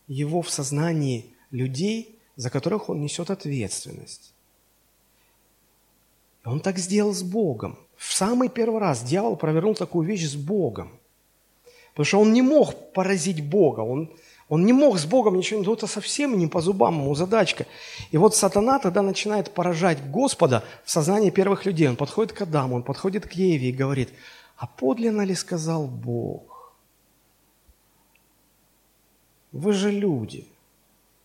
его 0.08 0.42
в 0.42 0.50
сознании 0.50 1.34
людей, 1.52 2.18
за 2.36 2.50
которых 2.50 2.90
он 2.90 3.02
несет 3.02 3.30
ответственность. 3.30 4.34
И 6.46 6.48
он 6.48 6.60
так 6.60 6.78
сделал 6.78 7.14
с 7.14 7.24
Богом. 7.24 7.78
В 7.96 8.14
самый 8.14 8.50
первый 8.50 8.80
раз 8.80 9.04
дьявол 9.04 9.36
провернул 9.36 9.76
такую 9.76 10.08
вещь 10.08 10.26
с 10.26 10.36
Богом. 10.36 10.92
Потому 11.92 12.06
что 12.06 12.20
он 12.20 12.34
не 12.34 12.42
мог 12.42 12.92
поразить 12.94 13.48
Бога, 13.48 13.82
он, 13.82 14.12
он 14.54 14.68
не 14.68 14.74
мог 14.74 15.00
с 15.00 15.06
Богом 15.06 15.36
ничего, 15.36 15.64
ну 15.64 15.74
это 15.74 15.88
совсем 15.88 16.38
не 16.38 16.46
по 16.46 16.62
зубам 16.62 17.02
ему 17.02 17.16
задачка. 17.16 17.66
И 18.12 18.18
вот 18.18 18.36
сатана 18.36 18.78
тогда 18.78 19.02
начинает 19.02 19.52
поражать 19.52 20.12
Господа 20.12 20.64
в 20.86 20.92
сознании 20.92 21.32
первых 21.32 21.66
людей. 21.66 21.90
Он 21.90 21.96
подходит 21.96 22.34
к 22.34 22.42
Адаму, 22.44 22.76
он 22.76 22.84
подходит 22.84 23.26
к 23.26 23.32
Еве 23.32 23.70
и 23.70 23.72
говорит, 23.72 24.14
а 24.56 24.68
подлинно 24.68 25.24
ли 25.26 25.34
сказал 25.34 25.88
Бог? 25.88 26.76
Вы 29.52 29.74
же 29.74 29.90
люди. 29.90 30.48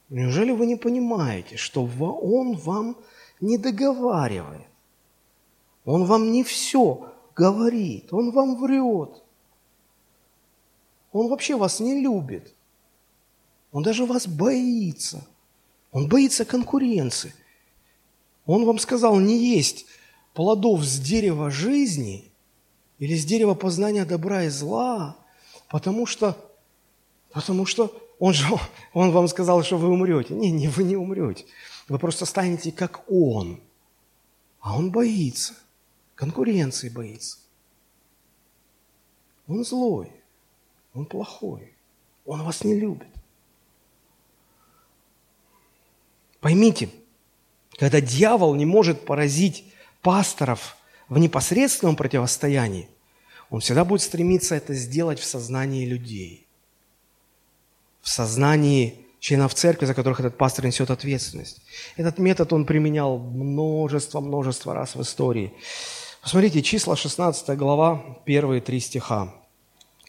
Неужели 0.08 0.52
вы 0.52 0.64
не 0.64 0.76
понимаете, 0.76 1.58
что 1.58 1.82
Он 1.82 2.56
вам 2.56 2.96
не 3.42 3.58
договаривает? 3.58 4.68
Он 5.84 6.06
вам 6.06 6.32
не 6.32 6.44
все 6.44 7.12
говорит, 7.36 8.10
Он 8.10 8.30
вам 8.30 8.56
врет. 8.56 9.22
Он 11.12 11.28
вообще 11.28 11.58
вас 11.58 11.78
не 11.78 12.00
любит. 12.00 12.54
Он 13.72 13.82
даже 13.82 14.04
вас 14.04 14.26
боится. 14.26 15.26
Он 15.92 16.08
боится 16.08 16.44
конкуренции. 16.44 17.34
Он 18.46 18.64
вам 18.64 18.78
сказал 18.78 19.18
не 19.18 19.56
есть 19.56 19.86
плодов 20.32 20.84
с 20.84 20.98
дерева 20.98 21.50
жизни 21.50 22.30
или 22.98 23.16
с 23.16 23.24
дерева 23.24 23.54
познания 23.54 24.04
добра 24.04 24.44
и 24.44 24.48
зла, 24.48 25.16
потому 25.68 26.06
что, 26.06 26.36
потому 27.30 27.66
что 27.66 27.92
он 28.18 28.32
же, 28.32 28.46
он 28.92 29.10
вам 29.10 29.28
сказал, 29.28 29.62
что 29.62 29.76
вы 29.76 29.88
умрете. 29.88 30.34
Не, 30.34 30.50
не, 30.50 30.68
вы 30.68 30.84
не 30.84 30.96
умрете. 30.96 31.44
Вы 31.88 31.98
просто 31.98 32.26
станете 32.26 32.72
как 32.72 33.04
он. 33.10 33.60
А 34.60 34.76
он 34.76 34.90
боится. 34.90 35.54
Конкуренции 36.14 36.88
боится. 36.88 37.38
Он 39.46 39.64
злой. 39.64 40.10
Он 40.94 41.06
плохой. 41.06 41.74
Он 42.26 42.42
вас 42.42 42.64
не 42.64 42.74
любит. 42.78 43.08
Поймите, 46.48 46.88
когда 47.78 48.00
дьявол 48.00 48.54
не 48.54 48.64
может 48.64 49.04
поразить 49.04 49.66
пасторов 50.00 50.78
в 51.10 51.18
непосредственном 51.18 51.94
противостоянии, 51.94 52.88
он 53.50 53.60
всегда 53.60 53.84
будет 53.84 54.00
стремиться 54.00 54.54
это 54.54 54.72
сделать 54.72 55.18
в 55.18 55.26
сознании 55.26 55.84
людей, 55.84 56.46
в 58.00 58.08
сознании 58.08 59.04
членов 59.20 59.52
церкви, 59.52 59.84
за 59.84 59.92
которых 59.92 60.20
этот 60.20 60.38
пастор 60.38 60.64
несет 60.64 60.90
ответственность. 60.90 61.60
Этот 61.98 62.16
метод 62.18 62.50
он 62.54 62.64
применял 62.64 63.18
множество-множество 63.18 64.72
раз 64.72 64.94
в 64.94 65.02
истории. 65.02 65.52
Посмотрите, 66.22 66.62
числа 66.62 66.96
16 66.96 67.58
глава, 67.58 68.02
первые 68.24 68.62
три 68.62 68.80
стиха. 68.80 69.34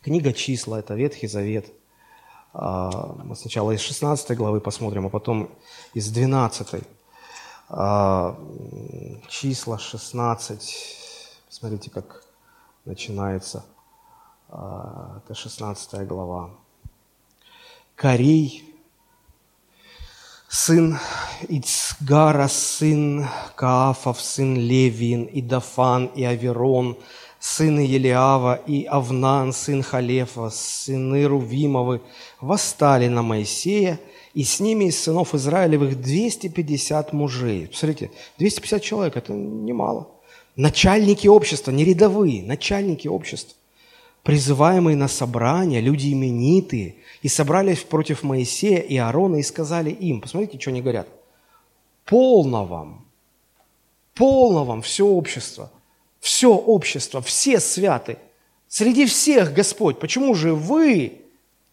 Книга 0.02 0.32
числа– 0.32 0.80
это 0.80 0.94
Ветхий 0.94 1.28
Завет– 1.28 1.66
мы 2.54 3.36
сначала 3.36 3.72
из 3.72 3.82
16 3.82 4.36
главы 4.36 4.60
посмотрим, 4.60 5.06
а 5.06 5.10
потом 5.10 5.50
из 5.93 6.10
12. 6.10 6.84
А, 7.70 8.36
числа 9.28 9.78
16. 9.78 11.45
Смотрите, 11.50 11.91
как 11.91 12.24
начинается. 12.86 13.64
А, 14.50 15.22
это 15.24 15.36
16 15.36 16.08
глава. 16.08 16.50
Корей, 17.95 18.64
сын 20.47 20.97
Ицгара, 21.47 22.47
сын 22.47 23.28
Каафов, 23.56 24.20
сын 24.20 24.56
Левин, 24.56 25.26
и 25.26 25.41
Дафан, 25.41 26.08
и 26.08 26.24
Аверон, 26.24 26.97
сыны 27.40 27.80
Елиава 27.80 28.56
и 28.68 28.84
Авнан, 28.84 29.54
сын 29.54 29.82
Халефа, 29.82 30.50
сыны 30.50 31.26
Рувимовы, 31.26 32.02
восстали 32.42 33.08
на 33.08 33.22
Моисея, 33.22 34.00
и 34.34 34.44
с 34.44 34.60
ними 34.60 34.86
из 34.86 35.02
сынов 35.02 35.34
Израилевых 35.34 36.00
250 36.00 37.14
мужей. 37.14 37.68
Посмотрите, 37.68 38.12
250 38.38 38.82
человек– 38.84 39.16
это 39.18 39.34
немало. 39.34 40.10
Начальники 40.56 41.28
общества, 41.28 41.72
не 41.72 41.86
рядовые, 41.86 42.44
начальники 42.44 43.08
общества, 43.08 43.56
призываемые 44.24 44.98
на 44.98 45.08
собрание, 45.08 45.82
люди 45.82 46.12
именитые, 46.14 46.96
и 47.22 47.30
собрались 47.30 47.80
против 47.80 48.24
Моисея 48.24 48.80
и 48.80 48.98
Аарона 48.98 49.38
и 49.38 49.44
сказали 49.44 49.90
им, 49.90 50.22
посмотрите, 50.22 50.60
что 50.60 50.70
они 50.70 50.82
говорят, 50.82 51.08
полно 52.06 52.66
вам, 52.66 53.06
полно 54.14 54.66
вам 54.66 54.82
все 54.82 55.06
общество– 55.06 55.72
все 56.20 56.54
общество, 56.54 57.22
все 57.22 57.60
святы. 57.60 58.18
Среди 58.68 59.06
всех 59.06 59.54
Господь. 59.54 60.00
Почему 60.00 60.36
же 60.36 60.54
вы, 60.54 61.22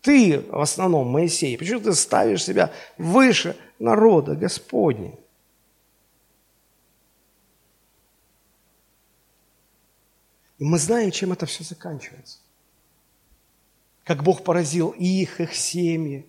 ты 0.01 0.41
в 0.41 0.61
основном, 0.61 1.09
Моисей, 1.09 1.59
почему 1.59 1.81
ты 1.81 1.93
ставишь 1.95 2.45
себя 2.45 2.73
выше 2.97 3.57
народа 3.79 4.35
Господня? 4.35 5.13
И 10.59 10.65
мы 10.65 10.79
знаем, 10.79 11.11
чем 11.11 11.33
это 11.33 11.45
все 11.45 11.65
заканчивается. 11.65 12.39
Как 14.05 14.23
Бог 14.23 14.43
поразил 14.43 14.91
их, 14.91 15.41
их 15.41 15.55
семьи. 15.55 16.25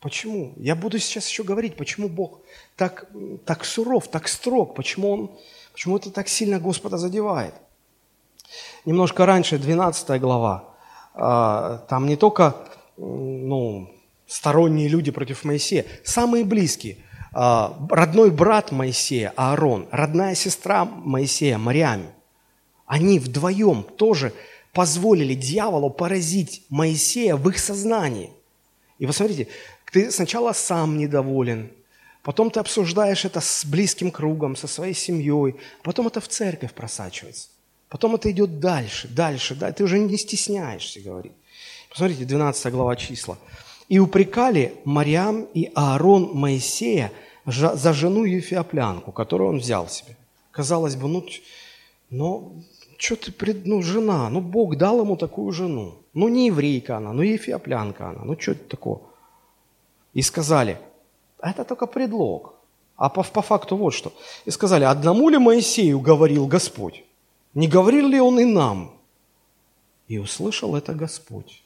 Почему? 0.00 0.54
Я 0.56 0.76
буду 0.76 0.98
сейчас 0.98 1.28
еще 1.28 1.42
говорить, 1.42 1.76
почему 1.76 2.08
Бог 2.08 2.40
так, 2.76 3.10
так 3.44 3.64
суров, 3.64 4.08
так 4.08 4.28
строг, 4.28 4.74
почему 4.74 5.10
Он 5.10 5.38
Почему 5.76 5.98
это 5.98 6.10
так 6.10 6.26
сильно 6.26 6.58
Господа 6.58 6.96
задевает? 6.96 7.52
Немножко 8.86 9.26
раньше, 9.26 9.58
12 9.58 10.18
глава, 10.22 10.74
а, 11.12 11.84
там 11.90 12.06
не 12.06 12.16
только 12.16 12.56
ну, 12.96 13.90
сторонние 14.26 14.88
люди 14.88 15.10
против 15.10 15.44
Моисея, 15.44 15.84
самые 16.02 16.46
близкие. 16.46 16.96
А, 17.34 17.76
родной 17.90 18.30
брат 18.30 18.72
Моисея, 18.72 19.34
Аарон, 19.36 19.86
родная 19.90 20.34
сестра 20.34 20.86
Моисея, 20.86 21.58
Мариам, 21.58 22.06
они 22.86 23.18
вдвоем 23.18 23.82
тоже 23.82 24.32
позволили 24.72 25.34
дьяволу 25.34 25.90
поразить 25.90 26.64
Моисея 26.70 27.36
в 27.36 27.46
их 27.50 27.58
сознании. 27.58 28.30
И 28.98 29.06
посмотрите, 29.06 29.48
ты 29.92 30.10
сначала 30.10 30.54
сам 30.54 30.96
недоволен, 30.96 31.70
Потом 32.26 32.50
ты 32.50 32.58
обсуждаешь 32.58 33.24
это 33.24 33.40
с 33.40 33.64
близким 33.64 34.10
кругом, 34.10 34.56
со 34.56 34.66
своей 34.66 34.94
семьей. 34.94 35.54
Потом 35.84 36.08
это 36.08 36.20
в 36.20 36.26
церковь 36.26 36.72
просачивается. 36.72 37.50
Потом 37.88 38.16
это 38.16 38.28
идет 38.32 38.58
дальше, 38.58 39.06
дальше, 39.06 39.54
да. 39.54 39.70
Ты 39.70 39.84
уже 39.84 40.00
не 40.00 40.18
стесняешься 40.18 41.00
говорить. 41.00 41.34
Посмотрите, 41.88 42.24
12 42.24 42.72
глава 42.72 42.96
числа. 42.96 43.38
«И 43.88 44.00
упрекали 44.00 44.74
Мариам 44.84 45.44
и 45.54 45.70
Аарон 45.76 46.32
Моисея 46.34 47.12
за 47.44 47.92
жену 47.92 48.24
Ефиоплянку, 48.24 49.12
которую 49.12 49.50
он 49.50 49.58
взял 49.58 49.88
себе». 49.88 50.16
Казалось 50.50 50.96
бы, 50.96 51.06
ну, 51.06 51.24
ну 52.10 52.64
что 52.98 53.14
ты, 53.14 53.30
пред, 53.30 53.66
ну, 53.66 53.82
жена, 53.82 54.28
ну, 54.30 54.40
Бог 54.40 54.76
дал 54.76 55.00
ему 55.00 55.16
такую 55.16 55.52
жену. 55.52 55.94
Ну, 56.12 56.26
не 56.26 56.48
еврейка 56.48 56.96
она, 56.96 57.12
ну, 57.12 57.22
ефиоплянка 57.22 58.08
она, 58.08 58.24
ну, 58.24 58.36
что 58.36 58.50
это 58.50 58.64
такое? 58.68 58.98
И 60.12 60.22
сказали– 60.22 60.80
это 61.40 61.64
только 61.64 61.86
предлог. 61.86 62.54
А 62.96 63.08
по, 63.08 63.22
по 63.22 63.42
факту 63.42 63.76
вот 63.76 63.92
что. 63.92 64.12
И 64.46 64.50
сказали, 64.50 64.84
одному 64.84 65.28
ли 65.28 65.38
Моисею 65.38 66.00
говорил 66.00 66.46
Господь? 66.46 67.04
Не 67.54 67.68
говорил 67.68 68.08
ли 68.08 68.20
он 68.20 68.40
и 68.40 68.44
нам? 68.44 68.92
И 70.08 70.18
услышал 70.18 70.76
это 70.76 70.94
Господь. 70.94 71.62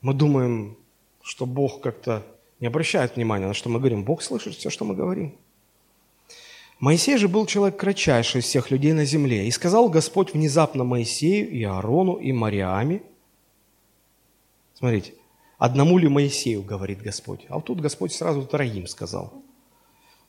Мы 0.00 0.14
думаем, 0.14 0.76
что 1.22 1.46
Бог 1.46 1.80
как-то 1.80 2.22
не 2.60 2.68
обращает 2.68 3.16
внимания 3.16 3.46
на 3.46 3.54
что 3.54 3.68
мы 3.68 3.78
говорим. 3.78 4.04
Бог 4.04 4.22
слышит 4.22 4.54
все, 4.54 4.70
что 4.70 4.84
мы 4.84 4.94
говорим. 4.94 5.34
Моисей 6.78 7.16
же 7.16 7.28
был 7.28 7.46
человек 7.46 7.78
кратчайший 7.78 8.40
из 8.40 8.44
всех 8.44 8.70
людей 8.70 8.92
на 8.92 9.04
земле. 9.04 9.46
И 9.46 9.50
сказал 9.50 9.88
Господь 9.88 10.34
внезапно 10.34 10.84
Моисею 10.84 11.50
и 11.50 11.62
Аарону 11.64 12.16
и 12.16 12.32
Мариаме. 12.32 13.02
Смотрите, 14.74 15.14
одному 15.58 15.98
ли 15.98 16.08
Моисею, 16.08 16.62
говорит 16.62 17.02
Господь. 17.02 17.46
А 17.48 17.54
вот 17.56 17.64
тут 17.64 17.80
Господь 17.80 18.12
сразу 18.12 18.42
троим 18.42 18.86
сказал. 18.86 19.32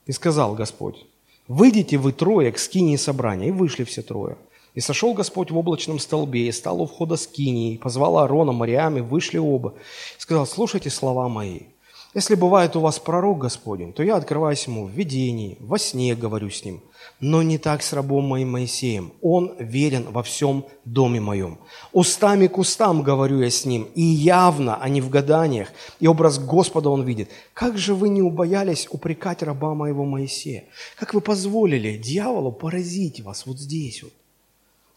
И 0.06 0.12
сказал 0.12 0.56
Господь, 0.56 1.06
выйдите 1.48 1.98
вы 1.98 2.14
трое 2.14 2.52
к 2.52 2.60
скинии 2.60 2.96
собрания. 2.96 3.50
И 3.50 3.52
вышли 3.52 3.84
все 3.84 4.02
трое. 4.02 4.38
И 4.74 4.80
сошел 4.80 5.14
Господь 5.14 5.50
в 5.50 5.58
облачном 5.58 5.98
столбе, 5.98 6.48
и 6.48 6.52
стал 6.52 6.82
у 6.82 6.86
входа 6.86 7.16
скинии, 7.16 7.74
и 7.74 7.78
позвал 7.78 8.20
Аарона, 8.20 8.52
Мариаме, 8.52 9.02
вышли 9.02 9.40
оба. 9.40 9.74
И 10.18 10.22
сказал, 10.22 10.46
слушайте 10.46 10.92
слова 10.92 11.28
мои. 11.28 11.62
Если 12.14 12.36
бывает 12.36 12.76
у 12.76 12.80
вас 12.80 13.00
пророк 13.00 13.40
Господень, 13.40 13.94
то 13.94 14.02
я 14.02 14.16
открываюсь 14.16 14.66
ему 14.66 14.86
в 14.86 14.92
видении, 14.92 15.58
во 15.60 15.78
сне 15.78 16.16
говорю 16.16 16.50
с 16.50 16.64
ним. 16.64 16.82
Но 17.20 17.44
не 17.44 17.58
так 17.58 17.84
с 17.84 17.94
рабом 17.94 18.26
моим 18.26 18.52
Моисеем. 18.52 19.12
Он 19.22 19.54
верен 19.60 20.06
во 20.10 20.24
всем 20.24 20.66
доме 20.86 21.20
моем. 21.20 21.58
Устами 21.92 22.48
к 22.48 22.58
устам 22.58 23.04
говорю 23.04 23.42
я 23.42 23.50
с 23.50 23.66
ним, 23.66 23.88
и 23.94 24.02
явно, 24.02 24.78
а 24.78 24.88
не 24.90 25.02
в 25.02 25.10
гаданиях, 25.10 25.70
и 26.00 26.08
образ 26.08 26.40
Господа 26.40 26.90
он 26.90 27.04
видит. 27.04 27.30
Как 27.54 27.78
же 27.78 27.94
вы 27.94 28.10
не 28.10 28.22
убоялись 28.22 28.88
упрекать 28.90 29.44
раба 29.44 29.74
моего 29.74 30.06
Моисея? 30.06 30.66
Как 30.98 31.14
вы 31.14 31.22
позволили 31.22 31.98
дьяволу 31.98 32.52
поразить 32.52 33.22
вас 33.22 33.46
вот 33.46 33.58
здесь 33.58 34.04
вот? 34.04 34.14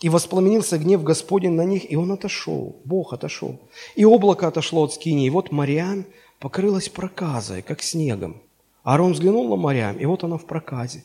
И 0.01 0.09
воспламенился 0.09 0.79
гнев 0.79 1.03
Господень 1.03 1.53
на 1.53 1.65
них, 1.65 1.91
и 1.91 1.97
он 1.97 2.11
отошел, 2.13 2.77
Бог 2.85 3.13
отошел. 3.13 3.59
И 3.97 4.05
облако 4.05 4.47
отошло 4.47 4.85
от 4.85 4.95
скини, 4.95 5.27
и 5.27 5.31
вот 5.31 5.53
Мариам 5.53 6.07
покрылась 6.41 6.89
проказой, 6.89 7.63
как 7.63 7.83
снегом. 7.83 8.43
Аарон 8.83 9.13
взглянул 9.13 9.49
на 9.49 9.57
Мариам, 9.57 9.99
и 9.99 10.07
вот 10.07 10.25
она 10.25 10.39
в 10.39 10.47
проказе. 10.47 11.05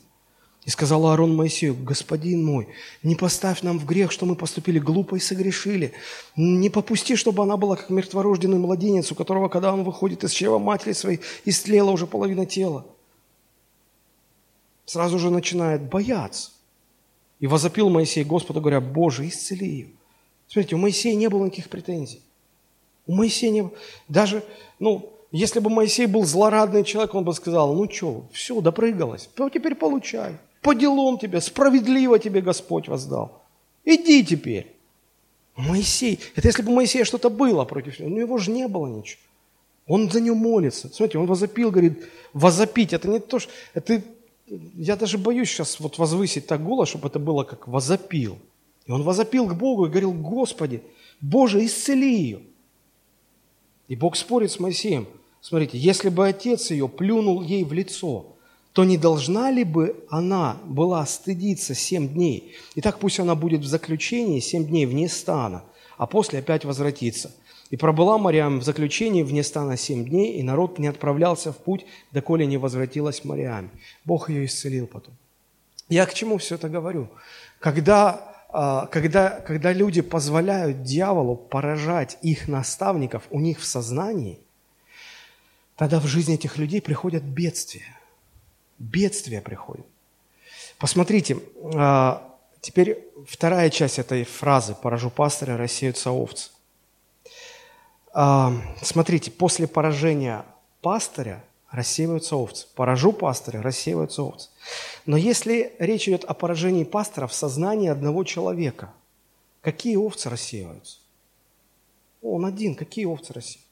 И 0.64 0.70
сказал 0.70 1.06
Аарон 1.06 1.36
Моисею, 1.36 1.76
«Господин 1.76 2.44
мой, 2.44 2.66
не 3.04 3.14
поставь 3.14 3.62
нам 3.62 3.78
в 3.78 3.86
грех, 3.86 4.10
что 4.10 4.26
мы 4.26 4.34
поступили 4.34 4.80
глупо 4.80 5.14
и 5.14 5.20
согрешили. 5.20 5.92
Не 6.34 6.70
попусти, 6.70 7.14
чтобы 7.14 7.44
она 7.44 7.56
была 7.56 7.76
как 7.76 7.90
мертворожденный 7.90 8.58
младенец, 8.58 9.12
у 9.12 9.14
которого, 9.14 9.48
когда 9.48 9.72
он 9.72 9.84
выходит 9.84 10.24
из 10.24 10.32
чрева 10.32 10.58
матери 10.58 10.92
своей, 10.92 11.20
истлела 11.44 11.92
уже 11.92 12.08
половина 12.08 12.46
тела». 12.46 12.84
Сразу 14.86 15.18
же 15.18 15.30
начинает 15.30 15.82
бояться. 15.82 16.50
И 17.38 17.46
возопил 17.46 17.90
Моисей 17.90 18.24
Господу, 18.24 18.60
говоря, 18.60 18.80
«Боже, 18.80 19.28
исцели 19.28 19.68
ее». 19.68 19.88
Смотрите, 20.48 20.74
у 20.76 20.78
Моисея 20.78 21.14
не 21.14 21.28
было 21.28 21.44
никаких 21.44 21.68
претензий. 21.68 22.22
У 23.06 23.14
Моисея 23.14 23.52
не 23.52 23.62
было. 23.62 23.72
Даже, 24.08 24.42
ну, 24.78 25.15
если 25.32 25.60
бы 25.60 25.70
Моисей 25.70 26.06
был 26.06 26.24
злорадный 26.24 26.84
человек, 26.84 27.14
он 27.14 27.24
бы 27.24 27.34
сказал, 27.34 27.74
ну 27.74 27.90
что, 27.90 28.26
все, 28.32 28.60
допрыгалось, 28.60 29.28
ну, 29.36 29.50
теперь 29.50 29.74
получай. 29.74 30.36
По 30.62 30.74
делам 30.74 31.18
тебе, 31.18 31.40
справедливо 31.40 32.18
тебе 32.18 32.40
Господь 32.40 32.88
воздал. 32.88 33.42
Иди 33.84 34.24
теперь. 34.24 34.72
Моисей, 35.56 36.20
это 36.34 36.48
если 36.48 36.62
бы 36.62 36.72
Моисея 36.72 37.04
что-то 37.04 37.30
было 37.30 37.64
против 37.64 37.98
него, 37.98 38.10
но 38.10 38.20
его 38.20 38.38
же 38.38 38.50
не 38.50 38.68
было 38.68 38.86
ничего. 38.86 39.20
Он 39.86 40.10
за 40.10 40.20
него 40.20 40.36
молится. 40.36 40.88
Смотрите, 40.88 41.18
он 41.18 41.26
возопил, 41.26 41.70
говорит, 41.70 42.08
возопить, 42.32 42.92
это 42.92 43.08
не 43.08 43.20
то, 43.20 43.38
что... 43.38 43.50
Это, 43.72 44.02
я 44.46 44.96
даже 44.96 45.18
боюсь 45.18 45.48
сейчас 45.48 45.80
вот 45.80 45.98
возвысить 45.98 46.46
так 46.46 46.62
голос, 46.62 46.88
чтобы 46.88 47.08
это 47.08 47.18
было 47.18 47.44
как 47.44 47.68
возопил. 47.68 48.38
И 48.86 48.90
он 48.90 49.02
возопил 49.02 49.46
к 49.46 49.54
Богу 49.54 49.86
и 49.86 49.88
говорил, 49.88 50.12
Господи, 50.12 50.82
Боже, 51.20 51.64
исцели 51.64 52.12
ее. 52.12 52.40
И 53.88 53.96
Бог 53.96 54.16
спорит 54.16 54.50
с 54.50 54.58
Моисеем. 54.58 55.06
Смотрите, 55.40 55.78
если 55.78 56.08
бы 56.08 56.26
отец 56.26 56.70
ее 56.70 56.88
плюнул 56.88 57.42
ей 57.42 57.64
в 57.64 57.72
лицо, 57.72 58.36
то 58.72 58.84
не 58.84 58.98
должна 58.98 59.50
ли 59.50 59.64
бы 59.64 60.04
она 60.10 60.58
была 60.64 61.06
стыдиться 61.06 61.74
семь 61.74 62.08
дней? 62.08 62.54
И 62.74 62.80
так 62.80 62.98
пусть 62.98 63.20
она 63.20 63.34
будет 63.34 63.62
в 63.62 63.66
заключении 63.66 64.40
семь 64.40 64.66
дней 64.66 64.86
вне 64.86 65.08
стана, 65.08 65.64
а 65.96 66.06
после 66.06 66.40
опять 66.40 66.64
возвратится. 66.64 67.32
И 67.70 67.76
пробыла 67.76 68.18
Мариам 68.18 68.60
в 68.60 68.64
заключении 68.64 69.22
вне 69.22 69.42
стана 69.42 69.76
семь 69.76 70.04
дней, 70.04 70.34
и 70.34 70.42
народ 70.42 70.78
не 70.78 70.88
отправлялся 70.88 71.52
в 71.52 71.56
путь, 71.56 71.86
доколе 72.12 72.46
не 72.46 72.58
возвратилась 72.58 73.24
Мариам. 73.24 73.70
Бог 74.04 74.30
ее 74.30 74.44
исцелил 74.44 74.86
потом. 74.86 75.14
Я 75.88 76.06
к 76.06 76.14
чему 76.14 76.38
все 76.38 76.56
это 76.56 76.68
говорю? 76.68 77.08
Когда 77.60 78.35
когда, 78.56 79.40
когда 79.40 79.72
люди 79.74 80.00
позволяют 80.00 80.82
дьяволу 80.82 81.36
поражать 81.36 82.16
их 82.22 82.48
наставников 82.48 83.24
у 83.28 83.38
них 83.38 83.60
в 83.60 83.66
сознании, 83.66 84.40
тогда 85.76 86.00
в 86.00 86.06
жизни 86.06 86.36
этих 86.36 86.56
людей 86.56 86.80
приходят 86.80 87.22
бедствия. 87.22 87.98
Бедствия 88.78 89.42
приходят. 89.42 89.84
Посмотрите, 90.78 91.38
а, 91.74 92.34
теперь 92.62 93.04
вторая 93.28 93.68
часть 93.68 93.98
этой 93.98 94.24
фразы 94.24 94.74
«поражу 94.74 95.10
пастыря, 95.10 95.58
рассеются 95.58 96.10
овцы». 96.10 96.50
А, 98.14 98.54
смотрите, 98.80 99.30
после 99.30 99.66
поражения 99.66 100.46
пастыря 100.80 101.44
рассеиваются 101.76 102.36
овцы. 102.36 102.66
Поражу 102.74 103.12
пастыря, 103.12 103.60
рассеиваются 103.60 104.22
овцы. 104.22 104.48
Но 105.04 105.16
если 105.16 105.74
речь 105.78 106.08
идет 106.08 106.24
о 106.24 106.34
поражении 106.34 106.84
пастора 106.84 107.26
в 107.26 107.34
сознании 107.34 107.88
одного 107.88 108.24
человека, 108.24 108.92
какие 109.60 109.96
овцы 109.96 110.30
рассеиваются? 110.30 110.98
Он 112.22 112.46
один, 112.46 112.74
какие 112.74 113.04
овцы 113.04 113.32
рассеиваются? 113.34 113.70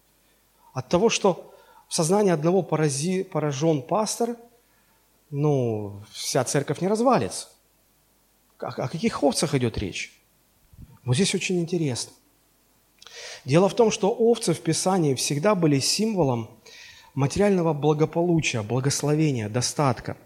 От 0.75 0.89
того, 0.89 1.09
что 1.09 1.55
в 1.89 1.95
сознании 1.95 2.33
одного 2.33 2.63
порази, 2.63 3.23
поражен 3.23 3.81
пастор, 3.81 4.37
ну, 5.31 6.03
вся 6.13 6.45
церковь 6.45 6.81
не 6.81 6.89
развалится. 6.89 7.49
О, 8.59 8.67
о 8.67 8.89
каких 8.89 9.23
овцах 9.23 9.55
идет 9.55 9.79
речь? 9.79 10.21
Вот 11.05 11.15
здесь 11.15 11.35
очень 11.35 11.61
интересно. 11.61 12.13
Дело 13.45 13.69
в 13.69 13.75
том, 13.75 13.91
что 13.91 14.11
овцы 14.11 14.53
в 14.53 14.61
Писании 14.61 15.15
всегда 15.15 15.55
были 15.55 15.79
символом 15.79 16.51
материального 17.15 17.73
благополучия, 17.73 18.63
благословения, 18.63 19.49
достатка. 19.49 20.17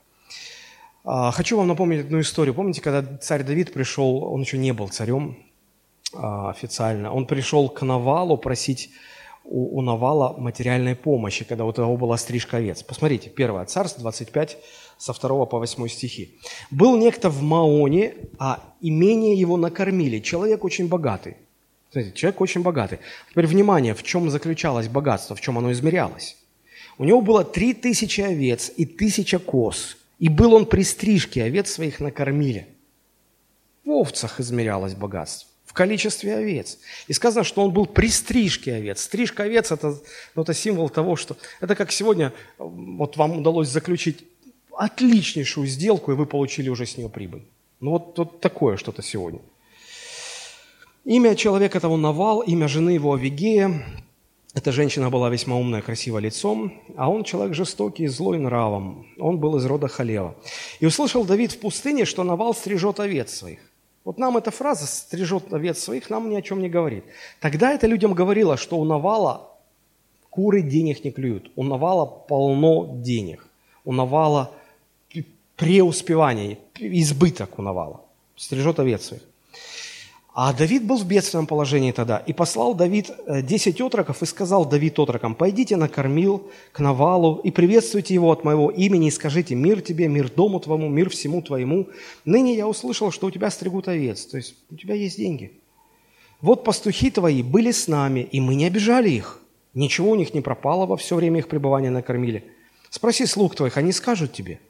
А, 1.04 1.30
хочу 1.30 1.56
вам 1.56 1.68
напомнить 1.68 2.00
одну 2.00 2.20
историю. 2.20 2.54
Помните, 2.54 2.80
когда 2.80 3.18
царь 3.18 3.44
Давид 3.44 3.72
пришел, 3.72 4.24
он 4.24 4.42
еще 4.42 4.58
не 4.58 4.72
был 4.72 4.88
царем 4.88 5.38
а, 6.14 6.50
официально, 6.50 7.12
он 7.12 7.26
пришел 7.26 7.68
к 7.68 7.82
Навалу 7.82 8.36
просить 8.36 8.90
у, 9.44 9.80
Навала 9.80 10.34
материальной 10.36 10.94
помощи, 10.94 11.44
когда 11.44 11.64
у 11.64 11.72
того 11.72 11.96
была 11.96 12.18
стрижка 12.18 12.58
овец. 12.58 12.82
Посмотрите, 12.82 13.30
1 13.34 13.66
Царство 13.66 14.02
25, 14.02 14.58
со 14.98 15.12
2 15.12 15.46
по 15.46 15.58
8 15.58 15.88
стихи. 15.88 16.38
«Был 16.70 16.96
некто 16.98 17.30
в 17.30 17.42
Маоне, 17.42 18.14
а 18.38 18.62
имение 18.80 19.34
его 19.34 19.56
накормили. 19.56 20.18
Человек 20.18 20.64
очень 20.64 20.88
богатый». 20.88 21.36
Смотрите, 21.90 22.14
человек 22.14 22.40
очень 22.42 22.62
богатый. 22.62 22.98
Теперь 23.30 23.46
внимание, 23.46 23.94
в 23.94 24.02
чем 24.02 24.28
заключалось 24.28 24.88
богатство, 24.88 25.34
в 25.34 25.40
чем 25.40 25.56
оно 25.56 25.72
измерялось. 25.72 26.36
У 26.98 27.04
него 27.04 27.20
было 27.20 27.44
три 27.44 27.74
тысячи 27.74 28.20
овец 28.20 28.72
и 28.76 28.84
тысяча 28.84 29.38
коз, 29.38 29.96
и 30.18 30.28
был 30.28 30.52
он 30.54 30.66
при 30.66 30.82
стрижке, 30.82 31.44
овец 31.44 31.70
своих 31.70 32.00
накормили. 32.00 32.66
В 33.84 33.90
овцах 33.90 34.40
измерялось 34.40 34.94
богатство, 34.94 35.48
в 35.64 35.72
количестве 35.72 36.34
овец. 36.34 36.78
И 37.06 37.12
сказано, 37.12 37.44
что 37.44 37.62
он 37.62 37.72
был 37.72 37.86
при 37.86 38.08
стрижке 38.08 38.74
овец. 38.74 39.00
Стрижка 39.02 39.44
овец 39.44 39.70
это, 39.70 39.96
ну, 40.34 40.42
это 40.42 40.52
символ 40.54 40.90
того, 40.90 41.14
что... 41.14 41.36
Это 41.60 41.76
как 41.76 41.92
сегодня 41.92 42.32
вот 42.58 43.16
вам 43.16 43.38
удалось 43.38 43.68
заключить 43.68 44.24
отличнейшую 44.72 45.68
сделку, 45.68 46.12
и 46.12 46.16
вы 46.16 46.26
получили 46.26 46.68
уже 46.68 46.84
с 46.84 46.96
нее 46.96 47.08
прибыль. 47.08 47.44
Ну 47.80 47.92
вот, 47.92 48.18
вот 48.18 48.40
такое 48.40 48.76
что-то 48.76 49.02
сегодня. 49.02 49.40
Имя 51.04 51.36
человека 51.36 51.78
того 51.80 51.96
Навал, 51.96 52.40
имя 52.40 52.68
жены 52.68 52.90
его 52.90 53.14
Авигея, 53.14 53.84
эта 54.54 54.72
женщина 54.72 55.10
была 55.10 55.28
весьма 55.28 55.56
умная, 55.56 55.82
красивая 55.82 56.22
лицом, 56.22 56.72
а 56.96 57.10
он 57.10 57.22
человек 57.24 57.54
жестокий 57.54 58.06
злой 58.06 58.38
нравом. 58.38 59.06
Он 59.18 59.38
был 59.38 59.56
из 59.56 59.66
рода 59.66 59.88
Халева. 59.88 60.34
И 60.80 60.86
услышал 60.86 61.24
Давид 61.24 61.52
в 61.52 61.60
пустыне, 61.60 62.06
что 62.06 62.24
Навал 62.24 62.54
стрижет 62.54 62.98
овец 62.98 63.34
своих. 63.34 63.60
Вот 64.04 64.18
нам 64.18 64.38
эта 64.38 64.50
фраза 64.50 64.86
«стрижет 64.86 65.52
овец 65.52 65.78
своих» 65.78 66.08
нам 66.08 66.30
ни 66.30 66.36
о 66.36 66.40
чем 66.40 66.62
не 66.62 66.70
говорит. 66.70 67.04
Тогда 67.40 67.72
это 67.72 67.86
людям 67.86 68.14
говорило, 68.14 68.56
что 68.56 68.78
у 68.78 68.84
Навала 68.84 69.50
куры 70.30 70.62
денег 70.62 71.04
не 71.04 71.10
клюют. 71.10 71.50
У 71.54 71.62
Навала 71.62 72.06
полно 72.06 72.88
денег. 73.02 73.46
У 73.84 73.92
Навала 73.92 74.50
преуспевание, 75.56 76.58
избыток 76.78 77.58
у 77.58 77.62
Навала. 77.62 78.00
Стрижет 78.34 78.80
овец 78.80 79.04
своих. 79.04 79.27
А 80.40 80.52
Давид 80.52 80.86
был 80.86 80.98
в 80.98 81.04
бедственном 81.04 81.48
положении 81.48 81.90
тогда. 81.90 82.18
И 82.18 82.32
послал 82.32 82.72
Давид 82.72 83.10
э, 83.10 83.42
десять 83.42 83.80
отроков 83.80 84.22
и 84.22 84.26
сказал 84.26 84.64
Давид 84.64 84.96
отрокам, 84.96 85.34
«Пойдите 85.34 85.74
на 85.74 85.88
кормил 85.88 86.48
к 86.70 86.78
Навалу 86.78 87.40
и 87.42 87.50
приветствуйте 87.50 88.14
его 88.14 88.30
от 88.30 88.44
моего 88.44 88.70
имени 88.70 89.08
и 89.08 89.10
скажите, 89.10 89.56
мир 89.56 89.80
тебе, 89.80 90.06
мир 90.06 90.30
дому 90.30 90.60
твоему, 90.60 90.88
мир 90.88 91.10
всему 91.10 91.42
твоему. 91.42 91.88
Ныне 92.24 92.54
я 92.54 92.68
услышал, 92.68 93.10
что 93.10 93.26
у 93.26 93.32
тебя 93.32 93.50
стригут 93.50 93.88
овец, 93.88 94.26
то 94.26 94.36
есть 94.36 94.54
у 94.70 94.76
тебя 94.76 94.94
есть 94.94 95.16
деньги. 95.16 95.50
Вот 96.40 96.62
пастухи 96.62 97.10
твои 97.10 97.42
были 97.42 97.72
с 97.72 97.88
нами, 97.88 98.20
и 98.20 98.40
мы 98.40 98.54
не 98.54 98.66
обижали 98.66 99.10
их. 99.10 99.40
Ничего 99.74 100.12
у 100.12 100.14
них 100.14 100.34
не 100.34 100.40
пропало 100.40 100.86
во 100.86 100.96
все 100.96 101.16
время 101.16 101.40
их 101.40 101.48
пребывания 101.48 101.90
на 101.90 102.00
кормиле. 102.00 102.44
Спроси 102.90 103.26
слуг 103.26 103.56
твоих, 103.56 103.76
они 103.76 103.90
скажут 103.90 104.32
тебе». 104.34 104.60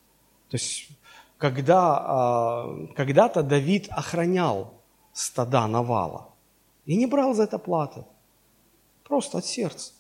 То 0.49 0.55
есть 0.55 0.89
когда, 1.37 1.99
а, 1.99 2.87
когда-то 2.97 3.43
Давид 3.43 3.89
охранял 3.91 4.78
стада 5.19 5.66
Навала. 5.66 6.29
И 6.87 6.97
не 6.97 7.07
брал 7.07 7.35
за 7.35 7.43
это 7.43 7.59
платы. 7.59 8.05
Просто 9.03 9.39
от 9.39 9.47
сердца. 9.47 9.93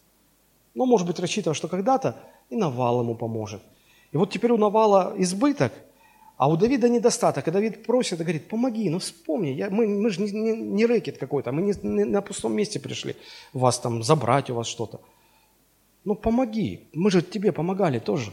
Но, 0.74 0.86
может 0.86 1.06
быть, 1.06 1.18
рассчитывал, 1.18 1.54
что 1.54 1.68
когда-то 1.68 2.14
и 2.50 2.56
Навал 2.56 3.00
ему 3.00 3.16
поможет. 3.16 3.60
И 4.12 4.16
вот 4.16 4.30
теперь 4.30 4.52
у 4.52 4.56
Навала 4.56 5.14
избыток, 5.18 5.72
а 6.36 6.48
у 6.48 6.56
Давида 6.56 6.88
недостаток. 6.88 7.48
И 7.48 7.50
Давид 7.50 7.84
просит 7.84 8.20
и 8.20 8.22
говорит, 8.22 8.48
помоги, 8.48 8.88
ну 8.90 8.98
вспомни, 9.00 9.48
я, 9.48 9.70
мы, 9.70 9.88
мы 9.88 10.10
же 10.10 10.22
не, 10.22 10.30
не, 10.30 10.56
не 10.56 10.86
рэкет 10.86 11.18
какой-то, 11.18 11.50
мы 11.50 11.62
не, 11.62 11.74
не 11.82 12.04
на 12.04 12.22
пустом 12.22 12.54
месте 12.54 12.78
пришли 12.78 13.16
вас 13.52 13.80
там 13.80 14.04
забрать 14.04 14.50
у 14.50 14.54
вас 14.54 14.68
что-то. 14.68 15.00
Ну 16.04 16.14
помоги, 16.14 16.88
мы 16.92 17.10
же 17.10 17.22
тебе 17.22 17.50
помогали 17.50 17.98
тоже. 17.98 18.32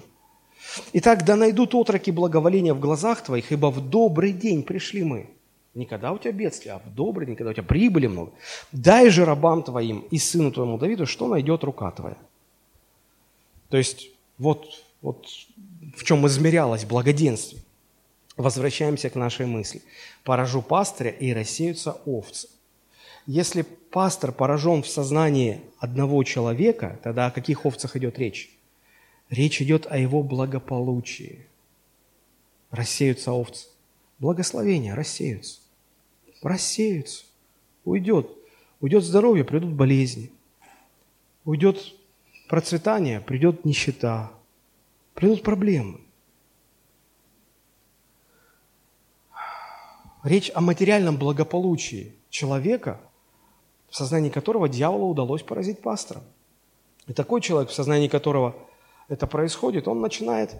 Итак, 0.94 1.26
да 1.26 1.36
найдут 1.36 1.74
отроки 1.74 2.12
благоволения 2.12 2.76
в 2.76 2.80
глазах 2.80 3.24
твоих, 3.24 3.52
ибо 3.52 3.72
в 3.72 3.90
добрый 3.90 4.34
день 4.34 4.62
пришли 4.62 5.04
мы. 5.04 5.35
Не 5.76 5.86
когда 5.86 6.14
у 6.14 6.18
тебя 6.18 6.32
бедствие, 6.32 6.74
а 6.74 6.80
в 6.80 6.96
добрый 6.96 7.28
день, 7.28 7.36
когда 7.36 7.52
у 7.52 7.54
тебя 7.54 7.64
прибыли 7.64 8.08
много. 8.08 8.32
Дай 8.72 9.10
же 9.10 9.26
рабам 9.26 9.62
твоим 9.62 10.08
и 10.10 10.18
сыну 10.18 10.52
твоему 10.52 10.78
Давиду, 10.78 11.06
что 11.06 11.28
найдет 11.28 11.66
рука 11.66 11.92
твоя. 11.92 12.18
То 13.70 13.76
есть 13.76 14.10
вот, 14.38 14.86
вот 15.02 15.28
в 15.98 16.04
чем 16.06 16.26
измерялось 16.28 16.86
благоденствие. 16.86 17.62
Возвращаемся 18.38 19.10
к 19.10 19.16
нашей 19.16 19.48
мысли. 19.48 19.82
Поражу 20.24 20.62
пастыря, 20.62 21.10
и 21.10 21.34
рассеются 21.34 21.92
овцы. 22.06 22.48
Если 23.26 23.64
пастор 23.64 24.32
поражен 24.32 24.82
в 24.82 24.88
сознании 24.88 25.62
одного 25.80 26.24
человека, 26.24 27.00
тогда 27.04 27.28
о 27.28 27.32
каких 27.32 27.66
овцах 27.66 27.98
идет 27.98 28.18
речь? 28.18 28.58
Речь 29.30 29.62
идет 29.62 29.88
о 29.90 29.98
его 29.98 30.24
благополучии. 30.24 31.48
Рассеются 32.72 33.34
овцы. 33.34 33.68
Благословения 34.20 34.96
рассеются 34.96 35.64
рассеются, 36.48 37.26
уйдет. 37.84 38.30
Уйдет 38.82 39.04
здоровье, 39.04 39.43
придут 39.43 39.72
болезни. 39.72 40.32
Уйдет 41.43 41.96
процветание, 42.48 43.20
придет 43.20 43.66
нищета. 43.66 44.32
Придут 45.14 45.43
проблемы. 45.43 46.02
Речь 50.24 50.52
о 50.54 50.62
материальном 50.62 51.18
благополучии 51.18 52.14
человека, 52.30 53.00
в 53.89 53.96
сознании 53.96 54.30
которого 54.30 54.68
дьяволу 54.68 55.10
удалось 55.10 55.43
поразить 55.43 55.82
пастора. 55.82 56.24
И 57.08 57.14
такой 57.14 57.41
человек, 57.41 57.70
в 57.70 57.74
сознании 57.74 58.08
которого 58.08 58.56
это 59.08 59.28
происходит, 59.28 59.88
он 59.88 60.02
начинает 60.02 60.56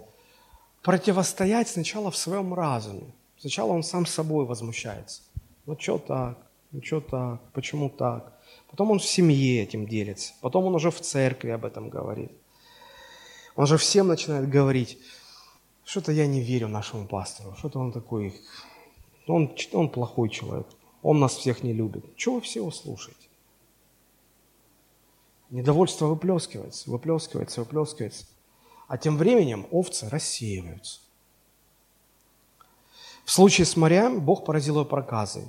противостоять 0.82 1.68
сначала 1.68 2.10
в 2.10 2.16
своем 2.16 2.54
разуме. 2.54 3.12
Сначала 3.38 3.72
он 3.72 3.82
сам 3.82 4.06
собой 4.06 4.46
возмущается. 4.46 5.22
Ну 5.66 5.76
что 5.78 5.98
так? 5.98 6.38
Ну 6.70 6.82
что 6.82 7.00
так? 7.00 7.40
Почему 7.52 7.90
так? 7.90 8.32
Потом 8.70 8.92
он 8.92 8.98
в 8.98 9.04
семье 9.04 9.62
этим 9.62 9.86
делится. 9.86 10.32
Потом 10.40 10.64
он 10.64 10.74
уже 10.74 10.90
в 10.90 11.00
церкви 11.00 11.50
об 11.50 11.64
этом 11.64 11.88
говорит. 11.88 12.30
Он 13.56 13.66
же 13.66 13.76
всем 13.76 14.06
начинает 14.06 14.48
говорить, 14.48 14.98
что-то 15.84 16.12
я 16.12 16.26
не 16.26 16.40
верю 16.40 16.68
нашему 16.68 17.06
пастору, 17.06 17.54
что-то 17.56 17.78
он 17.78 17.92
такой, 17.92 18.34
он, 19.26 19.56
он 19.72 19.88
плохой 19.88 20.28
человек, 20.28 20.66
он 21.02 21.20
нас 21.20 21.34
всех 21.34 21.62
не 21.62 21.72
любит. 21.72 22.04
Чего 22.16 22.36
вы 22.36 22.40
все 22.42 22.60
его 22.60 22.70
слушаете? 22.70 23.28
Недовольство 25.50 26.06
выплескивается, 26.06 26.90
выплескивается, 26.90 27.60
выплескивается. 27.60 28.26
А 28.88 28.98
тем 28.98 29.16
временем 29.16 29.66
овцы 29.70 30.08
рассеиваются. 30.08 31.00
В 33.26 33.32
случае 33.32 33.64
с 33.64 33.76
морями 33.76 34.18
Бог 34.18 34.44
поразил 34.44 34.76
его 34.76 34.84
проказой. 34.84 35.42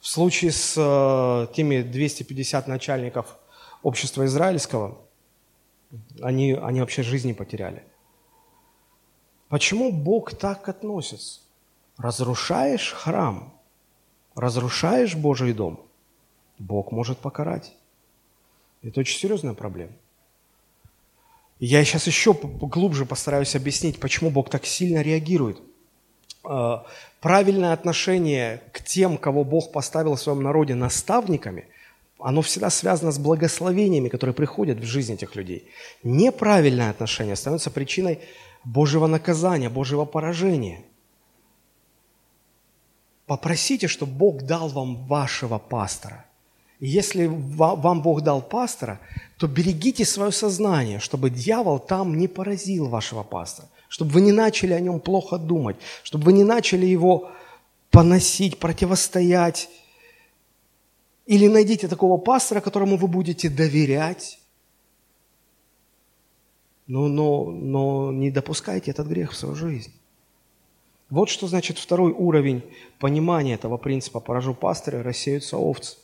В 0.00 0.08
случае 0.08 0.50
с 0.50 0.74
э, 0.76 1.54
теми 1.54 1.82
250 1.82 2.66
начальников 2.66 3.38
общества 3.84 4.26
израильского, 4.26 4.98
они, 6.20 6.52
они 6.54 6.80
вообще 6.80 7.04
жизни 7.04 7.32
потеряли. 7.32 7.84
Почему 9.48 9.92
Бог 9.92 10.34
так 10.34 10.68
относится? 10.68 11.42
Разрушаешь 11.96 12.92
храм, 12.92 13.54
разрушаешь 14.34 15.14
Божий 15.14 15.52
дом, 15.52 15.86
Бог 16.58 16.90
может 16.90 17.18
покарать. 17.18 17.72
Это 18.82 18.98
очень 18.98 19.20
серьезная 19.20 19.54
проблема. 19.54 19.92
я 21.60 21.84
сейчас 21.84 22.08
еще 22.08 22.34
глубже 22.34 23.06
постараюсь 23.06 23.54
объяснить, 23.54 24.00
почему 24.00 24.30
Бог 24.30 24.50
так 24.50 24.66
сильно 24.66 25.02
реагирует– 25.02 25.62
правильное 26.42 27.72
отношение 27.72 28.62
к 28.72 28.82
тем, 28.82 29.16
кого 29.16 29.44
Бог 29.44 29.72
поставил 29.72 30.14
в 30.14 30.20
своем 30.20 30.42
народе 30.42 30.74
наставниками, 30.74 31.66
оно 32.18 32.42
всегда 32.42 32.70
связано 32.70 33.10
с 33.10 33.18
благословениями, 33.18 34.08
которые 34.08 34.34
приходят 34.34 34.78
в 34.78 34.84
жизнь 34.84 35.14
этих 35.14 35.34
людей. 35.34 35.68
Неправильное 36.04 36.90
отношение 36.90 37.36
становится 37.36 37.70
причиной 37.70 38.20
Божьего 38.64 39.06
наказания, 39.06 39.68
Божьего 39.68 40.04
поражения. 40.04 40.82
Попросите, 43.26 43.88
чтобы 43.88 44.12
Бог 44.12 44.42
дал 44.42 44.68
вам 44.68 45.06
вашего 45.06 45.58
пастора. 45.58 46.24
И 46.78 46.86
если 46.88 47.26
вам 47.28 48.02
Бог 48.02 48.22
дал 48.22 48.42
пастора, 48.42 49.00
то 49.38 49.46
берегите 49.46 50.04
свое 50.04 50.32
сознание, 50.32 50.98
чтобы 50.98 51.30
дьявол 51.30 51.78
там 51.78 52.16
не 52.16 52.28
поразил 52.28 52.88
вашего 52.88 53.22
пастора– 53.22 53.68
чтобы 53.92 54.12
вы 54.12 54.22
не 54.22 54.32
начали 54.32 54.72
о 54.72 54.80
нем 54.80 55.00
плохо 55.00 55.36
думать, 55.36 55.76
чтобы 56.02 56.24
вы 56.24 56.32
не 56.32 56.44
начали 56.44 56.86
его 56.86 57.30
поносить, 57.90 58.58
противостоять. 58.58 59.68
Или 61.26 61.46
найдите 61.46 61.88
такого 61.88 62.16
пастора, 62.16 62.62
которому 62.62 62.96
вы 62.96 63.06
будете 63.06 63.50
доверять, 63.50 64.38
но, 66.86 67.06
но, 67.08 67.50
но 67.50 68.12
не 68.12 68.30
допускайте 68.30 68.90
этот 68.90 69.08
грех 69.08 69.32
в 69.32 69.36
свою 69.36 69.54
жизнь. 69.54 69.92
Вот 71.10 71.28
что 71.28 71.46
значит 71.46 71.76
второй 71.76 72.12
уровень 72.12 72.62
понимания 72.98 73.56
этого 73.56 73.76
принципа 73.76 74.20
«поражу 74.20 74.54
пастыря, 74.54 75.02
рассеются 75.02 75.58
овцы». 75.58 75.98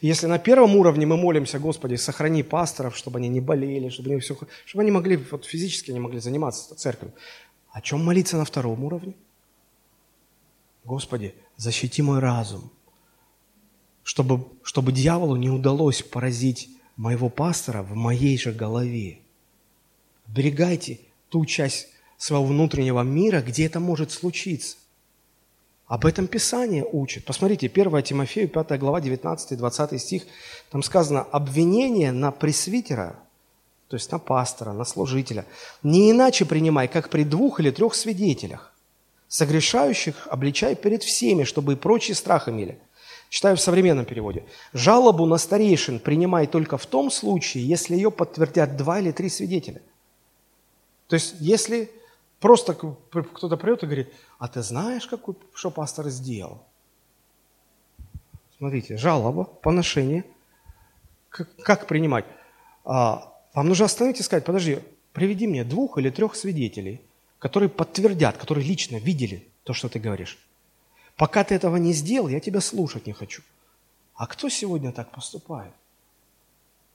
Если 0.00 0.26
на 0.26 0.38
первом 0.38 0.76
уровне 0.76 1.06
мы 1.06 1.16
молимся, 1.16 1.58
Господи, 1.58 1.96
сохрани 1.96 2.42
пасторов, 2.42 2.96
чтобы 2.96 3.18
они 3.18 3.28
не 3.28 3.40
болели, 3.40 3.88
чтобы 3.88 4.10
они, 4.10 4.20
все, 4.20 4.36
чтобы 4.64 4.82
они 4.82 4.90
могли, 4.90 5.16
вот 5.16 5.44
физически 5.44 5.90
они 5.90 6.00
могли 6.00 6.20
заниматься 6.20 6.74
церковью. 6.74 7.14
О 7.70 7.80
чем 7.80 8.04
молиться 8.04 8.36
на 8.36 8.44
втором 8.44 8.84
уровне? 8.84 9.14
Господи, 10.84 11.34
защити 11.56 12.02
мой 12.02 12.18
разум, 12.18 12.70
чтобы, 14.02 14.46
чтобы 14.62 14.92
дьяволу 14.92 15.36
не 15.36 15.50
удалось 15.50 16.02
поразить 16.02 16.68
моего 16.96 17.28
пастора 17.28 17.82
в 17.82 17.94
моей 17.94 18.36
же 18.36 18.52
голове. 18.52 19.20
Берегайте 20.26 21.00
ту 21.28 21.46
часть 21.46 21.88
своего 22.16 22.44
внутреннего 22.44 23.02
мира, 23.02 23.42
где 23.42 23.66
это 23.66 23.80
может 23.80 24.12
случиться. 24.12 24.76
Об 25.92 26.06
этом 26.06 26.26
Писание 26.26 26.86
учит. 26.90 27.26
Посмотрите, 27.26 27.66
1 27.66 28.02
Тимофею, 28.02 28.48
5 28.48 28.78
глава, 28.78 29.02
19 29.02 29.58
20 29.58 30.00
стих. 30.00 30.22
Там 30.70 30.82
сказано, 30.82 31.20
обвинение 31.20 32.12
на 32.12 32.30
пресвитера, 32.30 33.16
то 33.88 33.96
есть 33.96 34.10
на 34.10 34.18
пастора, 34.18 34.72
на 34.72 34.86
служителя, 34.86 35.44
не 35.82 36.10
иначе 36.10 36.46
принимай, 36.46 36.88
как 36.88 37.10
при 37.10 37.24
двух 37.24 37.60
или 37.60 37.70
трех 37.70 37.94
свидетелях. 37.94 38.72
Согрешающих 39.28 40.28
обличай 40.30 40.76
перед 40.76 41.02
всеми, 41.02 41.44
чтобы 41.44 41.74
и 41.74 41.76
прочие 41.76 42.14
страх 42.14 42.48
имели. 42.48 42.78
Читаю 43.28 43.58
в 43.58 43.60
современном 43.60 44.06
переводе. 44.06 44.46
Жалобу 44.72 45.26
на 45.26 45.36
старейшин 45.36 45.98
принимай 46.00 46.46
только 46.46 46.78
в 46.78 46.86
том 46.86 47.10
случае, 47.10 47.68
если 47.68 47.96
ее 47.96 48.10
подтвердят 48.10 48.78
два 48.78 48.98
или 48.98 49.12
три 49.12 49.28
свидетеля. 49.28 49.82
То 51.08 51.16
есть, 51.16 51.34
если 51.38 51.90
Просто 52.42 52.74
кто-то 52.74 53.56
придет 53.56 53.84
и 53.84 53.86
говорит, 53.86 54.12
а 54.40 54.48
ты 54.48 54.62
знаешь, 54.62 55.06
какой, 55.06 55.36
что 55.54 55.70
пастор 55.70 56.08
сделал? 56.08 56.66
Смотрите, 58.58 58.96
жалоба, 58.96 59.44
поношение. 59.44 60.24
Как, 61.28 61.54
как 61.58 61.86
принимать? 61.86 62.24
А, 62.84 63.32
вам 63.54 63.68
нужно 63.68 63.84
остановиться 63.84 64.24
и 64.24 64.26
сказать, 64.26 64.44
подожди, 64.44 64.80
приведи 65.12 65.46
мне 65.46 65.62
двух 65.62 65.98
или 65.98 66.10
трех 66.10 66.34
свидетелей, 66.34 67.00
которые 67.38 67.68
подтвердят, 67.68 68.36
которые 68.38 68.66
лично 68.66 68.96
видели 68.96 69.48
то, 69.62 69.72
что 69.72 69.88
ты 69.88 70.00
говоришь. 70.00 70.36
Пока 71.16 71.44
ты 71.44 71.54
этого 71.54 71.76
не 71.76 71.92
сделал, 71.92 72.26
я 72.26 72.40
тебя 72.40 72.60
слушать 72.60 73.06
не 73.06 73.12
хочу. 73.12 73.42
А 74.16 74.26
кто 74.26 74.48
сегодня 74.48 74.90
так 74.90 75.12
поступает? 75.12 75.74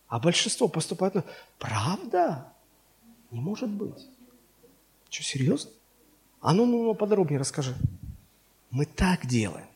А 0.09 0.19
большинство 0.19 0.67
поступает, 0.67 1.15
ну, 1.15 1.23
правда? 1.57 2.51
Не 3.31 3.39
может 3.39 3.69
быть. 3.69 4.09
Что, 5.09 5.23
серьезно? 5.23 5.71
А 6.41 6.53
ну, 6.53 6.65
ну, 6.65 6.83
ну, 6.83 6.93
подробнее 6.93 7.39
расскажи. 7.39 7.75
Мы 8.71 8.85
так 8.85 9.25
делаем. 9.25 9.67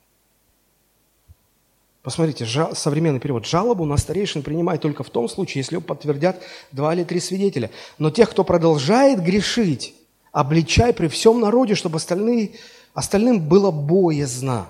Посмотрите, 2.03 2.47
современный 2.73 3.19
перевод. 3.19 3.45
Жалобу 3.45 3.85
на 3.85 3.95
старейшин 3.97 4.41
принимают 4.41 4.81
только 4.81 5.03
в 5.03 5.09
том 5.09 5.29
случае, 5.29 5.61
если 5.61 5.77
подтвердят 5.77 6.41
два 6.71 6.93
или 6.95 7.03
три 7.03 7.19
свидетеля. 7.19 7.69
Но 7.99 8.09
тех, 8.09 8.31
кто 8.31 8.43
продолжает 8.43 9.21
грешить, 9.21 9.93
обличай 10.31 10.93
при 10.93 11.07
всем 11.07 11.39
народе, 11.39 11.75
чтобы 11.75 11.97
остальные, 11.97 12.53
остальным 12.95 13.47
было 13.47 13.69
боязно. 13.69 14.67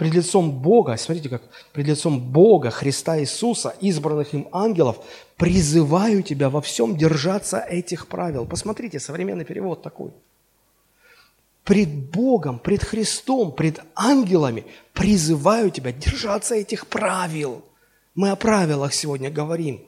Пред 0.00 0.14
лицом 0.14 0.50
Бога, 0.50 0.96
смотрите 0.96 1.28
как, 1.28 1.42
пред 1.74 1.88
лицом 1.88 2.18
Бога, 2.20 2.70
Христа 2.70 3.20
Иисуса, 3.20 3.74
избранных 3.82 4.32
им 4.32 4.48
ангелов, 4.50 4.96
призываю 5.36 6.22
тебя 6.22 6.48
во 6.48 6.62
всем 6.62 6.96
держаться 6.96 7.58
этих 7.58 8.06
правил. 8.06 8.46
Посмотрите, 8.46 8.98
современный 8.98 9.44
перевод 9.44 9.82
такой– 9.82 10.10
пред 11.64 12.10
Богом, 12.10 12.58
пред 12.58 12.82
Христом, 12.82 13.52
пред 13.52 13.80
ангелами 13.94 14.64
призываю 14.94 15.70
тебя 15.70 15.92
держаться 15.92 16.54
этих 16.54 16.86
правил. 16.86 17.62
Мы 18.14 18.30
о 18.30 18.36
правилах 18.36 18.94
сегодня 18.94 19.30
говорим. 19.30 19.82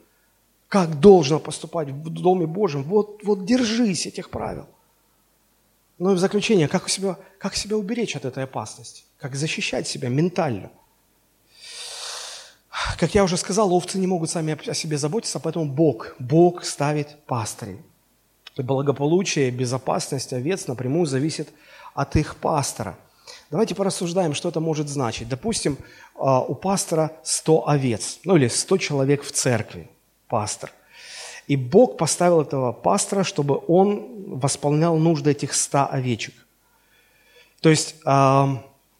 Как 0.67 0.99
должно 0.99 1.39
поступать 1.39 1.89
в 1.89 2.09
Доме 2.09 2.45
Божьем. 2.45 2.83
Вот, 2.83 3.21
вот 3.23 3.45
держись 3.45 4.05
этих 4.05 4.29
правил. 4.29 4.67
Ну 5.99 6.11
и 6.11 6.15
в 6.15 6.19
заключение, 6.19 6.67
как 6.67 6.89
себя, 6.89 7.17
как 7.37 7.55
себя 7.55 7.77
уберечь 7.77 8.15
от 8.15 8.25
этой 8.25 8.43
опасности? 8.43 9.03
Как 9.17 9.35
защищать 9.35 9.87
себя 9.87 10.09
ментально? 10.09 10.71
Как 12.97 13.13
я 13.13 13.23
уже 13.23 13.37
сказал, 13.37 13.73
овцы 13.73 13.99
не 13.99 14.07
могут 14.07 14.29
сами 14.29 14.57
о 14.69 14.73
себе 14.73 14.97
заботиться, 14.97 15.39
поэтому 15.39 15.65
Бог, 15.65 16.15
Бог 16.19 16.63
ставит 16.63 17.23
пастырей. 17.25 17.79
И 18.55 18.61
благополучие, 18.61 19.51
безопасность 19.51 20.33
овец 20.33 20.67
напрямую 20.67 21.05
зависит 21.05 21.49
от 21.93 22.15
их 22.15 22.35
пастора. 22.37 22.97
Давайте 23.49 23.75
порассуждаем, 23.75 24.33
что 24.33 24.49
это 24.49 24.59
может 24.59 24.89
значить. 24.89 25.29
Допустим, 25.29 25.77
а, 26.15 26.41
у 26.41 26.55
пастора 26.55 27.11
100 27.23 27.67
овец, 27.69 28.19
ну 28.25 28.35
или 28.35 28.47
100 28.47 28.77
человек 28.77 29.23
в 29.23 29.31
церкви, 29.31 29.89
пастор. 30.27 30.71
И 31.47 31.55
Бог 31.55 31.97
поставил 31.97 32.41
этого 32.41 32.71
пастора, 32.71 33.23
чтобы 33.23 33.61
он 33.67 34.37
восполнял 34.37 34.97
нужды 34.97 35.31
этих 35.31 35.53
100 35.53 35.87
овечек. 35.91 36.33
То 37.61 37.69
есть 37.69 37.95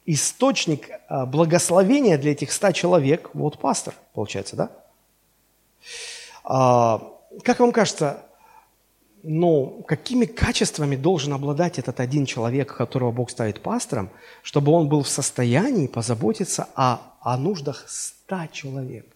источник 0.06 0.90
э, 0.90 1.26
благословения 1.26 2.18
для 2.18 2.32
этих 2.32 2.52
100 2.52 2.72
человек, 2.74 3.30
вот 3.34 3.60
пастор, 3.60 3.94
получается, 4.14 4.56
да? 4.56 4.70
Э, 6.44 7.00
как 7.44 7.60
вам 7.60 7.72
кажется, 7.72 8.26
но 9.24 9.68
какими 9.88 10.26
качествами 10.26 10.98
должен 10.98 11.34
обладать 11.34 11.80
этот 11.80 12.02
один 12.02 12.26
человек, 12.26 12.76
которого 12.76 13.12
Бог 13.12 13.30
ставит 13.30 13.62
пастором, 13.62 14.10
чтобы 14.42 14.74
он 14.74 14.90
был 14.90 15.04
в 15.04 15.08
состоянии 15.08 15.88
позаботиться 15.88 16.68
о, 16.76 17.00
о 17.22 17.38
нуждах 17.38 17.86
ста 17.88 18.50
человек? 18.50 19.08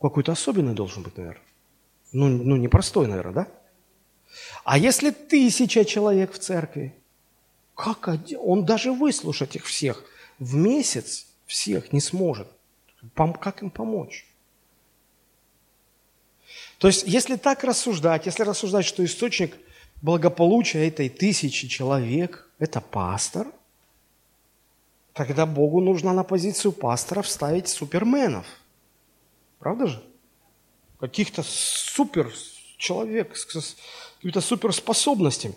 Какой-то 0.00 0.32
особенный 0.32 0.74
должен 0.74 1.04
быть, 1.04 1.16
наверное. 1.16 1.51
Ну, 2.12 2.28
ну, 2.28 2.56
непростой, 2.56 3.06
наверное, 3.06 3.32
да? 3.32 3.48
А 4.64 4.78
если 4.78 5.10
тысяча 5.10 5.84
человек 5.84 6.32
в 6.32 6.38
церкви, 6.38 6.94
как 7.74 8.08
один, 8.08 8.38
он 8.42 8.64
даже 8.64 8.92
выслушать 8.92 9.56
их 9.56 9.66
всех 9.66 10.04
в 10.38 10.54
месяц 10.54 11.26
всех 11.46 11.92
не 11.92 12.00
сможет. 12.00 12.48
Как 13.14 13.62
им 13.62 13.70
помочь? 13.70 14.26
То 16.78 16.88
есть, 16.88 17.04
если 17.06 17.36
так 17.36 17.64
рассуждать, 17.64 18.26
если 18.26 18.42
рассуждать, 18.42 18.84
что 18.84 19.04
источник 19.04 19.56
благополучия 20.02 20.88
этой 20.88 21.08
тысячи 21.08 21.68
человек– 21.68 22.48
это 22.58 22.80
пастор, 22.80 23.46
тогда 25.12 25.46
Богу 25.46 25.80
нужно 25.80 26.12
на 26.12 26.24
позицию 26.24 26.72
пастора 26.72 27.22
вставить 27.22 27.68
суперменов. 27.68 28.46
Правда 29.58 29.86
же? 29.86 30.02
Каких-то 31.02 31.42
супер 31.44 32.32
человек 32.78 33.36
с 33.36 33.44
какими-то 34.16 34.40
суперспособностями. 34.40 35.54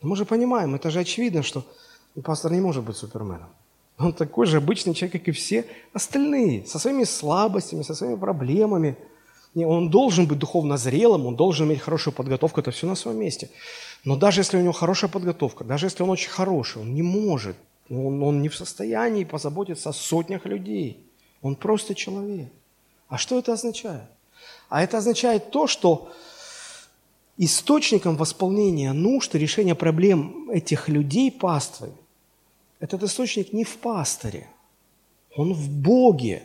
Но 0.00 0.08
мы 0.08 0.16
же 0.16 0.24
понимаем, 0.24 0.74
это 0.74 0.90
же 0.90 1.00
очевидно, 1.00 1.42
что 1.42 1.64
пастор 2.22 2.52
не 2.52 2.60
может 2.60 2.82
быть 2.84 2.96
суперменом. 2.96 3.48
Он 3.98 4.12
такой 4.12 4.46
же 4.46 4.56
обычный 4.56 4.94
человек, 4.94 5.20
как 5.20 5.28
и 5.28 5.32
все 5.32 5.66
остальные, 5.92 6.66
со 6.66 6.78
своими 6.78 7.04
слабостями, 7.04 7.82
со 7.82 7.94
своими 7.94 8.16
проблемами– 8.16 8.96
он 9.62 9.88
должен 9.88 10.26
быть 10.26 10.38
духовно 10.38 10.76
зрелым, 10.76 11.26
он 11.26 11.36
должен 11.36 11.68
иметь 11.68 11.80
хорошую 11.80 12.12
подготовку, 12.12 12.60
это 12.60 12.72
все 12.72 12.88
на 12.88 12.96
своем 12.96 13.20
месте. 13.20 13.50
Но 14.04 14.16
даже 14.16 14.40
если 14.40 14.56
у 14.56 14.60
него 14.60 14.72
хорошая 14.72 15.10
подготовка, 15.10 15.62
даже 15.62 15.86
если 15.86 16.02
он 16.02 16.10
очень 16.10 16.30
хороший, 16.30 16.82
он 16.82 16.92
не 16.94 17.02
может, 17.02 17.56
он, 17.88 18.22
он 18.22 18.42
не 18.42 18.48
в 18.48 18.56
состоянии 18.56 19.24
позаботиться 19.24 19.90
о 19.90 19.92
сотнях 19.92 20.44
людей. 20.44 21.06
Он 21.40 21.54
просто 21.54 21.94
человек. 21.94 22.50
А 23.08 23.16
что 23.16 23.38
это 23.38 23.52
означает? 23.52 24.08
А 24.74 24.82
это 24.82 24.98
означает 24.98 25.52
то, 25.52 25.68
что 25.68 26.10
источником 27.36 28.16
восполнения 28.16 28.92
нужд 28.92 29.32
и 29.36 29.38
решения 29.38 29.76
проблем 29.76 30.50
этих 30.50 30.88
людей 30.88 31.30
паствы, 31.30 31.92
этот 32.80 33.04
источник 33.04 33.52
не 33.52 33.62
в 33.62 33.76
пасторе, 33.76 34.48
он 35.36 35.52
в 35.54 35.68
Боге, 35.68 36.42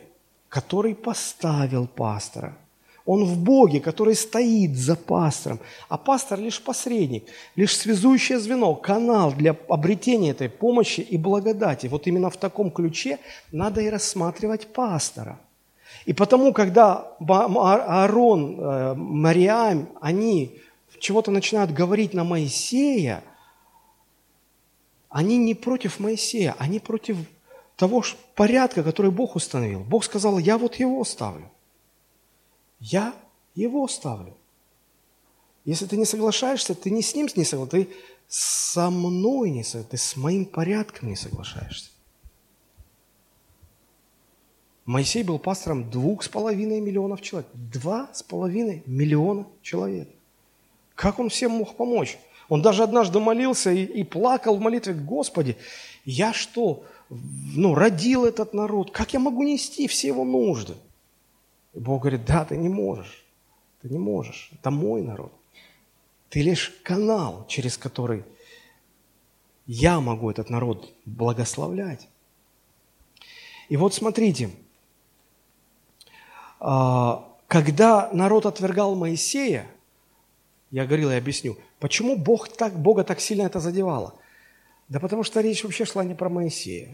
который 0.48 0.94
поставил 0.94 1.88
пастора– 1.88 2.56
он 3.04 3.24
в 3.24 3.36
Боге, 3.38 3.80
который 3.80 4.14
стоит 4.14 4.76
за 4.76 4.94
пастором. 4.94 5.58
А 5.88 5.98
пастор 5.98 6.38
лишь 6.38 6.62
посредник, 6.62 7.24
лишь 7.56 7.76
связующее 7.76 8.38
звено, 8.38 8.76
канал 8.76 9.32
для 9.32 9.56
обретения 9.68 10.30
этой 10.30 10.48
помощи 10.48 11.00
и 11.00 11.16
благодати. 11.16 11.88
Вот 11.88 12.06
именно 12.06 12.30
в 12.30 12.36
таком 12.36 12.70
ключе 12.70 13.18
надо 13.50 13.80
и 13.80 13.90
рассматривать 13.90 14.68
пастора. 14.72 15.40
И 16.06 16.12
потому, 16.12 16.52
когда 16.52 17.14
Аарон, 17.28 18.58
э, 18.58 18.94
Мариам, 18.94 19.88
они 20.00 20.58
чего-то 20.98 21.30
начинают 21.30 21.72
говорить 21.72 22.14
на 22.14 22.24
Моисея, 22.24 23.22
они 25.08 25.36
не 25.38 25.54
против 25.54 25.98
Моисея, 25.98 26.54
они 26.58 26.78
против 26.78 27.16
того 27.76 28.04
порядка, 28.34 28.82
который 28.82 29.10
Бог 29.10 29.36
установил. 29.36 29.80
Бог 29.80 30.04
сказал, 30.04 30.38
я 30.38 30.56
вот 30.58 30.76
его 30.76 31.04
ставлю. 31.04 31.50
Я 32.78 33.14
его 33.54 33.88
ставлю. 33.88 34.36
Если 35.64 35.86
ты 35.86 35.96
не 35.96 36.04
соглашаешься, 36.06 36.74
ты 36.74 36.90
не 36.90 37.02
с 37.02 37.14
ним 37.14 37.28
не 37.34 37.44
соглашаешься, 37.44 37.86
ты 37.86 37.96
со 38.28 38.90
мной 38.90 39.50
не 39.50 39.64
соглашаешься, 39.64 39.90
ты 39.90 39.96
с 39.96 40.16
моим 40.16 40.44
порядком 40.46 41.08
не 41.08 41.16
соглашаешься. 41.16 41.89
Моисей 44.90 45.22
был 45.22 45.38
пастором 45.38 45.88
двух 45.88 46.24
с 46.24 46.28
половиной 46.28 46.80
миллионов 46.80 47.22
человек. 47.22 47.48
Два 47.54 48.10
с 48.12 48.24
половиной 48.24 48.82
миллиона 48.86 49.46
человек. 49.62 50.08
Как 50.96 51.20
он 51.20 51.28
всем 51.28 51.52
мог 51.52 51.76
помочь? 51.76 52.18
Он 52.48 52.60
даже 52.60 52.82
однажды 52.82 53.20
молился 53.20 53.70
и, 53.70 53.84
и 53.84 54.02
плакал 54.02 54.56
в 54.56 54.60
молитве, 54.60 54.94
Господи, 54.94 55.56
я 56.04 56.32
что, 56.32 56.82
ну, 57.08 57.76
родил 57.76 58.24
этот 58.24 58.52
народ, 58.52 58.90
как 58.90 59.12
я 59.12 59.20
могу 59.20 59.44
нести 59.44 59.86
все 59.86 60.08
его 60.08 60.24
нужды? 60.24 60.74
И 61.72 61.78
Бог 61.78 62.00
говорит, 62.00 62.24
да, 62.24 62.44
ты 62.44 62.56
не 62.56 62.68
можешь. 62.68 63.24
Ты 63.82 63.90
не 63.90 63.98
можешь. 63.98 64.50
Это 64.54 64.72
мой 64.72 65.02
народ. 65.02 65.32
Ты 66.30 66.42
лишь 66.42 66.72
канал, 66.82 67.46
через 67.46 67.78
который 67.78 68.24
я 69.68 70.00
могу 70.00 70.32
этот 70.32 70.50
народ 70.50 70.92
благословлять. 71.06 72.08
И 73.68 73.76
вот 73.76 73.94
смотрите, 73.94 74.50
когда 76.60 78.10
народ 78.12 78.46
отвергал 78.46 78.94
Моисея, 78.94 79.66
я 80.70 80.86
говорил 80.86 81.10
и 81.10 81.14
объясню, 81.14 81.56
почему 81.78 82.16
Бог 82.16 82.48
так, 82.48 82.78
Бога 82.78 83.02
так 83.02 83.20
сильно 83.20 83.42
это 83.42 83.60
задевало. 83.60 84.14
Да 84.88 85.00
потому 85.00 85.24
что 85.24 85.40
речь 85.40 85.64
вообще 85.64 85.84
шла 85.84 86.04
не 86.04 86.14
про 86.14 86.28
Моисея. 86.28 86.88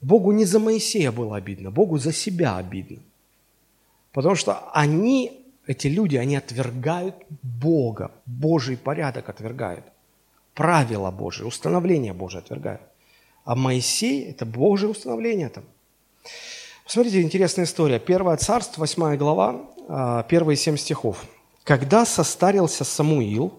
Богу 0.00 0.32
не 0.32 0.44
за 0.44 0.58
Моисея 0.58 1.12
было 1.12 1.36
обидно, 1.36 1.70
Богу 1.70 1.98
за 1.98 2.12
себя 2.12 2.56
обидно. 2.56 2.98
Потому 4.12 4.34
что 4.36 4.70
они, 4.72 5.44
эти 5.66 5.88
люди, 5.88 6.16
они 6.16 6.36
отвергают 6.36 7.14
Бога, 7.42 8.10
Божий 8.26 8.76
порядок 8.76 9.28
отвергают, 9.28 9.84
правила 10.54 11.10
Божьи, 11.10 11.42
установление 11.42 12.12
Божие 12.12 12.40
отвергают. 12.40 12.80
А 13.44 13.54
Моисей– 13.54 14.24
это 14.30 14.46
Божье 14.46 14.88
установление 14.88 15.48
там. 15.48 15.64
Посмотрите, 16.84 17.22
интересная 17.22 17.64
история. 17.64 17.98
Первое 17.98 18.36
царство, 18.36 18.80
8 18.80 19.16
глава, 19.16 19.62
а, 19.88 20.22
первые 20.24 20.56
семь 20.56 20.76
стихов. 20.76 21.24
«Когда 21.64 22.04
состарился 22.04 22.84
Самуил, 22.84 23.54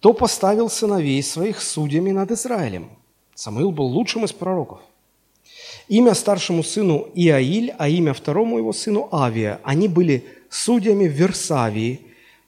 то 0.00 0.12
поставил 0.12 0.68
сыновей 0.68 1.22
своих 1.22 1.62
судьями 1.62 2.10
над 2.10 2.32
Израилем. 2.32 2.90
Самуил 3.36 3.70
был 3.70 3.84
лучшим 3.84 4.24
из 4.24 4.32
пророков. 4.32 4.80
Имя 5.86 6.14
старшему 6.14 6.64
сыну 6.64 7.08
Иаиль, 7.14 7.72
а 7.78 7.88
имя 7.88 8.14
второму 8.14 8.58
его 8.58 8.72
сыну 8.72 9.08
Авия. 9.12 9.60
Они 9.62 9.86
были 9.86 10.26
судьями 10.50 11.06
в 11.06 11.12
Версавии, 11.12 12.00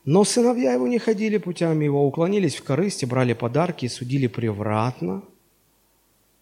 но 0.05 0.25
сыновья 0.25 0.73
его 0.73 0.89
не 0.89 0.99
ходили 0.99 1.39
путями 1.39 1.85
его, 1.85 2.05
уклонились 2.05 2.57
в 2.57 2.65
корысти, 2.65 3.05
брали 3.05 3.35
подарки 3.35 3.85
и 3.85 3.89
судили 3.89 4.27
превратно. 4.27 5.23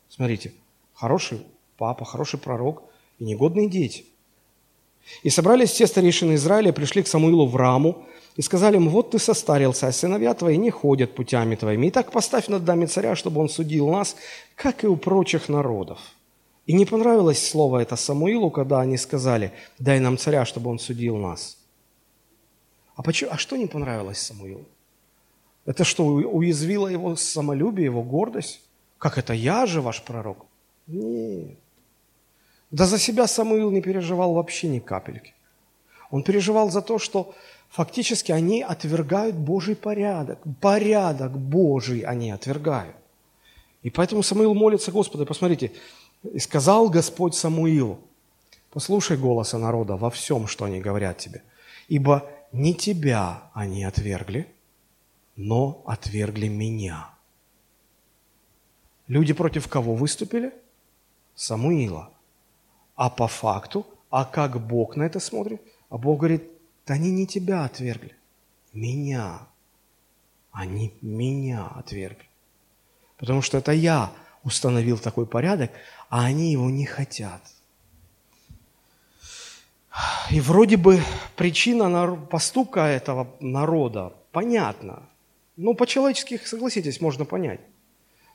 Смотрите, 0.09 0.55
хороший 0.95 1.43
папа, 1.77 2.07
хороший 2.07 2.41
пророк 2.41 2.85
и 3.23 3.25
негодные 3.25 3.68
дети. 3.68 4.05
И 5.23 5.31
собрались 5.31 5.70
все 5.70 5.87
старейшины 5.87 6.35
Израиля, 6.35 6.73
пришли 6.73 7.03
к 7.03 7.07
Самуилу 7.07 7.47
в 7.47 7.55
Раму 7.55 8.05
и 8.37 8.43
сказали 8.43 8.77
ему, 8.77 8.91
вот 8.91 9.12
ты 9.12 9.18
состарился, 9.18 9.87
а 9.87 9.93
сыновья 9.93 10.35
твои 10.35 10.57
не 10.57 10.70
ходят 10.70 11.14
путями 11.14 11.55
твоими. 11.55 11.87
И 11.87 11.91
так 11.91 12.11
поставь 12.11 12.49
над 12.49 12.66
нами 12.66 12.87
царя, 12.87 13.14
чтобы 13.14 13.41
он 13.41 13.49
судил 13.49 13.89
нас, 13.91 14.16
как 14.57 14.83
и 14.83 14.89
у 14.89 14.97
прочих 14.97 15.49
народов. 15.49 15.99
И 16.66 16.73
не 16.73 16.85
понравилось 16.85 17.49
слово 17.49 17.79
это 17.79 17.97
Самуилу, 17.97 18.51
когда 18.51 18.81
они 18.81 18.97
сказали, 18.97 19.53
дай 19.79 20.01
нам 20.01 20.18
царя, 20.18 20.45
чтобы 20.45 20.70
он 20.70 20.79
судил 20.79 21.16
нас. 21.16 21.59
А, 22.97 23.03
почему, 23.03 23.31
а 23.33 23.39
что 23.39 23.57
не 23.57 23.66
понравилось 23.66 24.18
Самуилу? 24.18 24.64
Это 25.64 25.85
что, 25.85 26.05
уязвило 26.05 26.89
его 26.89 27.14
самолюбие, 27.14 27.85
его 27.85 28.03
гордость? 28.03 28.61
Как 28.99 29.16
это, 29.18 29.33
я 29.33 29.66
же 29.66 29.81
ваш 29.81 30.03
пророк? 30.03 30.47
Нет. 30.89 31.62
Да 32.73 32.87
за 32.87 32.99
себя 32.99 33.27
Самуил 33.27 33.70
не 33.70 33.83
переживал 33.83 34.33
вообще 34.33 34.68
ни 34.68 34.81
капельки. 34.81 35.35
Он 36.11 36.23
переживал 36.23 36.70
за 36.70 36.81
то, 36.81 36.99
что 36.99 37.35
фактически 37.68 38.33
они 38.33 38.62
отвергают 38.62 39.37
Божий 39.37 39.77
порядок. 39.77 40.39
Порядок 40.61 41.39
Божий 41.39 42.01
они 42.01 42.31
отвергают. 42.31 42.97
И 43.83 43.91
поэтому 43.91 44.23
Самуил 44.23 44.55
молится 44.55 44.91
Господу. 44.91 45.27
Посмотрите, 45.27 45.73
и 46.23 46.39
сказал 46.39 46.89
Господь 46.89 47.35
Самуилу, 47.35 47.99
послушай 48.70 49.16
голоса 49.16 49.59
народа 49.59 49.97
во 49.97 50.09
всем, 50.11 50.47
что 50.47 50.64
они 50.64 50.81
говорят 50.81 51.18
тебе, 51.18 51.43
ибо 51.89 52.31
не 52.53 52.75
тебя 52.75 53.51
они 53.55 53.85
отвергли, 53.85 54.47
но 55.37 55.83
отвергли 55.87 56.49
меня. 56.49 57.11
Люди 59.09 59.33
против 59.33 59.68
кого 59.68 59.95
выступили? 59.95 60.53
Самуила. 61.35 62.12
А 62.95 63.11
по 63.11 63.26
факту, 63.26 63.86
а 64.11 64.24
как 64.24 64.61
Бог 64.61 64.97
на 64.97 65.05
это 65.05 65.20
смотрит? 65.20 65.62
А 65.88 65.99
Бог 65.99 66.18
говорит, 66.18 66.45
да 66.86 66.95
они 66.95 67.11
не 67.11 67.26
тебя 67.26 67.64
отвергли, 67.64 68.14
меня. 68.72 69.40
Они 70.51 70.93
меня 71.01 71.66
отвергли. 71.66 72.28
Потому 73.16 73.40
что 73.40 73.59
это 73.59 73.72
я 73.72 74.12
установил 74.43 74.99
такой 74.99 75.26
порядок, 75.26 75.70
а 76.09 76.24
они 76.24 76.53
его 76.53 76.68
не 76.70 76.84
хотят. 76.84 77.40
И 80.30 80.40
вроде 80.40 80.76
бы 80.76 81.01
причина 81.36 82.16
поступка 82.16 82.80
этого 82.80 83.28
народа 83.40 84.12
понятна. 84.32 85.03
Ну, 85.57 85.74
по-человечески, 85.74 86.40
согласитесь, 86.45 87.01
можно 87.01 87.24
понять. 87.24 87.61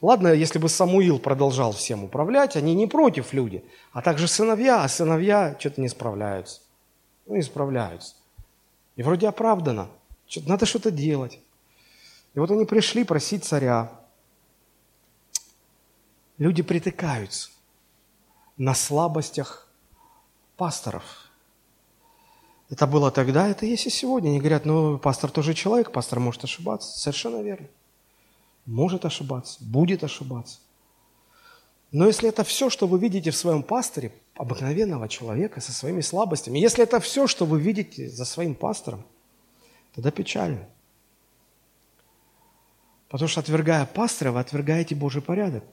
Ладно, 0.02 0.28
если 0.28 0.60
бы 0.60 0.70
Самуил 0.70 1.18
продолжал 1.18 1.72
всем 1.72 2.04
управлять, 2.04 2.56
они 2.56 2.76
не 2.76 2.88
против 2.88 3.34
люди, 3.34 3.64
а 3.92 4.02
также 4.02 4.28
сыновья, 4.28 4.84
а 4.84 4.90
сыновья 4.90 5.56
что-то 5.60 5.82
не 5.82 5.90
справляются. 5.90 6.62
Ну, 7.26 7.36
не 7.36 7.42
справляются. 7.42 8.16
И 8.96 9.04
вроде 9.04 9.28
оправдано. 9.28 9.90
Надо 10.46 10.66
что-то 10.66 10.92
делать. 10.92 11.40
И 12.36 12.40
вот 12.40 12.52
они 12.52 12.66
пришли 12.66 13.04
просить 13.04 13.44
царя. 13.44 13.92
Люди 16.38 16.62
притыкаются 16.62 17.50
на 18.58 18.76
слабостях 18.76 19.68
пасторов. 20.56 21.04
Это 22.70 22.86
было 22.86 23.12
тогда, 23.12 23.48
это 23.48 23.66
есть 23.66 23.88
и 23.88 23.90
сегодня. 23.90 24.30
Они 24.30 24.40
говорят, 24.40 24.66
ну, 24.66 25.00
пастор 25.00 25.32
тоже 25.32 25.54
человек, 25.54 25.92
пастор 25.92 26.20
может 26.20 26.44
ошибаться. 26.44 27.00
Совершенно 27.00 27.42
верно. 27.42 27.68
Может 28.68 29.06
ошибаться, 29.06 29.64
будет 29.64 30.04
ошибаться. 30.04 30.60
Но 31.92 32.06
если 32.06 32.28
это 32.28 32.44
все, 32.44 32.70
что 32.70 32.86
вы 32.86 33.00
видите 33.00 33.32
в 33.32 33.36
своем 33.36 33.64
пасторе, 33.64 34.12
обыкновенного 34.36 35.08
человека 35.08 35.62
со 35.62 35.72
своими 35.72 36.02
слабостями, 36.02 36.60
если 36.60 36.84
это 36.84 37.00
все, 37.00 37.28
что 37.28 37.46
вы 37.46 37.62
видите 37.62 38.10
за 38.10 38.26
своим 38.26 38.56
пастором, 38.56 39.06
тогда 39.96 40.12
печально. 40.12 40.68
Потому 43.08 43.30
что, 43.30 43.40
отвергая 43.40 43.86
пастора, 43.86 44.34
вы 44.34 44.42
отвергаете 44.42 44.96
Божий 44.96 45.22
порядок. 45.22 45.64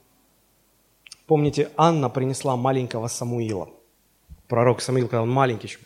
Помните, 1.26 1.72
Анна 1.76 2.08
принесла 2.08 2.56
маленького 2.56 3.08
Самуила. 3.08 3.70
Пророк 4.46 4.80
Самуил, 4.80 5.08
когда 5.08 5.22
он 5.22 5.30
маленький 5.30 5.66
еще, 5.66 5.80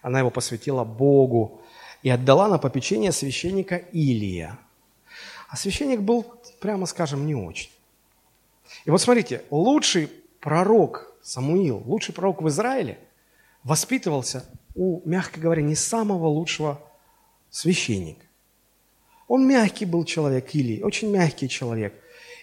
она 0.00 0.20
его 0.20 0.30
посвятила 0.30 0.84
Богу 0.84 1.60
и 2.02 2.08
отдала 2.08 2.48
на 2.48 2.56
попечение 2.56 3.12
священника 3.12 3.76
Илия. 3.76 4.58
А 5.54 5.56
священник 5.56 6.00
был, 6.00 6.26
прямо 6.58 6.84
скажем, 6.84 7.26
не 7.26 7.36
очень. 7.36 7.70
И 8.84 8.90
вот 8.90 9.00
смотрите, 9.00 9.44
лучший 9.50 10.10
пророк 10.40 11.14
Самуил, 11.22 11.80
лучший 11.86 12.12
пророк 12.12 12.42
в 12.42 12.48
Израиле, 12.48 12.98
воспитывался 13.62 14.44
у, 14.74 15.00
мягко 15.08 15.38
говоря, 15.38 15.62
не 15.62 15.76
самого 15.76 16.26
лучшего 16.26 16.80
священника. 17.50 18.26
Он 19.28 19.46
мягкий 19.46 19.84
был 19.84 20.04
человек, 20.04 20.52
Илий, 20.56 20.82
очень 20.82 21.12
мягкий 21.12 21.48
человек. 21.48 21.94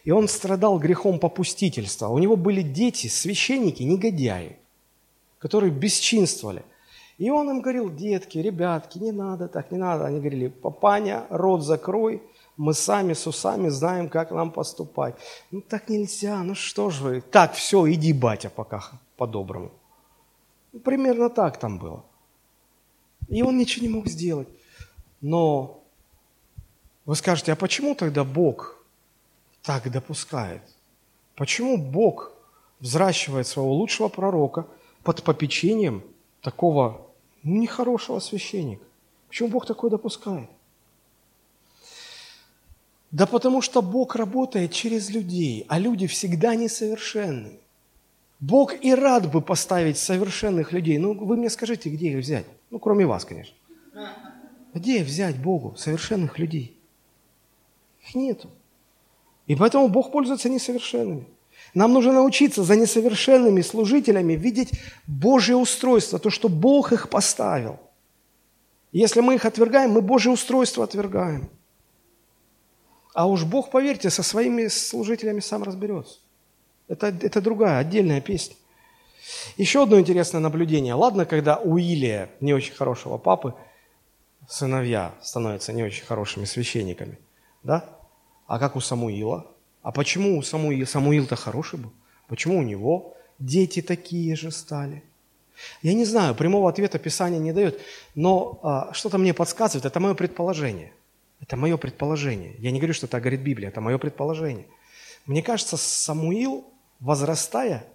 И 0.06 0.12
он 0.12 0.30
страдал 0.30 0.80
грехом 0.80 1.20
попустительства. 1.20 2.08
У 2.08 2.18
него 2.18 2.38
были 2.38 2.62
дети, 2.62 3.08
священники, 3.08 3.84
негодяи, 3.84 4.56
которые 5.38 5.74
бесчинствовали. 5.74 6.64
И 7.18 7.30
он 7.30 7.50
им 7.50 7.60
говорил, 7.60 7.94
детки, 7.94 8.38
ребятки, 8.38 9.00
не 9.00 9.12
надо 9.12 9.50
так, 9.50 9.70
не 9.70 9.78
надо. 9.78 10.06
Они 10.06 10.20
говорили, 10.20 10.48
папаня, 10.48 11.26
рот 11.30 11.62
закрой, 11.62 12.24
мы 12.62 12.76
сами 12.76 13.14
с 13.14 13.26
усами 13.26 13.70
знаем, 13.70 14.08
как 14.08 14.32
нам 14.32 14.52
поступать. 14.52 15.16
Ну 15.50 15.62
так 15.62 15.90
нельзя, 15.90 16.44
ну 16.44 16.54
что 16.54 16.92
же 16.92 17.04
вы. 17.04 17.22
Так, 17.22 17.56
все, 17.56 17.92
иди, 17.92 18.14
батя, 18.14 18.52
пока 18.52 18.84
по-доброму. 19.18 19.72
Ну, 20.72 20.80
примерно 20.80 21.30
так 21.30 21.58
там 21.58 21.80
было. 21.80 22.06
И 23.30 23.42
он 23.42 23.58
ничего 23.58 23.88
не 23.88 23.92
мог 23.92 24.08
сделать. 24.08 24.48
Но 25.22 25.84
вы 27.06 27.16
скажете, 27.16 27.52
а 27.54 27.56
почему 27.56 27.96
тогда 27.96 28.24
Бог 28.24 28.76
так 29.64 29.92
допускает? 29.92 30.62
Почему 31.36 31.78
Бог 31.78 32.32
взращивает 32.80 33.48
своего 33.48 33.74
лучшего 33.74 34.08
пророка 34.08 34.68
под 35.04 35.24
попечением 35.24 36.04
такого 36.42 37.08
ну, 37.42 37.60
нехорошего 37.60 38.20
священника? 38.20 38.86
Почему 39.30 39.50
Бог 39.50 39.66
такое 39.66 39.90
допускает? 39.90 40.50
Да 43.12 43.26
потому 43.26 43.62
что 43.62 43.82
Бог 43.82 44.16
работает 44.16 44.72
через 44.72 45.10
людей, 45.10 45.66
а 45.68 45.80
люди 45.80 46.08
всегда 46.08 46.56
несовершенны. 46.56 47.60
Бог 48.40 48.74
и 48.84 48.96
рад 48.96 49.30
бы 49.30 49.42
поставить 49.42 49.98
совершенных 49.98 50.72
людей. 50.72 50.98
Ну, 50.98 51.14
вы 51.14 51.38
мне 51.38 51.50
скажите, 51.50 51.90
где 51.90 52.12
их 52.12 52.18
взять? 52.18 52.46
Ну, 52.70 52.80
кроме 52.80 53.06
вас, 53.06 53.26
конечно. 53.26 53.56
Где 54.74 55.04
взять 55.04 55.38
Богу 55.38 55.76
совершенных 55.78 56.40
людей? 56.40 56.78
Их 58.02 58.16
нету. 58.16 58.50
И 59.46 59.56
поэтому 59.56 59.90
Бог 59.90 60.12
пользуется 60.12 60.50
несовершенными. 60.50 61.28
Нам 61.74 61.94
нужно 61.94 62.14
научиться 62.14 62.64
за 62.64 62.76
несовершенными 62.76 63.62
служителями 63.62 64.34
видеть 64.34 64.72
Божье 65.06 65.56
устройство, 65.56 66.18
то, 66.18 66.30
что 66.30 66.50
Бог 66.50 66.94
их 66.94 67.10
поставил. 67.10 67.80
Если 68.94 69.22
мы 69.22 69.36
их 69.36 69.46
отвергаем, 69.46 69.92
мы 69.92 70.02
Божье 70.02 70.32
устройство 70.32 70.86
отвергаем. 70.86 71.50
А 73.14 73.28
уж 73.28 73.44
Бог, 73.44 73.72
поверьте, 73.72 74.10
со 74.10 74.24
своими 74.24 74.68
служителями 74.68 75.40
сам 75.40 75.64
разберется. 75.64 76.20
Это, 76.88 77.08
это 77.08 77.42
другая, 77.42 77.80
отдельная 77.80 78.22
песня. 78.22 78.56
Еще 79.58 79.84
одно 79.84 80.00
интересное 80.00 80.42
наблюдение. 80.42 80.94
Ладно, 80.94 81.26
когда 81.26 81.58
у 81.58 81.78
Илия, 81.78 82.30
не 82.40 82.54
очень 82.54 82.74
хорошего 82.74 83.18
папы, 83.18 83.54
сыновья 84.48 85.14
становятся 85.22 85.74
не 85.74 85.84
очень 85.84 86.06
хорошими 86.06 86.46
священниками, 86.46 87.20
да? 87.64 87.86
А 88.48 88.60
как 88.60 88.76
у 88.76 88.82
Самуила? 88.82 89.48
А 89.82 89.92
почему 89.92 90.38
у 90.38 90.42
Самуила? 90.42 90.86
Самуил-то 90.86 91.36
хороший 91.36 91.80
был. 91.80 91.94
Почему 92.28 92.58
у 92.58 92.64
него 92.64 93.16
дети 93.40 93.82
такие 93.82 94.36
же 94.36 94.52
стали? 94.52 95.04
Я 95.82 95.94
не 95.94 96.06
знаю, 96.06 96.34
прямого 96.34 96.70
ответа 96.70 96.98
Писание 96.98 97.40
не 97.40 97.54
дает, 97.54 97.80
но 98.16 98.60
а, 98.64 98.94
что-то 98.94 99.18
мне 99.18 99.34
подсказывает, 99.34 99.86
это 99.86 100.00
мое 100.00 100.16
предположение. 100.16 100.92
Это 101.42 101.58
мое 101.58 101.76
предположение. 101.78 102.56
Я 102.60 102.72
не 102.72 102.80
говорю, 102.80 102.94
что 102.94 103.08
так 103.08 103.22
говорит 103.22 103.42
Библия, 103.42 103.70
это 103.70 103.82
мое 103.82 103.98
предположение. 103.98 104.68
Мне 105.26 105.42
кажется, 105.42 105.76
Самуил, 105.76 106.66
возрастая 107.00 107.86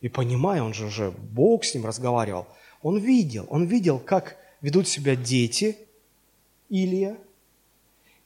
и 0.00 0.08
понимая, 0.08 0.62
он 0.62 0.72
же 0.72 0.86
уже 0.86 1.10
Бог 1.10 1.64
с 1.64 1.74
ним 1.74 1.84
разговаривал, 1.84 2.46
он 2.82 2.98
видел, 2.98 3.46
он 3.50 3.64
видел, 3.64 3.98
как 3.98 4.36
ведут 4.60 4.88
себя 4.88 5.16
дети 5.16 5.76
Илия, 6.68 7.16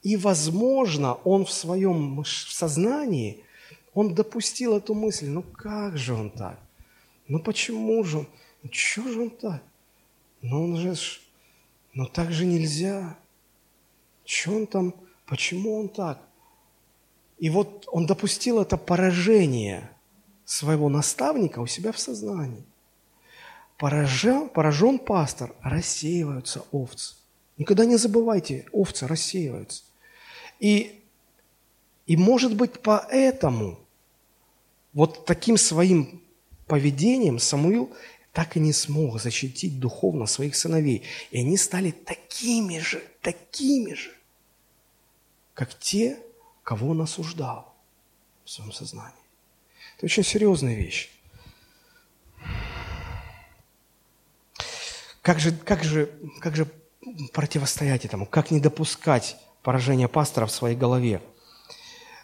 и, 0.03 0.17
возможно, 0.17 1.13
он 1.13 1.45
в 1.45 1.51
своем 1.51 2.23
сознании, 2.25 3.43
он 3.93 4.15
допустил 4.15 4.77
эту 4.77 4.93
мысль, 4.93 5.27
ну 5.27 5.43
как 5.43 5.97
же 5.97 6.13
он 6.13 6.29
так? 6.31 6.59
Ну 7.27 7.39
почему 7.39 8.03
же 8.03 8.19
он? 8.19 8.27
Ну 8.63 8.69
что 8.71 9.07
же 9.11 9.21
он 9.21 9.29
так? 9.29 9.63
Ну 10.41 10.63
он 10.63 10.77
же, 10.77 10.95
ну 11.93 12.05
так 12.05 12.31
же 12.31 12.45
нельзя. 12.45 13.17
Что 14.31 14.51
он 14.51 14.65
там, 14.65 14.95
почему 15.25 15.77
он 15.77 15.89
так? 15.89 16.17
И 17.37 17.49
вот 17.49 17.85
он 17.91 18.05
допустил 18.05 18.61
это 18.61 18.77
поражение 18.77 19.91
своего 20.45 20.87
наставника 20.87 21.59
у 21.59 21.67
себя 21.67 21.91
в 21.91 21.99
сознании. 21.99 22.63
Поражен, 23.77 24.47
поражен 24.47 24.99
пастор, 24.99 25.53
рассеиваются 25.61 26.63
овцы. 26.71 27.15
Никогда 27.57 27.83
не 27.83 27.97
забывайте, 27.97 28.67
овцы 28.71 29.05
рассеиваются. 29.05 29.83
И, 30.61 31.03
и 32.05 32.15
может 32.15 32.55
быть 32.55 32.79
поэтому 32.81 33.79
вот 34.93 35.25
таким 35.25 35.57
своим 35.57 36.23
поведением 36.67 37.37
Самуил 37.37 37.91
так 38.31 38.55
и 38.55 38.61
не 38.61 38.71
смог 38.71 39.19
защитить 39.19 39.77
духовно 39.77 40.25
своих 40.25 40.55
сыновей. 40.55 41.03
И 41.31 41.39
они 41.39 41.57
стали 41.57 41.91
такими 41.91 42.79
же, 42.79 43.03
такими 43.21 43.93
же, 43.93 44.11
как 45.53 45.77
те, 45.77 46.19
кого 46.63 46.89
он 46.89 47.01
осуждал 47.01 47.73
в 48.43 48.49
своем 48.49 48.71
сознании. 48.71 49.13
Это 49.97 50.05
очень 50.05 50.23
серьезная 50.23 50.75
вещь. 50.75 51.09
Как 55.21 55.39
же, 55.39 55.51
как 55.51 55.83
же, 55.83 56.09
как 56.39 56.55
же 56.55 56.67
противостоять 57.33 58.05
этому? 58.05 58.25
Как 58.25 58.49
не 58.51 58.59
допускать 58.59 59.37
поражения 59.61 60.07
пастора 60.07 60.47
в 60.47 60.51
своей 60.51 60.75
голове? 60.75 61.21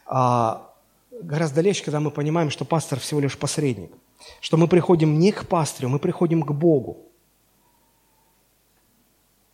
А, 0.08 0.74
гораздо 1.12 1.62
легче, 1.62 1.84
когда 1.84 2.00
мы 2.00 2.10
понимаем, 2.10 2.50
что 2.50 2.66
пастор 2.66 3.00
всего 3.00 3.20
лишь 3.20 3.38
посредник. 3.38 3.92
Что 4.42 4.58
мы 4.58 4.68
приходим 4.68 5.20
не 5.20 5.32
к 5.32 5.48
пастырю, 5.48 5.90
мы 5.90 6.00
приходим 6.00 6.42
к 6.42 6.52
Богу. 6.52 7.06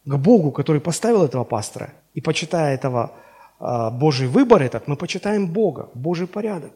К 0.06 0.16
Богу, 0.16 0.52
который 0.52 0.80
поставил 0.82 1.24
этого 1.24 1.44
пастора. 1.44 1.94
И 2.14 2.22
почитая 2.22 2.76
этого 2.76 3.14
Божий 3.60 4.28
выбор 4.28 4.62
этот, 4.62 4.88
мы 4.88 4.95
почитаем 4.95 5.47
Бога, 5.47 5.89
Божий 5.93 6.28
порядок. 6.28 6.74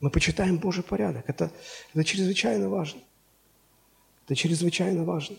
Мы 0.00 0.10
почитаем 0.10 0.58
Божий 0.58 0.82
порядок. 0.82 1.24
Это, 1.28 1.50
это 1.94 2.04
чрезвычайно 2.04 2.68
важно. 2.68 3.00
Это 4.24 4.34
чрезвычайно 4.34 5.04
важно. 5.04 5.36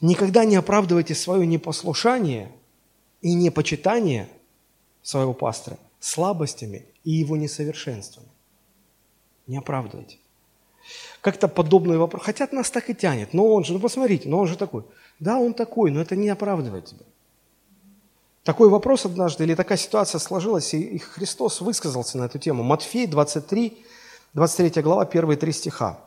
Никогда 0.00 0.44
не 0.44 0.56
оправдывайте 0.56 1.14
свое 1.14 1.46
непослушание 1.46 2.50
и 3.22 3.34
непочитание 3.34 4.28
своего 5.02 5.32
пастора 5.32 5.78
слабостями 6.04 6.84
и 7.02 7.12
его 7.12 7.36
несовершенствами. 7.36 8.28
Не 9.46 9.56
оправдывайте. 9.56 10.18
Как-то 11.22 11.48
подобный 11.48 11.96
вопрос. 11.96 12.22
Хотя 12.22 12.46
нас 12.52 12.70
так 12.70 12.90
и 12.90 12.94
тянет. 12.94 13.32
Но 13.32 13.46
он 13.54 13.64
же, 13.64 13.72
ну 13.72 13.80
посмотрите, 13.80 14.28
но 14.28 14.40
он 14.40 14.46
же 14.46 14.58
такой. 14.58 14.84
Да, 15.20 15.38
он 15.38 15.54
такой, 15.54 15.90
но 15.90 16.00
это 16.00 16.16
не 16.16 16.28
оправдывает 16.28 16.86
тебя. 16.86 17.04
Такой 18.44 18.68
вопрос 18.68 19.06
однажды 19.06 19.44
или 19.44 19.54
такая 19.54 19.78
ситуация 19.78 20.18
сложилась, 20.18 20.74
и 20.74 20.98
Христос 20.98 21.62
высказался 21.62 22.18
на 22.18 22.24
эту 22.24 22.38
тему. 22.38 22.62
Матфей 22.62 23.06
23, 23.06 23.84
23 24.34 24.82
глава, 24.82 25.06
первые 25.06 25.38
три 25.38 25.50
стиха. 25.52 25.98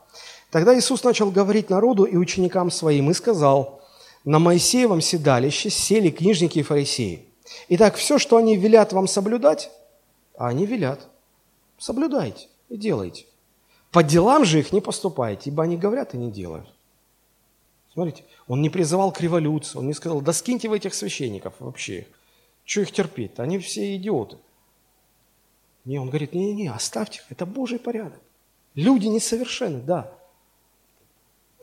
Тогда 0.50 0.78
Иисус 0.78 1.02
начал 1.02 1.32
говорить 1.32 1.68
народу 1.68 2.04
и 2.04 2.16
ученикам 2.16 2.70
своим 2.70 3.10
и 3.10 3.14
сказал, 3.14 3.82
«На 4.24 4.38
Моисеевом 4.38 5.00
седалище 5.00 5.68
сели 5.68 6.10
книжники 6.10 6.60
и 6.60 6.62
фарисеи. 6.62 7.26
Итак, 7.70 7.96
все, 7.96 8.18
что 8.18 8.36
они 8.36 8.56
велят 8.56 8.92
вам 8.92 9.08
соблюдать, 9.08 9.70
а 10.36 10.46
они 10.46 10.64
велят, 10.64 11.08
соблюдайте 11.76 12.46
и 12.68 12.76
делайте. 12.76 13.26
По 13.90 14.04
делам 14.04 14.44
же 14.44 14.60
их 14.60 14.72
не 14.72 14.80
поступайте, 14.80 15.50
ибо 15.50 15.64
они 15.64 15.76
говорят 15.76 16.14
и 16.14 16.18
не 16.18 16.30
делают». 16.30 16.68
Смотрите, 17.98 18.22
он 18.46 18.62
не 18.62 18.70
призывал 18.70 19.10
к 19.10 19.20
революции, 19.20 19.76
он 19.76 19.88
не 19.88 19.92
сказал, 19.92 20.20
да 20.20 20.32
скиньте 20.32 20.68
вы 20.68 20.76
этих 20.76 20.94
священников 20.94 21.54
вообще. 21.58 22.06
Что 22.64 22.82
их 22.82 22.92
терпеть? 22.92 23.40
Они 23.40 23.58
все 23.58 23.96
идиоты. 23.96 24.36
Не, 25.84 25.98
он 25.98 26.08
говорит, 26.08 26.32
не-не-не, 26.32 26.68
оставьте 26.68 27.18
их, 27.18 27.24
это 27.32 27.44
Божий 27.44 27.80
порядок. 27.80 28.20
Люди 28.76 29.08
несовершенны, 29.08 29.80
да. 29.80 30.12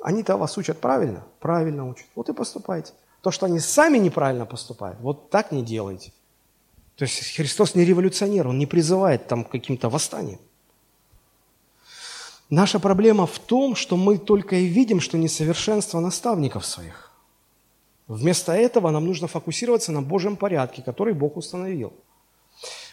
Они-то 0.02 0.36
вас 0.36 0.58
учат 0.58 0.82
правильно? 0.82 1.24
Правильно 1.40 1.88
учат. 1.88 2.08
Вот 2.16 2.28
и 2.28 2.34
поступайте. 2.34 2.92
То, 3.22 3.32
что 3.32 3.46
они 3.46 3.62
сами 3.62 3.98
неправильно 3.98 4.46
поступают, 4.46 5.00
вот 5.00 5.30
так 5.30 5.54
не 5.54 5.64
делайте. 5.64 6.12
То 6.98 7.04
есть 7.04 7.34
Христос 7.38 7.76
не 7.76 7.86
революционер, 7.86 8.50
Он 8.50 8.60
не 8.60 8.66
призывает 8.66 9.30
там 9.30 9.46
к 9.46 9.52
каким-то 9.52 9.88
восстаниям. 9.88 10.42
Наша 12.50 12.80
проблема 12.80 13.26
в 13.26 13.40
том, 13.40 13.76
что 13.76 13.98
мы 13.98 14.18
только 14.18 14.56
и 14.56 14.66
видим, 14.66 15.00
что 15.00 15.18
несовершенство 15.18 16.00
наставников 16.00 16.66
своих. 16.66 17.12
Вместо 18.08 18.54
этого 18.54 18.92
нам 18.92 19.06
нужно 19.06 19.28
фокусироваться 19.28 19.92
на 19.92 20.02
Божьем 20.02 20.36
порядке, 20.36 20.84
который 20.84 21.14
Бог 21.14 21.38
установил. 21.38 21.94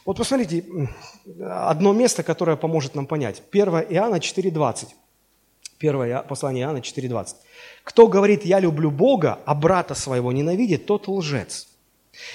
Вот 0.06 0.16
посмотрите, 0.16 0.64
одно 1.40 1.92
место, 1.92 2.22
которое 2.22 2.56
поможет 2.56 2.94
нам 2.94 3.06
понять. 3.06 3.42
1 3.52 3.68
Иоанна 3.90 4.16
4,20. 4.16 4.88
Первое 5.78 6.22
послание 6.22 6.64
Иоанна 6.64 6.78
4,20. 6.78 7.26
«Кто 7.84 8.06
говорит, 8.08 8.44
я 8.44 8.58
люблю 8.58 8.90
Бога, 8.90 9.38
а 9.44 9.54
брата 9.54 9.94
своего 9.94 10.32
ненавидит, 10.32 10.86
тот 10.86 11.08
лжец. 11.08 11.68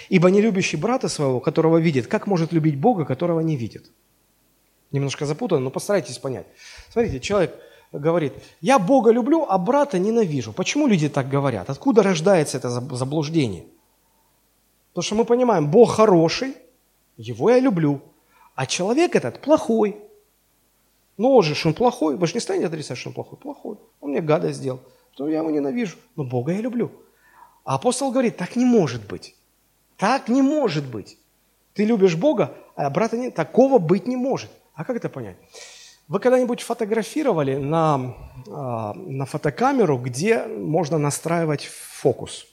Ибо 0.09 0.29
не 0.29 0.41
любящий 0.41 0.77
брата 0.77 1.09
своего, 1.09 1.39
которого 1.39 1.77
видит, 1.77 2.07
как 2.07 2.27
может 2.27 2.51
любить 2.53 2.77
Бога, 2.77 3.05
которого 3.05 3.39
не 3.39 3.55
видит?» 3.55 3.89
Немножко 4.91 5.25
запутано, 5.25 5.61
но 5.61 5.69
постарайтесь 5.69 6.17
понять. 6.17 6.47
Смотрите, 6.89 7.19
человек 7.19 7.55
говорит, 7.91 8.33
я 8.61 8.79
Бога 8.79 9.11
люблю, 9.11 9.45
а 9.47 9.57
брата 9.57 9.99
ненавижу. 9.99 10.53
Почему 10.53 10.87
люди 10.87 11.09
так 11.09 11.29
говорят? 11.29 11.69
Откуда 11.69 12.03
рождается 12.03 12.57
это 12.57 12.69
заблуждение? 12.69 13.65
Потому 14.89 15.03
что 15.03 15.15
мы 15.15 15.25
понимаем, 15.25 15.69
Бог 15.69 15.91
хороший, 15.91 16.55
его 17.17 17.49
я 17.49 17.59
люблю, 17.59 18.01
а 18.55 18.65
человек 18.65 19.15
этот 19.15 19.41
плохой. 19.41 19.97
Ну, 21.17 21.33
он 21.35 21.43
же, 21.43 21.55
что 21.55 21.69
он 21.69 21.75
плохой, 21.75 22.15
вы 22.15 22.27
же 22.27 22.33
не 22.33 22.39
станете 22.39 22.67
отрицать, 22.67 22.97
что 22.97 23.09
он 23.09 23.13
плохой. 23.13 23.37
Плохой. 23.37 23.77
Он 24.01 24.11
мне 24.11 24.21
гадость 24.21 24.59
сделал. 24.59 24.79
То 25.15 25.27
я 25.27 25.39
его 25.39 25.49
ненавижу, 25.49 25.97
но 26.15 26.23
Бога 26.23 26.51
я 26.51 26.61
люблю. 26.61 26.91
А 27.63 27.75
апостол 27.75 28.11
говорит, 28.11 28.37
так 28.37 28.55
не 28.55 28.65
может 28.65 29.07
быть. 29.07 29.35
Так 29.97 30.29
не 30.29 30.41
может 30.41 30.85
быть. 30.85 31.17
Ты 31.73 31.85
любишь 31.85 32.15
Бога, 32.15 32.53
а 32.75 32.89
брата 32.89 33.17
нет. 33.17 33.35
Такого 33.35 33.79
быть 33.79 34.07
не 34.07 34.15
может. 34.15 34.49
А 34.77 34.83
как 34.83 34.95
это 34.95 35.09
понять? 35.09 35.37
Вы 36.07 36.19
когда-нибудь 36.19 36.61
фотографировали 36.61 37.55
на, 37.55 38.13
а, 38.47 38.93
на 38.93 39.25
фотокамеру, 39.25 39.97
где 39.97 40.45
можно 40.45 40.99
настраивать 40.99 41.65
фокус? 41.65 42.45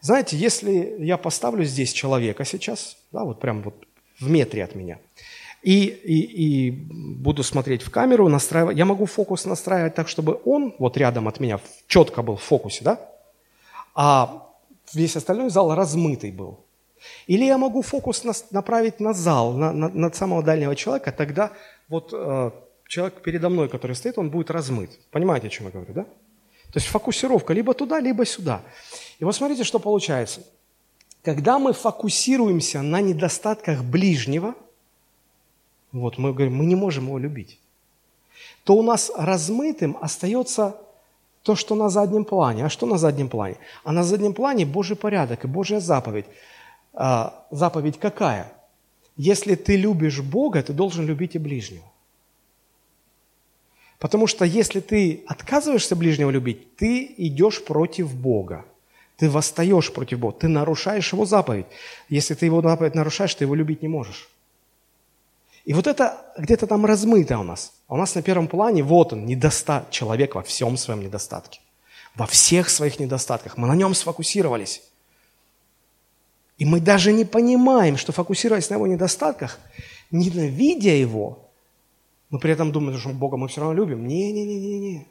Знаете, 0.00 0.36
если 0.36 0.96
я 0.98 1.16
поставлю 1.16 1.64
здесь 1.64 1.92
человека 1.92 2.44
сейчас, 2.44 2.98
да, 3.10 3.24
вот 3.24 3.40
прям 3.40 3.62
вот 3.62 3.74
в 4.20 4.28
метре 4.28 4.62
от 4.62 4.74
меня, 4.74 4.98
и, 5.62 5.86
и, 5.86 6.20
и 6.20 6.70
буду 6.70 7.42
смотреть 7.42 7.82
в 7.82 7.90
камеру, 7.90 8.28
настраивать, 8.28 8.76
я 8.76 8.84
могу 8.84 9.06
фокус 9.06 9.46
настраивать 9.46 9.94
так, 9.94 10.08
чтобы 10.08 10.38
он 10.44 10.74
вот 10.78 10.98
рядом 10.98 11.26
от 11.26 11.40
меня 11.40 11.58
четко 11.86 12.20
был 12.22 12.36
в 12.36 12.42
фокусе, 12.42 12.84
да? 12.84 13.00
А 13.94 14.46
весь 14.92 15.16
остальной 15.16 15.48
зал 15.48 15.74
размытый 15.74 16.30
был. 16.30 16.60
Или 17.26 17.44
я 17.44 17.58
могу 17.58 17.82
фокус 17.82 18.24
направить 18.50 19.00
на 19.00 19.12
зал, 19.12 19.52
на, 19.52 19.72
на, 19.72 19.88
на 19.88 20.12
самого 20.12 20.42
дальнего 20.42 20.76
человека, 20.76 21.12
тогда 21.12 21.52
вот 21.88 22.10
э, 22.12 22.50
человек 22.88 23.22
передо 23.22 23.48
мной, 23.48 23.68
который 23.68 23.96
стоит, 23.96 24.18
он 24.18 24.30
будет 24.30 24.50
размыт. 24.50 24.90
Понимаете, 25.10 25.46
о 25.46 25.50
чем 25.50 25.66
я 25.66 25.72
говорю, 25.72 25.92
да? 25.94 26.04
То 26.04 26.80
есть 26.80 26.86
фокусировка 26.86 27.52
либо 27.52 27.72
туда, 27.74 28.00
либо 28.00 28.24
сюда. 28.24 28.62
И 29.20 29.24
вот 29.24 29.34
смотрите, 29.34 29.64
что 29.64 29.78
получается. 29.78 30.40
Когда 31.22 31.58
мы 31.58 31.72
фокусируемся 31.72 32.82
на 32.82 33.00
недостатках 33.00 33.82
ближнего, 33.82 34.54
вот 35.92 36.18
мы 36.18 36.32
говорим, 36.32 36.56
мы 36.56 36.66
не 36.66 36.74
можем 36.74 37.06
его 37.06 37.18
любить, 37.18 37.58
то 38.64 38.74
у 38.74 38.82
нас 38.82 39.12
размытым 39.16 39.96
остается 40.00 40.76
то, 41.42 41.54
что 41.54 41.74
на 41.74 41.88
заднем 41.88 42.24
плане. 42.24 42.64
А 42.64 42.68
что 42.68 42.86
на 42.86 42.98
заднем 42.98 43.28
плане? 43.28 43.56
А 43.84 43.92
на 43.92 44.02
заднем 44.02 44.34
плане 44.34 44.66
Божий 44.66 44.96
порядок 44.96 45.44
и 45.44 45.48
Божья 45.48 45.78
заповедь. 45.78 46.26
А, 46.94 47.46
заповедь 47.50 47.98
какая? 47.98 48.52
Если 49.16 49.54
ты 49.54 49.76
любишь 49.76 50.20
Бога, 50.20 50.62
ты 50.62 50.72
должен 50.72 51.06
любить 51.06 51.34
и 51.34 51.38
ближнего. 51.38 51.84
Потому 53.98 54.26
что 54.26 54.44
если 54.44 54.80
ты 54.80 55.24
отказываешься 55.26 55.96
ближнего 55.96 56.30
любить, 56.30 56.76
ты 56.76 57.14
идешь 57.16 57.64
против 57.64 58.14
Бога. 58.14 58.64
Ты 59.16 59.30
восстаешь 59.30 59.92
против 59.92 60.18
Бога, 60.18 60.38
ты 60.38 60.48
нарушаешь 60.48 61.12
Его 61.12 61.24
заповедь. 61.24 61.66
Если 62.08 62.34
ты 62.34 62.46
Его 62.46 62.60
заповедь 62.62 62.94
нарушаешь, 62.94 63.34
ты 63.34 63.44
Его 63.44 63.54
любить 63.54 63.82
не 63.82 63.88
можешь. 63.88 64.28
И 65.64 65.72
вот 65.72 65.86
это 65.86 66.18
где-то 66.36 66.66
там 66.66 66.84
размыто 66.84 67.38
у 67.38 67.42
нас. 67.42 67.72
А 67.88 67.94
у 67.94 67.96
нас 67.96 68.14
на 68.14 68.22
первом 68.22 68.48
плане, 68.48 68.82
вот 68.82 69.12
он, 69.12 69.24
недостаток, 69.24 69.90
человек 69.90 70.34
во 70.34 70.42
всем 70.42 70.76
своем 70.76 71.00
недостатке. 71.00 71.60
Во 72.14 72.26
всех 72.26 72.68
своих 72.70 73.00
недостатках. 73.00 73.56
Мы 73.56 73.66
на 73.68 73.74
нем 73.74 73.94
сфокусировались. 73.94 74.82
И 76.58 76.64
мы 76.64 76.80
даже 76.80 77.12
не 77.12 77.24
понимаем, 77.24 77.96
что 77.96 78.12
фокусируясь 78.12 78.70
на 78.70 78.74
его 78.74 78.86
недостатках, 78.86 79.58
ненавидя 80.10 80.90
его, 80.90 81.44
мы 82.30 82.40
при 82.40 82.52
этом 82.52 82.72
думаем, 82.72 82.98
что 82.98 83.10
Бога 83.10 83.36
мы 83.36 83.46
все 83.46 83.60
равно 83.60 83.74
любим. 83.74 84.08
Не-не-не-не-не. 84.08 85.06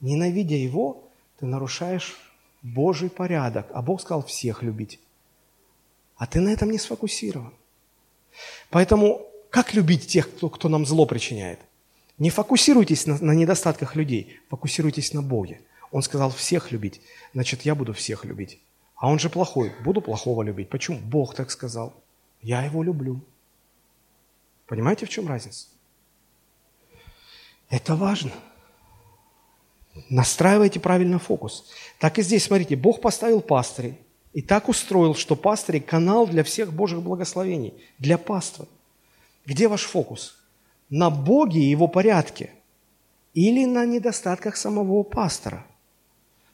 Ненавидя 0.00 0.56
Его, 0.56 1.08
ты 1.38 1.46
нарушаешь 1.46 2.16
Божий 2.60 3.08
порядок. 3.08 3.68
А 3.72 3.80
Бог 3.80 4.02
сказал 4.02 4.22
всех 4.22 4.62
любить. 4.62 5.00
А 6.16 6.26
ты 6.26 6.40
на 6.40 6.50
этом 6.50 6.70
не 6.70 6.78
сфокусирован. 6.78 7.54
Поэтому 8.68 9.26
как 9.48 9.72
любить 9.72 10.06
тех, 10.06 10.30
кто, 10.30 10.50
кто 10.50 10.68
нам 10.68 10.84
зло 10.84 11.06
причиняет? 11.06 11.58
Не 12.18 12.30
фокусируйтесь 12.30 13.06
на, 13.06 13.18
на 13.18 13.32
недостатках 13.32 13.96
людей, 13.96 14.38
фокусируйтесь 14.50 15.14
на 15.14 15.22
Боге. 15.22 15.62
Он 15.90 16.02
сказал 16.02 16.30
всех 16.30 16.70
любить, 16.70 17.00
значит, 17.32 17.62
я 17.62 17.74
буду 17.74 17.94
всех 17.94 18.24
любить. 18.24 18.60
А 19.02 19.08
он 19.08 19.18
же 19.18 19.28
плохой, 19.28 19.72
буду 19.84 20.00
плохого 20.00 20.44
любить. 20.44 20.70
Почему? 20.70 20.96
Бог 21.00 21.34
так 21.34 21.50
сказал. 21.50 21.92
Я 22.40 22.62
его 22.62 22.84
люблю. 22.84 23.20
Понимаете, 24.68 25.06
в 25.06 25.08
чем 25.08 25.26
разница? 25.26 25.66
Это 27.68 27.96
важно. 27.96 28.30
Настраивайте 30.08 30.78
правильно 30.78 31.18
фокус. 31.18 31.68
Так 31.98 32.20
и 32.20 32.22
здесь, 32.22 32.44
смотрите, 32.44 32.76
Бог 32.76 33.00
поставил 33.00 33.40
пастырей 33.40 33.98
и 34.34 34.40
так 34.40 34.68
устроил, 34.68 35.16
что 35.16 35.34
пастыри– 35.34 35.78
канал 35.80 36.28
для 36.28 36.44
всех 36.44 36.72
Божьих 36.72 37.02
благословений, 37.02 37.74
для 37.98 38.18
паства. 38.18 38.68
Где 39.44 39.66
ваш 39.66 39.82
фокус? 39.82 40.38
На 40.90 41.10
Боге 41.10 41.58
и 41.58 41.70
Его 41.70 41.88
порядке 41.88 42.50
или 43.34 43.64
на 43.64 43.84
недостатках 43.84 44.56
самого 44.56 45.02
пастора? 45.02 45.66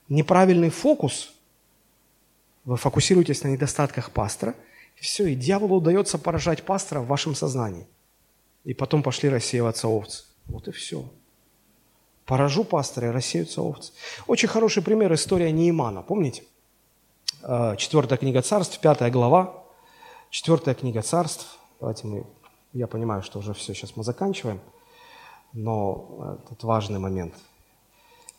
Неправильный 0.08 0.70
фокус– 0.70 1.34
вы 2.68 2.76
фокусируетесь 2.76 3.42
на 3.44 3.48
недостатках 3.48 4.10
пастора, 4.10 4.54
и 4.98 5.00
все, 5.00 5.26
и 5.26 5.34
дьяволу 5.34 5.76
удается 5.76 6.18
поражать 6.18 6.64
пастора 6.64 7.00
в 7.00 7.06
вашем 7.06 7.34
сознании. 7.34 7.86
И 8.62 8.74
потом 8.74 9.02
пошли 9.02 9.30
рассеиваться 9.30 9.88
овцы. 9.88 10.24
Вот 10.44 10.68
и 10.68 10.70
все. 10.70 11.08
Поражу 12.26 12.64
пастора, 12.64 13.08
и 13.08 13.10
рассеются 13.10 13.62
овцы. 13.62 13.94
Очень 14.26 14.50
хороший 14.50 14.82
пример 14.82 15.14
история 15.14 15.50
Неимана. 15.50 16.02
Помните? 16.02 16.42
Э, 17.42 17.74
четвертая 17.78 18.18
книга 18.18 18.42
царств, 18.42 18.78
пятая 18.80 19.10
глава. 19.10 19.64
Четвертая 20.28 20.74
книга 20.74 21.00
царств. 21.00 21.58
Давайте 21.80 22.06
мы... 22.06 22.26
Я 22.74 22.86
понимаю, 22.86 23.22
что 23.22 23.38
уже 23.38 23.54
все, 23.54 23.72
сейчас 23.72 23.96
мы 23.96 24.04
заканчиваем. 24.04 24.60
Но 25.54 26.38
это 26.50 26.66
важный 26.66 26.98
момент. 26.98 27.32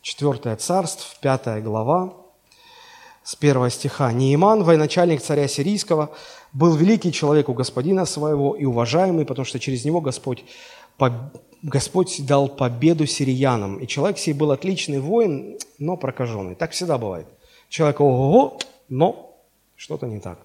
Четвертое 0.03 0.55
царств, 0.55 1.19
пятая 1.19 1.61
глава 1.61 2.28
с 3.29 3.35
первого 3.35 3.69
стиха. 3.69 4.11
«Неиман, 4.11 4.63
военачальник 4.63 5.21
царя 5.21 5.47
сирийского, 5.47 6.09
был 6.51 6.75
великий 6.75 7.11
человек 7.11 7.47
у 7.47 7.53
господина 7.53 8.05
своего 8.05 8.55
и 8.55 8.65
уважаемый, 8.65 9.23
потому 9.23 9.45
что 9.45 9.59
через 9.59 9.85
него 9.85 10.01
Господь, 10.01 10.43
Господь 11.61 12.25
дал 12.25 12.47
победу 12.47 13.05
сириянам. 13.05 13.77
И 13.77 13.85
человек 13.85 14.17
сей 14.17 14.33
был 14.33 14.49
отличный 14.49 14.99
воин, 14.99 15.59
но 15.77 15.95
прокаженный». 15.95 16.55
Так 16.55 16.71
всегда 16.71 16.97
бывает. 16.97 17.27
Человек 17.69 18.01
ого-го, 18.01 18.57
но 18.89 19.37
что-то 19.75 20.07
не 20.07 20.19
так. 20.19 20.39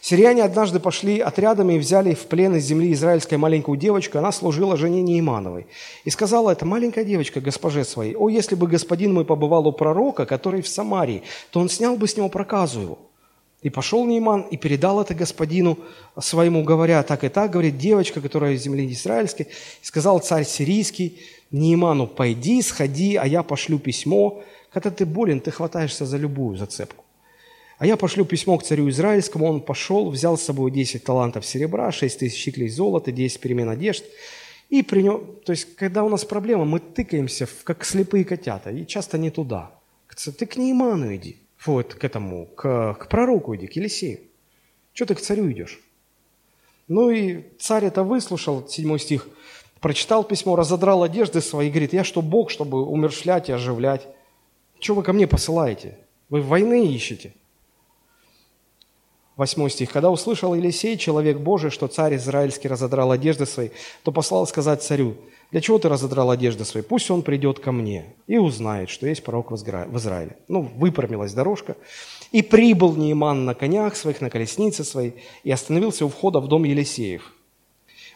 Сирияне 0.00 0.42
однажды 0.42 0.80
пошли 0.80 1.20
отрядами 1.20 1.74
и 1.74 1.78
взяли 1.78 2.14
в 2.14 2.26
плен 2.26 2.56
из 2.56 2.64
земли 2.64 2.92
израильской 2.94 3.36
маленькую 3.36 3.76
девочку, 3.76 4.18
она 4.18 4.32
служила 4.32 4.76
жене 4.76 5.02
Неимановой. 5.02 5.66
И 6.04 6.10
сказала 6.10 6.50
эта 6.50 6.64
маленькая 6.64 7.04
девочка 7.04 7.40
госпоже 7.40 7.84
своей, 7.84 8.16
«О, 8.16 8.30
если 8.30 8.54
бы 8.54 8.66
господин 8.66 9.12
мой 9.12 9.26
побывал 9.26 9.68
у 9.68 9.72
пророка, 9.72 10.24
который 10.24 10.62
в 10.62 10.68
Самарии, 10.68 11.22
то 11.50 11.60
он 11.60 11.68
снял 11.68 11.96
бы 11.96 12.08
с 12.08 12.16
него 12.16 12.30
проказу 12.30 12.80
его». 12.80 12.98
И 13.62 13.68
пошел 13.68 14.06
Нейман 14.06 14.42
и 14.50 14.56
передал 14.56 15.02
это 15.02 15.14
господину 15.14 15.78
своему, 16.18 16.64
говоря, 16.64 17.02
так 17.02 17.24
и 17.24 17.28
так, 17.28 17.50
говорит, 17.50 17.76
девочка, 17.76 18.22
которая 18.22 18.54
из 18.54 18.62
земли 18.62 18.90
израильской, 18.90 19.48
сказал 19.82 20.20
царь 20.20 20.46
сирийский 20.46 21.20
Нейману, 21.50 22.06
пойди, 22.06 22.62
сходи, 22.62 23.16
а 23.16 23.26
я 23.26 23.42
пошлю 23.42 23.78
письмо. 23.78 24.42
Когда 24.72 24.90
ты 24.90 25.04
болен, 25.04 25.40
ты 25.40 25.50
хватаешься 25.50 26.06
за 26.06 26.16
любую 26.16 26.56
зацепку. 26.56 27.04
А 27.80 27.86
я 27.86 27.96
пошлю 27.96 28.26
письмо 28.26 28.58
к 28.58 28.62
царю 28.62 28.90
Израильскому. 28.90 29.46
Он 29.46 29.62
пошел, 29.62 30.10
взял 30.10 30.36
с 30.36 30.42
собой 30.42 30.70
10 30.70 31.02
талантов 31.02 31.46
серебра, 31.46 31.90
6 31.90 32.18
тысяч 32.18 32.36
щиклей 32.36 32.68
золота, 32.68 33.10
10 33.10 33.40
перемен 33.40 33.70
одежд. 33.70 34.04
И 34.68 34.82
при 34.82 35.00
нем, 35.00 35.24
то 35.46 35.52
есть, 35.52 35.76
когда 35.76 36.04
у 36.04 36.10
нас 36.10 36.26
проблема, 36.26 36.66
мы 36.66 36.78
тыкаемся, 36.78 37.48
как 37.64 37.86
слепые 37.86 38.26
котята, 38.26 38.70
и 38.70 38.86
часто 38.86 39.16
не 39.16 39.30
туда. 39.30 39.70
Ты 40.14 40.44
к 40.44 40.58
Нейману 40.58 41.16
иди, 41.16 41.38
вот, 41.64 41.94
к 41.94 42.04
этому, 42.04 42.44
к, 42.54 42.98
к 43.00 43.08
пророку 43.08 43.56
иди, 43.56 43.66
к 43.66 43.72
Елисею. 43.76 44.20
Что 44.92 45.06
ты 45.06 45.14
к 45.14 45.20
царю 45.22 45.50
идешь? 45.50 45.80
Ну 46.86 47.08
и 47.08 47.44
царь 47.58 47.86
это 47.86 48.02
выслушал, 48.02 48.68
7 48.68 48.98
стих, 48.98 49.26
прочитал 49.80 50.22
письмо, 50.24 50.54
разодрал 50.54 51.02
одежды 51.02 51.40
свои, 51.40 51.70
говорит, 51.70 51.94
я 51.94 52.04
что, 52.04 52.20
Бог, 52.20 52.50
чтобы 52.50 52.84
умершлять 52.84 53.48
и 53.48 53.52
оживлять? 53.52 54.06
Что 54.80 54.94
вы 54.94 55.02
ко 55.02 55.14
мне 55.14 55.26
посылаете? 55.26 55.96
Вы 56.28 56.42
войны 56.42 56.86
ищете? 56.86 57.32
8 59.40 59.68
стих. 59.70 59.90
«Когда 59.90 60.10
услышал 60.10 60.54
Елисей, 60.54 60.98
человек 60.98 61.38
Божий, 61.38 61.70
что 61.70 61.88
царь 61.88 62.16
израильский 62.16 62.68
разодрал 62.68 63.10
одежды 63.10 63.46
свои, 63.46 63.70
то 64.02 64.12
послал 64.12 64.46
сказать 64.46 64.82
царю, 64.82 65.16
для 65.50 65.62
чего 65.62 65.78
ты 65.78 65.88
разодрал 65.88 66.30
одежды 66.30 66.66
свои? 66.66 66.82
Пусть 66.82 67.10
он 67.10 67.22
придет 67.22 67.58
ко 67.58 67.72
мне 67.72 68.04
и 68.26 68.36
узнает, 68.36 68.90
что 68.90 69.06
есть 69.06 69.24
пророк 69.24 69.50
в 69.50 69.54
Израиле». 69.54 70.36
Ну, 70.48 70.60
выпрямилась 70.60 71.32
дорожка. 71.32 71.76
«И 72.32 72.42
прибыл 72.42 72.94
Неиман 72.94 73.46
на 73.46 73.54
конях 73.54 73.96
своих, 73.96 74.20
на 74.20 74.28
колеснице 74.28 74.84
своей, 74.84 75.14
и 75.42 75.50
остановился 75.50 76.04
у 76.04 76.10
входа 76.10 76.40
в 76.40 76.46
дом 76.46 76.64
Елисеев». 76.64 77.32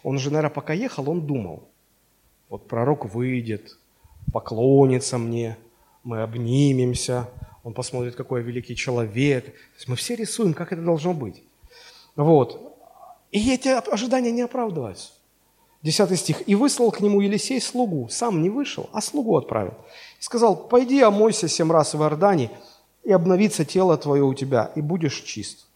Он 0.02 0.18
же, 0.18 0.30
наверное, 0.30 0.55
пока 0.55 0.74
ехал, 0.74 1.09
он 1.09 1.26
думал, 1.26 1.62
вот 2.51 2.68
пророк 2.68 3.06
выйдет, 3.06 3.78
поклонится 4.30 5.16
мне, 5.16 5.56
мы 6.02 6.20
обнимемся, 6.22 7.30
он 7.64 7.72
посмотрит, 7.72 8.14
какой 8.14 8.40
я 8.40 8.46
великий 8.46 8.76
человек. 8.76 9.46
То 9.46 9.76
есть 9.76 9.88
мы 9.88 9.96
все 9.96 10.14
рисуем, 10.14 10.54
как 10.54 10.72
это 10.72 10.82
должно 10.82 11.14
быть. 11.14 11.42
Вот. 12.14 12.78
И 13.32 13.52
эти 13.52 13.68
ожидания 13.68 14.30
не 14.30 14.42
оправдываются. 14.42 15.10
Десятый 15.82 16.16
стих. 16.16 16.48
«И 16.48 16.54
выслал 16.54 16.90
к 16.92 17.00
нему 17.00 17.20
Елисей 17.20 17.60
слугу». 17.60 18.08
Сам 18.08 18.42
не 18.42 18.48
вышел, 18.48 18.88
а 18.92 19.00
слугу 19.00 19.36
отправил. 19.36 19.74
И 20.20 20.22
сказал, 20.22 20.56
«Пойди 20.56 21.00
омойся 21.00 21.48
семь 21.48 21.72
раз 21.72 21.94
в 21.94 22.02
Иордане, 22.02 22.50
и 23.02 23.12
обновится 23.12 23.64
тело 23.64 23.96
твое 23.98 24.22
у 24.22 24.32
тебя, 24.34 24.70
и 24.76 24.80
будешь 24.80 25.20
чист». 25.22 25.66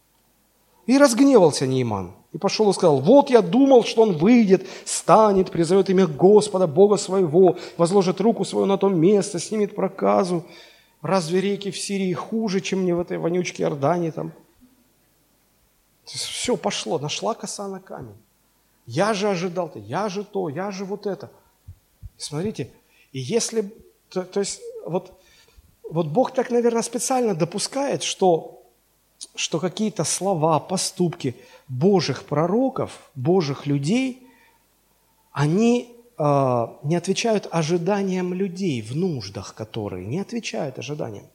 И 0.86 0.96
разгневался 0.96 1.66
Нейман. 1.66 2.12
И 2.32 2.38
пошел 2.38 2.70
и 2.70 2.74
сказал, 2.74 3.00
вот 3.00 3.30
я 3.30 3.42
думал, 3.42 3.84
что 3.84 4.02
он 4.02 4.16
выйдет, 4.16 4.66
станет, 4.84 5.50
призовет 5.50 5.90
имя 5.90 6.06
Господа, 6.06 6.66
Бога 6.66 6.96
своего, 6.96 7.56
возложит 7.76 8.20
руку 8.20 8.44
свою 8.44 8.66
на 8.66 8.78
то 8.78 8.88
место, 8.88 9.38
снимет 9.38 9.74
проказу. 9.74 10.44
Разве 11.02 11.40
реки 11.40 11.70
в 11.70 11.78
Сирии 11.78 12.12
хуже, 12.12 12.60
чем 12.60 12.80
мне 12.80 12.94
в 12.94 13.00
этой 13.00 13.18
вонючке 13.18 13.62
Иордании 13.62 14.10
там? 14.10 14.32
Все 16.04 16.56
пошло, 16.56 16.98
нашла 16.98 17.34
коса 17.34 17.68
на 17.68 17.80
камень. 17.80 18.16
Я 18.86 19.12
же 19.14 19.28
ожидал-то, 19.28 19.78
я 19.78 20.08
же 20.08 20.24
то, 20.24 20.48
я 20.48 20.70
же 20.70 20.84
вот 20.84 21.06
это. 21.06 21.30
Смотрите, 22.16 22.70
и 23.12 23.20
если, 23.20 23.70
то, 24.08 24.22
то 24.22 24.40
есть 24.40 24.60
вот, 24.86 25.12
вот 25.88 26.06
Бог 26.06 26.32
так, 26.32 26.50
наверное, 26.50 26.82
специально 26.82 27.34
допускает, 27.34 28.02
что, 28.02 28.62
что 29.34 29.60
какие-то 29.60 30.04
слова, 30.04 30.58
поступки 30.58 31.36
Божьих 31.68 32.24
пророков, 32.24 33.10
Божьих 33.14 33.66
людей, 33.66 34.26
они 35.32 35.94
не 36.18 36.96
отвечают 36.96 37.48
ожиданиям 37.50 38.34
людей 38.34 38.82
в 38.82 38.96
нуждах, 38.96 39.54
которые 39.54 40.04
не 40.04 40.18
отвечают 40.18 40.78
ожиданиям. 40.78 41.26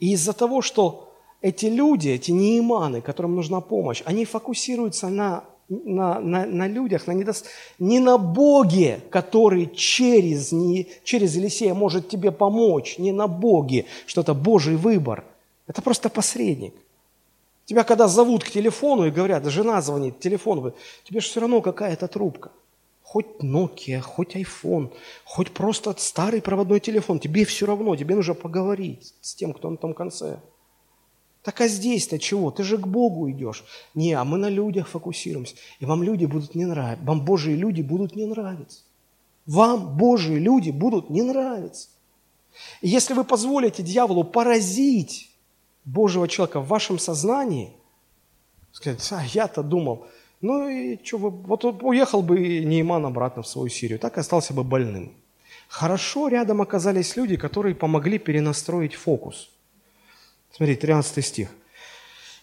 И 0.00 0.12
из-за 0.12 0.32
того, 0.32 0.62
что 0.62 1.12
эти 1.42 1.66
люди, 1.66 2.08
эти 2.08 2.30
неиманы, 2.30 3.02
которым 3.02 3.36
нужна 3.36 3.60
помощь, 3.60 4.02
они 4.06 4.24
фокусируются 4.24 5.08
на, 5.08 5.44
на, 5.68 6.20
на, 6.20 6.46
на 6.46 6.68
людях, 6.68 7.06
на 7.06 7.12
недост... 7.12 7.46
не 7.78 7.98
на 7.98 8.16
Боге, 8.16 9.00
который 9.10 9.66
через, 9.74 10.52
не, 10.52 10.88
через 11.04 11.36
Елисея 11.36 11.74
может 11.74 12.08
тебе 12.08 12.32
помочь, 12.32 12.98
не 12.98 13.12
на 13.12 13.26
Боге, 13.26 13.84
что 14.06 14.22
это 14.22 14.32
Божий 14.32 14.76
выбор. 14.76 15.24
Это 15.66 15.82
просто 15.82 16.08
посредник. 16.08 16.74
Тебя 17.66 17.84
когда 17.84 18.08
зовут 18.08 18.42
к 18.42 18.50
телефону 18.50 19.04
и 19.04 19.10
говорят, 19.10 19.44
жена 19.44 19.82
звонит, 19.82 20.18
телефон, 20.18 20.72
тебе 21.04 21.20
же 21.20 21.26
все 21.26 21.40
равно 21.40 21.60
какая-то 21.60 22.08
трубка 22.08 22.50
хоть 23.08 23.40
Nokia, 23.40 24.00
хоть 24.00 24.36
iPhone, 24.36 24.92
хоть 25.24 25.50
просто 25.52 25.94
старый 25.96 26.42
проводной 26.42 26.78
телефон, 26.78 27.18
тебе 27.18 27.46
все 27.46 27.64
равно, 27.64 27.96
тебе 27.96 28.14
нужно 28.14 28.34
поговорить 28.34 29.14
с 29.22 29.34
тем, 29.34 29.54
кто 29.54 29.70
на 29.70 29.78
том 29.78 29.94
конце. 29.94 30.40
Так 31.42 31.62
а 31.62 31.68
здесь-то 31.68 32.18
чего? 32.18 32.50
Ты 32.50 32.64
же 32.64 32.76
к 32.76 32.86
Богу 32.86 33.30
идешь. 33.30 33.64
Не, 33.94 34.12
а 34.12 34.24
мы 34.24 34.36
на 34.36 34.50
людях 34.50 34.88
фокусируемся. 34.88 35.56
И 35.80 35.86
вам 35.86 36.02
люди 36.02 36.26
будут 36.26 36.54
не 36.54 36.66
нравиться. 36.66 37.02
Вам 37.06 37.24
Божьи 37.24 37.54
люди 37.54 37.80
будут 37.80 38.14
не 38.14 38.26
нравиться. 38.26 38.80
Вам 39.46 39.96
Божьи 39.96 40.34
люди 40.34 40.70
будут 40.70 41.08
не 41.08 41.22
нравиться. 41.22 41.88
И 42.82 42.88
если 42.88 43.14
вы 43.14 43.24
позволите 43.24 43.82
дьяволу 43.82 44.22
поразить 44.22 45.30
Божьего 45.86 46.28
человека 46.28 46.60
в 46.60 46.68
вашем 46.68 46.98
сознании, 46.98 47.72
сказать, 48.72 49.00
а 49.12 49.24
я-то 49.24 49.62
думал, 49.62 50.06
Ну 50.40 50.68
и 50.68 50.98
что, 51.04 51.18
вот 51.18 51.64
уехал 51.82 52.22
бы 52.22 52.38
Нейман 52.38 53.04
обратно 53.06 53.42
в 53.42 53.48
свою 53.48 53.68
Сирию, 53.68 53.98
так 53.98 54.16
и 54.16 54.20
остался 54.20 54.54
бы 54.54 54.62
больным. 54.62 55.12
Хорошо 55.68 56.28
рядом 56.28 56.62
оказались 56.62 57.16
люди, 57.16 57.36
которые 57.36 57.74
помогли 57.74 58.18
перенастроить 58.18 58.94
фокус. 58.94 59.50
Смотрите, 60.52 60.80
13 60.80 61.24
стих. 61.24 61.48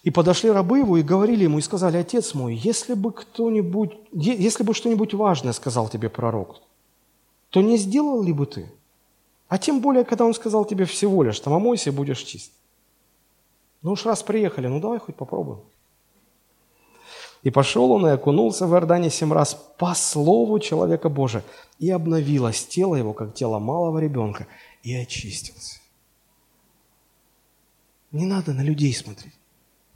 И 0.02 0.10
подошли 0.10 0.50
рабы 0.50 0.78
его 0.78 0.98
и 0.98 1.02
говорили 1.02 1.44
ему, 1.44 1.58
и 1.58 1.62
сказали, 1.62 1.96
отец 1.96 2.34
мой, 2.34 2.54
если 2.54 2.94
бы 2.94 3.12
кто-нибудь, 3.12 3.92
если 4.12 4.62
бы 4.62 4.74
что-нибудь 4.74 5.14
важное 5.14 5.52
сказал 5.52 5.88
тебе 5.88 6.08
пророк, 6.08 6.62
то 7.50 7.60
не 7.60 7.76
сделал 7.76 8.22
ли 8.22 8.32
бы 8.32 8.46
ты? 8.46 8.70
А 9.48 9.58
тем 9.58 9.80
более, 9.80 10.04
когда 10.04 10.24
он 10.24 10.34
сказал 10.34 10.64
тебе 10.64 10.84
всего 10.84 11.24
лишь, 11.24 11.40
там 11.40 11.54
омойся 11.54 11.90
и 11.90 11.92
будешь 11.92 12.22
чист. 12.22 12.52
Ну 13.82 13.92
уж 13.92 14.04
раз 14.06 14.22
приехали, 14.22 14.68
ну 14.68 14.80
давай 14.80 14.98
хоть 14.98 15.16
попробуем. 15.16 15.60
И 17.46 17.50
пошел 17.50 17.92
он 17.92 18.04
и 18.04 18.10
окунулся 18.10 18.66
в 18.66 18.72
Иордане 18.72 19.08
семь 19.08 19.32
раз 19.32 19.54
по 19.78 19.94
слову 19.94 20.58
человека 20.58 21.08
Божия, 21.08 21.44
и 21.78 21.88
обновилось 21.90 22.66
тело 22.66 22.96
его, 22.96 23.12
как 23.12 23.34
тело 23.34 23.60
малого 23.60 24.00
ребенка, 24.00 24.48
и 24.82 24.92
очистился. 24.96 25.78
Не 28.10 28.26
надо 28.26 28.52
на 28.52 28.62
людей 28.62 28.92
смотреть. 28.92 29.34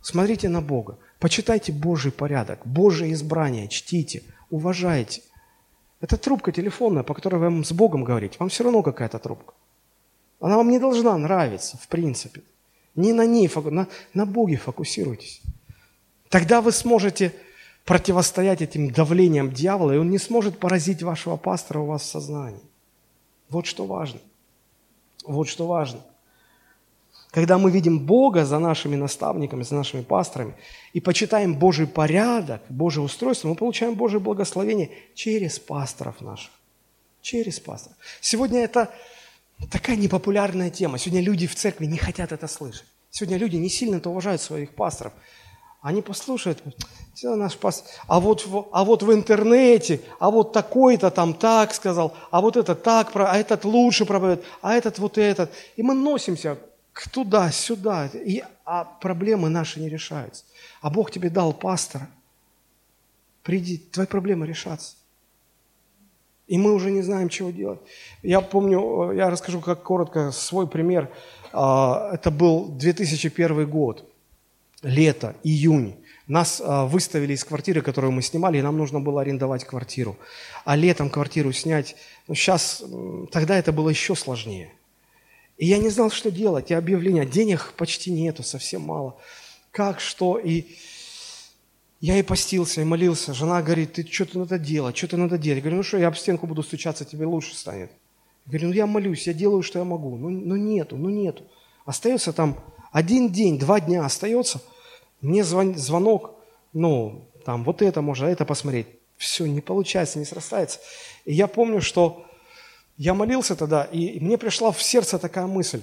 Смотрите 0.01 0.49
на 0.49 0.61
Бога. 0.61 0.97
Почитайте 1.19 1.73
Божий 1.73 2.13
порядок, 2.13 2.65
Божие 2.65 3.13
избрание, 3.15 3.67
чтите, 3.67 4.23
уважайте. 4.51 5.23
Это 6.01 6.17
трубка 6.17 6.53
телефонная, 6.53 7.03
по 7.03 7.15
которой 7.15 7.41
вам 7.41 7.65
с 7.65 7.73
Богом 7.73 8.05
говорить. 8.05 8.39
Вам 8.39 8.49
все 8.49 8.63
равно 8.63 8.85
какая-то 8.85 9.19
трубка. 9.19 9.55
Она 10.39 10.57
вам 10.57 10.71
не 10.71 10.79
должна 10.79 11.19
нравиться, 11.19 11.79
в 11.79 11.89
принципе. 11.89 12.43
Не 12.95 13.13
на 13.13 13.27
ней, 13.27 13.51
на, 13.57 13.89
на 14.15 14.25
Боге 14.25 14.57
фокусируйтесь. 14.57 15.43
Тогда 16.31 16.63
вы 16.63 16.73
сможете 16.73 17.35
противостоять 17.85 18.63
этим 18.63 18.91
давлениям 18.91 19.53
дьявола, 19.53 19.93
и 19.93 19.99
он 19.99 20.11
не 20.11 20.19
сможет 20.19 20.59
поразить 20.59 21.03
вашего 21.03 21.37
пастора 21.37 21.81
у 21.81 21.87
вас 21.87 22.03
в 22.03 22.07
сознании. 22.07 22.63
Вот 23.51 23.67
что 23.67 23.85
важно. 23.85 24.21
Вот 25.25 25.49
что 25.49 25.67
важно. 25.67 26.01
Когда 27.33 27.59
мы 27.59 27.71
видим 27.71 27.99
Бога 27.99 28.45
за 28.45 28.59
нашими 28.59 28.97
наставниками, 28.97 29.63
за 29.65 29.75
нашими 29.75 30.03
пасторами, 30.03 30.55
и 30.93 31.01
почитаем 31.01 31.55
Божий 31.55 31.87
порядок, 31.87 32.63
Божье 32.69 33.03
устройство, 33.03 33.49
мы 33.49 33.57
получаем 33.57 33.95
Божье 33.95 34.21
благословение 34.21 34.91
через 35.15 35.59
пасторов 35.59 36.21
наших. 36.21 36.51
Через 37.23 37.59
пасторов. 37.61 37.97
Сегодня 38.21 38.61
это 38.61 38.93
такая 39.71 39.97
непопулярная 39.97 40.71
тема. 40.71 40.99
Сегодня 40.99 41.23
люди 41.23 41.47
в 41.47 41.55
церкви 41.55 41.87
не 41.87 41.99
хотят 41.99 42.33
это 42.33 42.47
слышать. 42.47 42.87
Сегодня 43.11 43.37
люди 43.37 43.57
не 43.57 43.69
сильно-то 43.69 44.11
уважают 44.11 44.41
своих 44.41 44.75
пасторов. 44.75 45.13
Они 45.83 46.03
послушают, 46.03 46.63
все 47.15 47.37
наш 47.37 47.57
пастор, 47.57 47.91
а 48.07 48.21
вот, 48.21 48.47
а 48.73 48.85
вот 48.85 49.03
в 49.03 49.13
интернете, 49.13 50.03
а 50.19 50.31
вот 50.31 50.53
такой-то 50.53 51.11
там 51.11 51.33
так 51.33 51.73
сказал, 51.73 52.15
а 52.31 52.43
вот 52.43 52.57
этот 52.59 52.83
так, 52.83 53.11
а 53.15 53.39
этот 53.39 53.65
лучше 53.65 54.05
проповедует, 54.05 54.47
а 54.61 54.75
этот 54.75 54.99
вот 54.99 55.17
этот. 55.17 55.51
И 55.77 55.83
мы 55.83 55.95
носимся 55.95 56.59
туда-сюда, 57.13 58.07
и, 58.07 58.43
а 58.65 58.85
проблемы 58.85 59.49
наши 59.49 59.81
не 59.81 59.89
решаются. 59.89 60.45
А 60.83 60.91
Бог 60.91 61.11
тебе 61.11 61.31
дал 61.31 61.53
пастора. 61.55 62.09
Приди, 63.43 63.79
твои 63.79 64.07
проблемы 64.07 64.47
решатся. 64.47 64.97
И 66.47 66.59
мы 66.59 66.75
уже 66.75 66.91
не 66.91 67.01
знаем, 67.01 67.29
чего 67.29 67.51
делать. 67.51 67.81
Я 68.23 68.41
помню, 68.41 69.13
я 69.13 69.31
расскажу 69.31 69.61
как 69.61 69.83
коротко 69.83 70.33
свой 70.33 70.67
пример. 70.67 71.09
А, 71.53 72.11
это 72.13 72.31
был 72.31 72.67
2001 72.67 73.71
год, 73.71 74.10
лето, 74.83 75.37
июнь. 75.43 75.97
Нас 76.27 76.63
а, 76.65 76.87
выставили 76.87 77.35
из 77.35 77.45
квартиры, 77.45 77.83
которую 77.83 78.13
мы 78.13 78.23
снимали, 78.23 78.59
и 78.59 78.63
нам 78.63 78.79
нужно 78.79 79.01
было 79.01 79.23
арендовать 79.23 79.65
квартиру. 79.65 80.17
А 80.65 80.77
летом 80.77 81.11
квартиру 81.11 81.53
снять, 81.53 81.97
ну 82.29 82.35
сейчас, 82.35 82.83
тогда 83.33 83.59
это 83.59 83.73
было 83.73 83.89
еще 83.89 84.15
сложнее– 84.15 84.73
и 85.61 85.67
я 85.67 85.77
не 85.77 85.91
знал, 85.91 86.11
что 86.11 86.31
делать. 86.31 86.71
И 86.71 86.75
объявления, 86.75 87.27
денег 87.27 87.75
почти 87.77 88.11
нету, 88.11 88.43
совсем 88.43 88.81
мало. 88.81 89.19
Как, 89.73 90.01
что? 90.01 90.39
И 90.39 90.65
я 92.01 92.17
и 92.17 92.23
постился, 92.23 92.81
и 92.81 92.85
молился. 92.85 93.35
Жена 93.35 93.61
говорит, 93.61 93.93
ты 93.93 94.07
что-то 94.11 94.39
надо 94.39 94.59
делать, 94.59 94.97
что-то 94.97 95.19
надо 95.19 95.37
делать. 95.37 95.59
Я 95.59 95.61
говорю, 95.61 95.77
ну 95.77 95.83
что, 95.83 95.99
я 95.99 96.09
об 96.09 96.17
стенку 96.17 96.47
буду 96.47 96.63
стучаться, 96.63 97.05
тебе 97.05 97.27
лучше 97.27 97.55
станет. 97.55 97.91
Я 98.47 98.53
говорю, 98.53 98.69
ну 98.69 98.73
я 98.73 98.87
молюсь, 98.87 99.27
я 99.27 99.35
делаю, 99.35 99.63
что 99.63 99.79
я 99.79 99.85
могу. 99.85 100.17
Ну, 100.17 100.31
ну 100.31 100.57
нету, 100.57 100.97
ну 100.97 101.11
нету. 101.11 101.45
Остается 101.85 102.33
там 102.33 102.57
один 102.91 103.31
день, 103.31 103.59
два 103.59 103.81
дня 103.81 104.05
остается. 104.05 104.61
Мне 105.21 105.45
звон, 105.45 105.77
звонок, 105.77 106.35
ну, 106.73 107.29
там, 107.45 107.65
вот 107.65 107.83
это 107.83 108.01
можно, 108.01 108.27
это 108.27 108.45
посмотреть. 108.45 108.87
Все, 109.17 109.47
не 109.47 109.61
получается, 109.61 110.19
не 110.19 110.25
срастается. 110.25 110.81
И 111.25 111.35
я 111.35 111.47
помню, 111.47 111.81
что 111.81 112.27
я 112.97 113.15
молился 113.15 113.55
тогда, 113.57 113.85
и 113.85 114.19
мне 114.21 114.39
пришла 114.39 114.73
в 114.73 114.83
сердце 114.83 115.19
такая 115.19 115.47
мысль. 115.47 115.83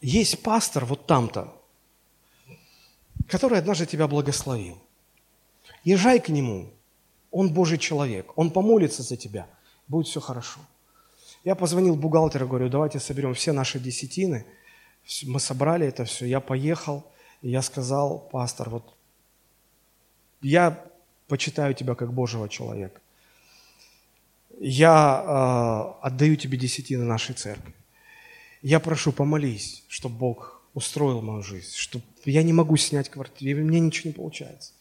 Есть 0.00 0.42
пастор 0.42 0.84
вот 0.84 1.06
там-то, 1.06 1.52
который 3.28 3.58
однажды 3.58 3.86
тебя 3.86 4.08
благословил. 4.08 4.78
Езжай 5.84 6.20
к 6.20 6.28
нему, 6.28 6.70
он 7.30 7.52
Божий 7.52 7.78
человек, 7.78 8.32
он 8.36 8.50
помолится 8.50 9.02
за 9.02 9.16
тебя, 9.16 9.46
будет 9.88 10.06
все 10.06 10.20
хорошо. 10.20 10.60
Я 11.44 11.54
позвонил 11.54 11.96
бухгалтеру, 11.96 12.46
говорю, 12.46 12.68
давайте 12.68 13.00
соберем 13.00 13.34
все 13.34 13.52
наши 13.52 13.80
десятины. 13.80 14.46
Мы 15.24 15.40
собрали 15.40 15.86
это 15.86 16.04
все, 16.04 16.26
я 16.26 16.40
поехал, 16.40 17.04
и 17.42 17.50
я 17.50 17.62
сказал, 17.62 18.18
пастор, 18.18 18.70
вот 18.70 18.94
я 20.40 20.84
почитаю 21.28 21.74
тебя 21.74 21.94
как 21.94 22.12
Божьего 22.12 22.48
человека 22.48 23.02
я 24.64 25.96
э, 26.00 26.06
отдаю 26.06 26.36
тебе 26.36 26.56
десятины 26.56 27.04
нашей 27.04 27.34
церкви. 27.34 27.74
Я 28.62 28.78
прошу, 28.78 29.12
помолись, 29.12 29.82
чтобы 29.88 30.16
Бог 30.16 30.62
устроил 30.72 31.20
мою 31.20 31.42
жизнь, 31.42 31.72
чтобы 31.74 32.04
я 32.24 32.44
не 32.44 32.52
могу 32.52 32.76
снять 32.76 33.08
квартиру, 33.08 33.60
и 33.60 33.64
мне 33.64 33.80
ничего 33.80 34.08
не 34.10 34.14
получается. 34.14 34.72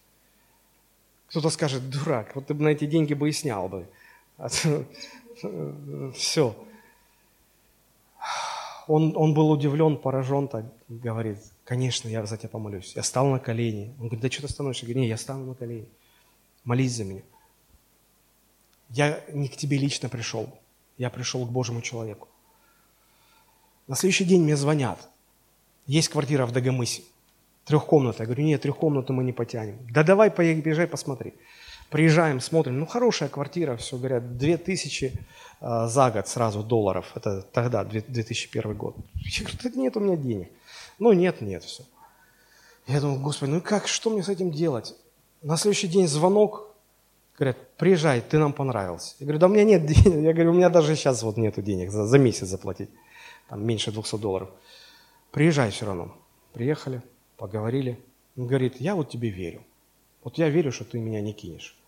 Кто-то 1.27 1.49
скажет, 1.49 1.89
дурак, 1.89 2.35
вот 2.35 2.47
ты 2.47 2.53
бы 2.53 2.63
на 2.63 2.69
эти 2.69 2.85
деньги 2.85 3.15
бы 3.15 3.29
и 3.29 3.31
снял 3.31 3.69
бы. 3.69 3.87
Все. 6.15 6.55
Он, 8.87 9.13
он 9.15 9.33
был 9.33 9.51
удивлен, 9.51 9.97
поражен, 9.97 10.47
так 10.47 10.65
говорит, 10.87 11.37
конечно, 11.63 12.09
я 12.09 12.25
за 12.25 12.37
тебя 12.37 12.49
помолюсь. 12.49 12.95
Я 12.95 13.03
стал 13.03 13.27
на 13.27 13.39
колени. 13.39 13.93
Он 13.99 14.07
говорит, 14.07 14.21
да 14.21 14.31
что 14.31 14.41
ты 14.43 14.49
становишься? 14.49 14.85
Я 14.85 14.87
говорю, 14.87 15.01
не, 15.01 15.09
я 15.09 15.17
стану 15.17 15.45
на 15.45 15.53
колени. 15.53 15.87
Молись 16.63 16.95
за 16.95 17.03
меня. 17.03 17.21
Я 18.89 19.21
не 19.31 19.47
к 19.47 19.55
тебе 19.55 19.77
лично 19.77 20.09
пришел, 20.09 20.49
я 20.97 21.09
пришел 21.09 21.45
к 21.45 21.49
Божьему 21.49 21.81
человеку. 21.81 22.27
На 23.87 23.95
следующий 23.95 24.25
день 24.25 24.43
мне 24.43 24.55
звонят. 24.57 25.09
Есть 25.85 26.09
квартира 26.09 26.45
в 26.45 26.51
Дагомысе, 26.51 27.03
трехкомнатная. 27.65 28.25
Я 28.25 28.27
говорю, 28.27 28.43
нет, 28.45 28.61
трехкомнату 28.61 29.13
мы 29.13 29.23
не 29.23 29.31
потянем. 29.31 29.77
Да 29.89 30.03
давай, 30.03 30.29
поезжай, 30.29 30.87
посмотри. 30.87 31.33
Приезжаем, 31.91 32.39
смотрим, 32.39 32.79
ну 32.79 32.85
хорошая 32.85 33.27
квартира, 33.27 33.75
все, 33.75 33.97
говорят, 33.97 34.37
2000 34.37 35.13
э, 35.59 35.87
за 35.87 36.09
год 36.09 36.27
сразу 36.27 36.63
долларов. 36.63 37.11
Это 37.15 37.41
тогда, 37.41 37.83
2001 37.83 38.73
год. 38.75 38.95
Я 39.15 39.43
говорю, 39.43 39.59
да 39.61 39.69
нет 39.75 39.97
у 39.97 39.99
меня 39.99 40.15
денег. 40.15 40.49
Ну 40.99 41.11
нет, 41.11 41.41
нет, 41.41 41.65
все. 41.65 41.83
Я 42.87 43.01
думаю, 43.01 43.19
господи, 43.19 43.51
ну 43.51 43.61
как, 43.61 43.89
что 43.89 44.09
мне 44.09 44.23
с 44.23 44.29
этим 44.29 44.51
делать? 44.51 44.95
На 45.41 45.57
следующий 45.57 45.89
день 45.89 46.07
звонок, 46.07 46.71
Говорят, 47.37 47.57
приезжай, 47.75 48.21
ты 48.21 48.37
нам 48.37 48.53
понравился. 48.53 49.15
Я 49.19 49.25
говорю, 49.25 49.39
да 49.39 49.47
у 49.47 49.49
меня 49.49 49.63
нет 49.63 49.85
денег. 49.85 50.23
Я 50.23 50.33
говорю, 50.33 50.51
у 50.51 50.53
меня 50.53 50.69
даже 50.69 50.95
сейчас 50.95 51.23
вот 51.23 51.37
нету 51.37 51.61
денег 51.61 51.89
за, 51.89 52.05
за 52.05 52.19
месяц 52.19 52.47
заплатить. 52.47 52.89
Там 53.49 53.65
меньше 53.65 53.91
200 53.91 54.17
долларов. 54.17 54.49
Приезжай 55.31 55.71
все 55.71 55.87
равно. 55.87 56.15
Приехали, 56.53 57.01
поговорили. 57.37 57.99
Он 58.37 58.45
говорит, 58.45 58.79
я 58.79 58.95
вот 58.95 59.09
тебе 59.09 59.29
верю. 59.29 59.63
Вот 60.23 60.37
я 60.37 60.49
верю, 60.49 60.71
что 60.71 60.85
ты 60.85 60.99
меня 60.99 61.19
не 61.19 61.33
кинешь. 61.33 61.80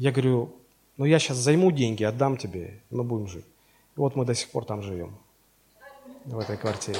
Я 0.00 0.12
говорю, 0.12 0.56
ну 0.96 1.04
я 1.04 1.18
сейчас 1.18 1.36
займу 1.36 1.70
деньги, 1.70 2.04
отдам 2.04 2.38
тебе, 2.38 2.80
мы 2.88 3.04
будем 3.04 3.26
жить. 3.26 3.44
И 3.96 4.00
вот 4.00 4.16
мы 4.16 4.24
до 4.24 4.34
сих 4.34 4.48
пор 4.48 4.64
там 4.64 4.82
живем, 4.82 5.14
в 6.24 6.38
этой 6.38 6.56
квартире. 6.56 6.98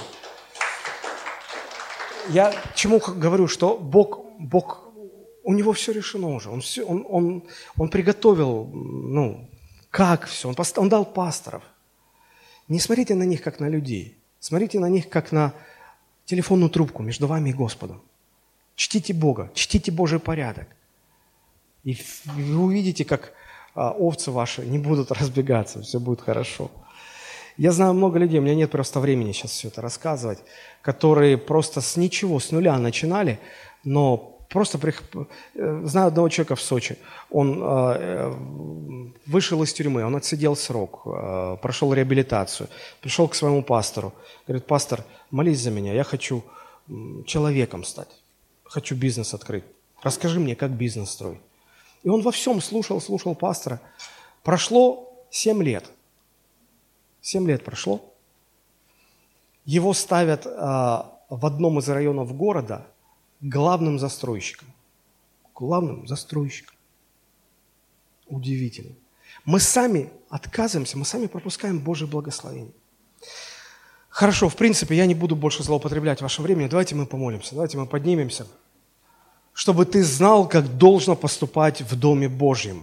Я 2.28 2.54
чему 2.74 2.98
говорю, 2.98 3.48
что 3.48 3.78
Бог, 3.78 4.26
Бог 4.38 4.84
у 5.44 5.54
него 5.54 5.72
все 5.72 5.92
решено 5.92 6.28
уже. 6.28 6.50
Он, 6.50 6.60
все, 6.60 6.84
он, 6.84 7.06
он, 7.08 7.42
он 7.78 7.88
приготовил, 7.88 8.66
ну, 8.66 9.48
как 9.88 10.26
все. 10.26 10.50
Он, 10.50 10.54
он 10.76 10.88
дал 10.90 11.06
пасторов. 11.06 11.62
Не 12.68 12.80
смотрите 12.80 13.14
на 13.14 13.22
них, 13.22 13.40
как 13.40 13.60
на 13.60 13.70
людей. 13.70 14.18
Смотрите 14.40 14.78
на 14.78 14.90
них, 14.90 15.08
как 15.08 15.32
на 15.32 15.54
телефонную 16.26 16.68
трубку 16.68 17.02
между 17.02 17.26
вами 17.26 17.48
и 17.48 17.54
Господом. 17.54 18.02
Чтите 18.74 19.14
Бога, 19.14 19.50
чтите 19.54 19.90
Божий 19.90 20.18
порядок. 20.18 20.68
И 21.84 21.96
вы 22.24 22.58
увидите, 22.58 23.04
как 23.04 23.32
а, 23.74 23.90
овцы 23.90 24.30
ваши 24.30 24.66
не 24.66 24.78
будут 24.78 25.10
разбегаться, 25.20 25.82
все 25.82 25.98
будет 25.98 26.20
хорошо. 26.20 26.70
Я 27.56 27.72
знаю 27.72 27.94
много 27.94 28.18
людей, 28.18 28.38
у 28.38 28.42
меня 28.42 28.54
нет 28.54 28.70
просто 28.70 29.00
времени 29.00 29.32
сейчас 29.32 29.50
все 29.50 29.68
это 29.68 29.82
рассказывать, 29.82 30.38
которые 30.82 31.36
просто 31.36 31.80
с 31.80 31.96
ничего, 31.96 32.40
с 32.40 32.52
нуля 32.52 32.78
начинали, 32.78 33.38
но 33.84 34.38
просто 34.48 34.78
прих... 34.78 35.02
Э, 35.54 35.82
знаю 35.84 36.08
одного 36.08 36.28
человека 36.28 36.56
в 36.56 36.60
Сочи. 36.60 36.96
Он 37.30 37.60
э, 37.62 38.34
вышел 39.26 39.62
из 39.62 39.72
тюрьмы, 39.72 40.04
он 40.04 40.16
отсидел 40.16 40.56
срок, 40.56 41.02
э, 41.06 41.56
прошел 41.62 41.92
реабилитацию, 41.94 42.68
пришел 43.00 43.28
к 43.28 43.34
своему 43.34 43.62
пастору. 43.62 44.12
Говорит, 44.46 44.66
пастор, 44.66 45.04
молись 45.30 45.60
за 45.60 45.70
меня, 45.70 45.94
я 45.94 46.04
хочу 46.04 46.42
человеком 47.26 47.84
стать, 47.84 48.08
хочу 48.64 48.96
бизнес 48.96 49.34
открыть. 49.34 49.64
Расскажи 50.02 50.40
мне, 50.40 50.56
как 50.56 50.70
бизнес 50.70 51.10
строить. 51.10 51.40
И 52.02 52.08
он 52.08 52.22
во 52.22 52.32
всем 52.32 52.60
слушал, 52.60 53.00
слушал 53.00 53.34
пастора. 53.34 53.80
Прошло 54.42 55.12
семь 55.30 55.62
лет. 55.62 55.90
Семь 57.20 57.46
лет 57.46 57.64
прошло. 57.64 58.02
Его 59.64 59.92
ставят 59.92 60.46
а, 60.46 61.20
в 61.28 61.44
одном 61.44 61.78
из 61.78 61.88
районов 61.88 62.34
города 62.36 62.86
главным 63.40 63.98
застройщиком. 63.98 64.68
Главным 65.54 66.06
застройщиком. 66.06 66.74
Удивительно. 68.26 68.94
Мы 69.44 69.60
сами 69.60 70.10
отказываемся, 70.28 70.96
мы 70.96 71.04
сами 71.04 71.26
пропускаем 71.26 71.78
Божье 71.78 72.06
благословение. 72.06 72.72
Хорошо, 74.08 74.48
в 74.48 74.56
принципе, 74.56 74.96
я 74.96 75.06
не 75.06 75.14
буду 75.14 75.36
больше 75.36 75.62
злоупотреблять 75.62 76.20
ваше 76.20 76.42
время. 76.42 76.68
Давайте 76.68 76.94
мы 76.94 77.06
помолимся, 77.06 77.54
давайте 77.54 77.78
мы 77.78 77.86
поднимемся, 77.86 78.46
чтобы 79.60 79.84
ты 79.84 80.02
знал, 80.02 80.48
как 80.48 80.78
должно 80.78 81.14
поступать 81.14 81.82
в 81.82 81.94
Доме 81.94 82.30
Божьем. 82.30 82.80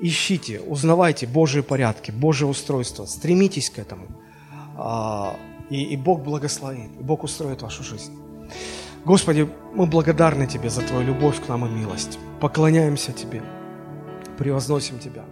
Ищите, 0.00 0.60
узнавайте 0.60 1.28
Божьи 1.28 1.60
порядки, 1.60 2.10
Божье 2.10 2.48
устройство, 2.48 3.06
стремитесь 3.06 3.70
к 3.70 3.78
этому. 3.78 4.08
А, 4.76 5.36
и, 5.70 5.84
и 5.84 5.96
Бог 5.96 6.24
благословит, 6.24 6.90
и 6.98 7.04
Бог 7.04 7.22
устроит 7.22 7.62
вашу 7.62 7.84
жизнь. 7.84 8.12
Господи, 9.04 9.48
мы 9.74 9.86
благодарны 9.86 10.48
Тебе 10.48 10.70
за 10.70 10.82
Твою 10.82 11.06
любовь 11.06 11.40
к 11.40 11.48
нам 11.48 11.66
и 11.66 11.68
милость. 11.68 12.18
Поклоняемся 12.40 13.12
Тебе, 13.12 13.44
превозносим 14.38 14.98
Тебя. 14.98 15.24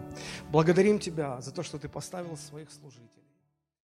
Благодарим 0.52 1.00
Тебя 1.00 1.40
за 1.40 1.50
то, 1.50 1.64
что 1.64 1.78
Ты 1.78 1.88
поставил 1.88 2.36
своих 2.36 2.68
служителей. 2.70 3.19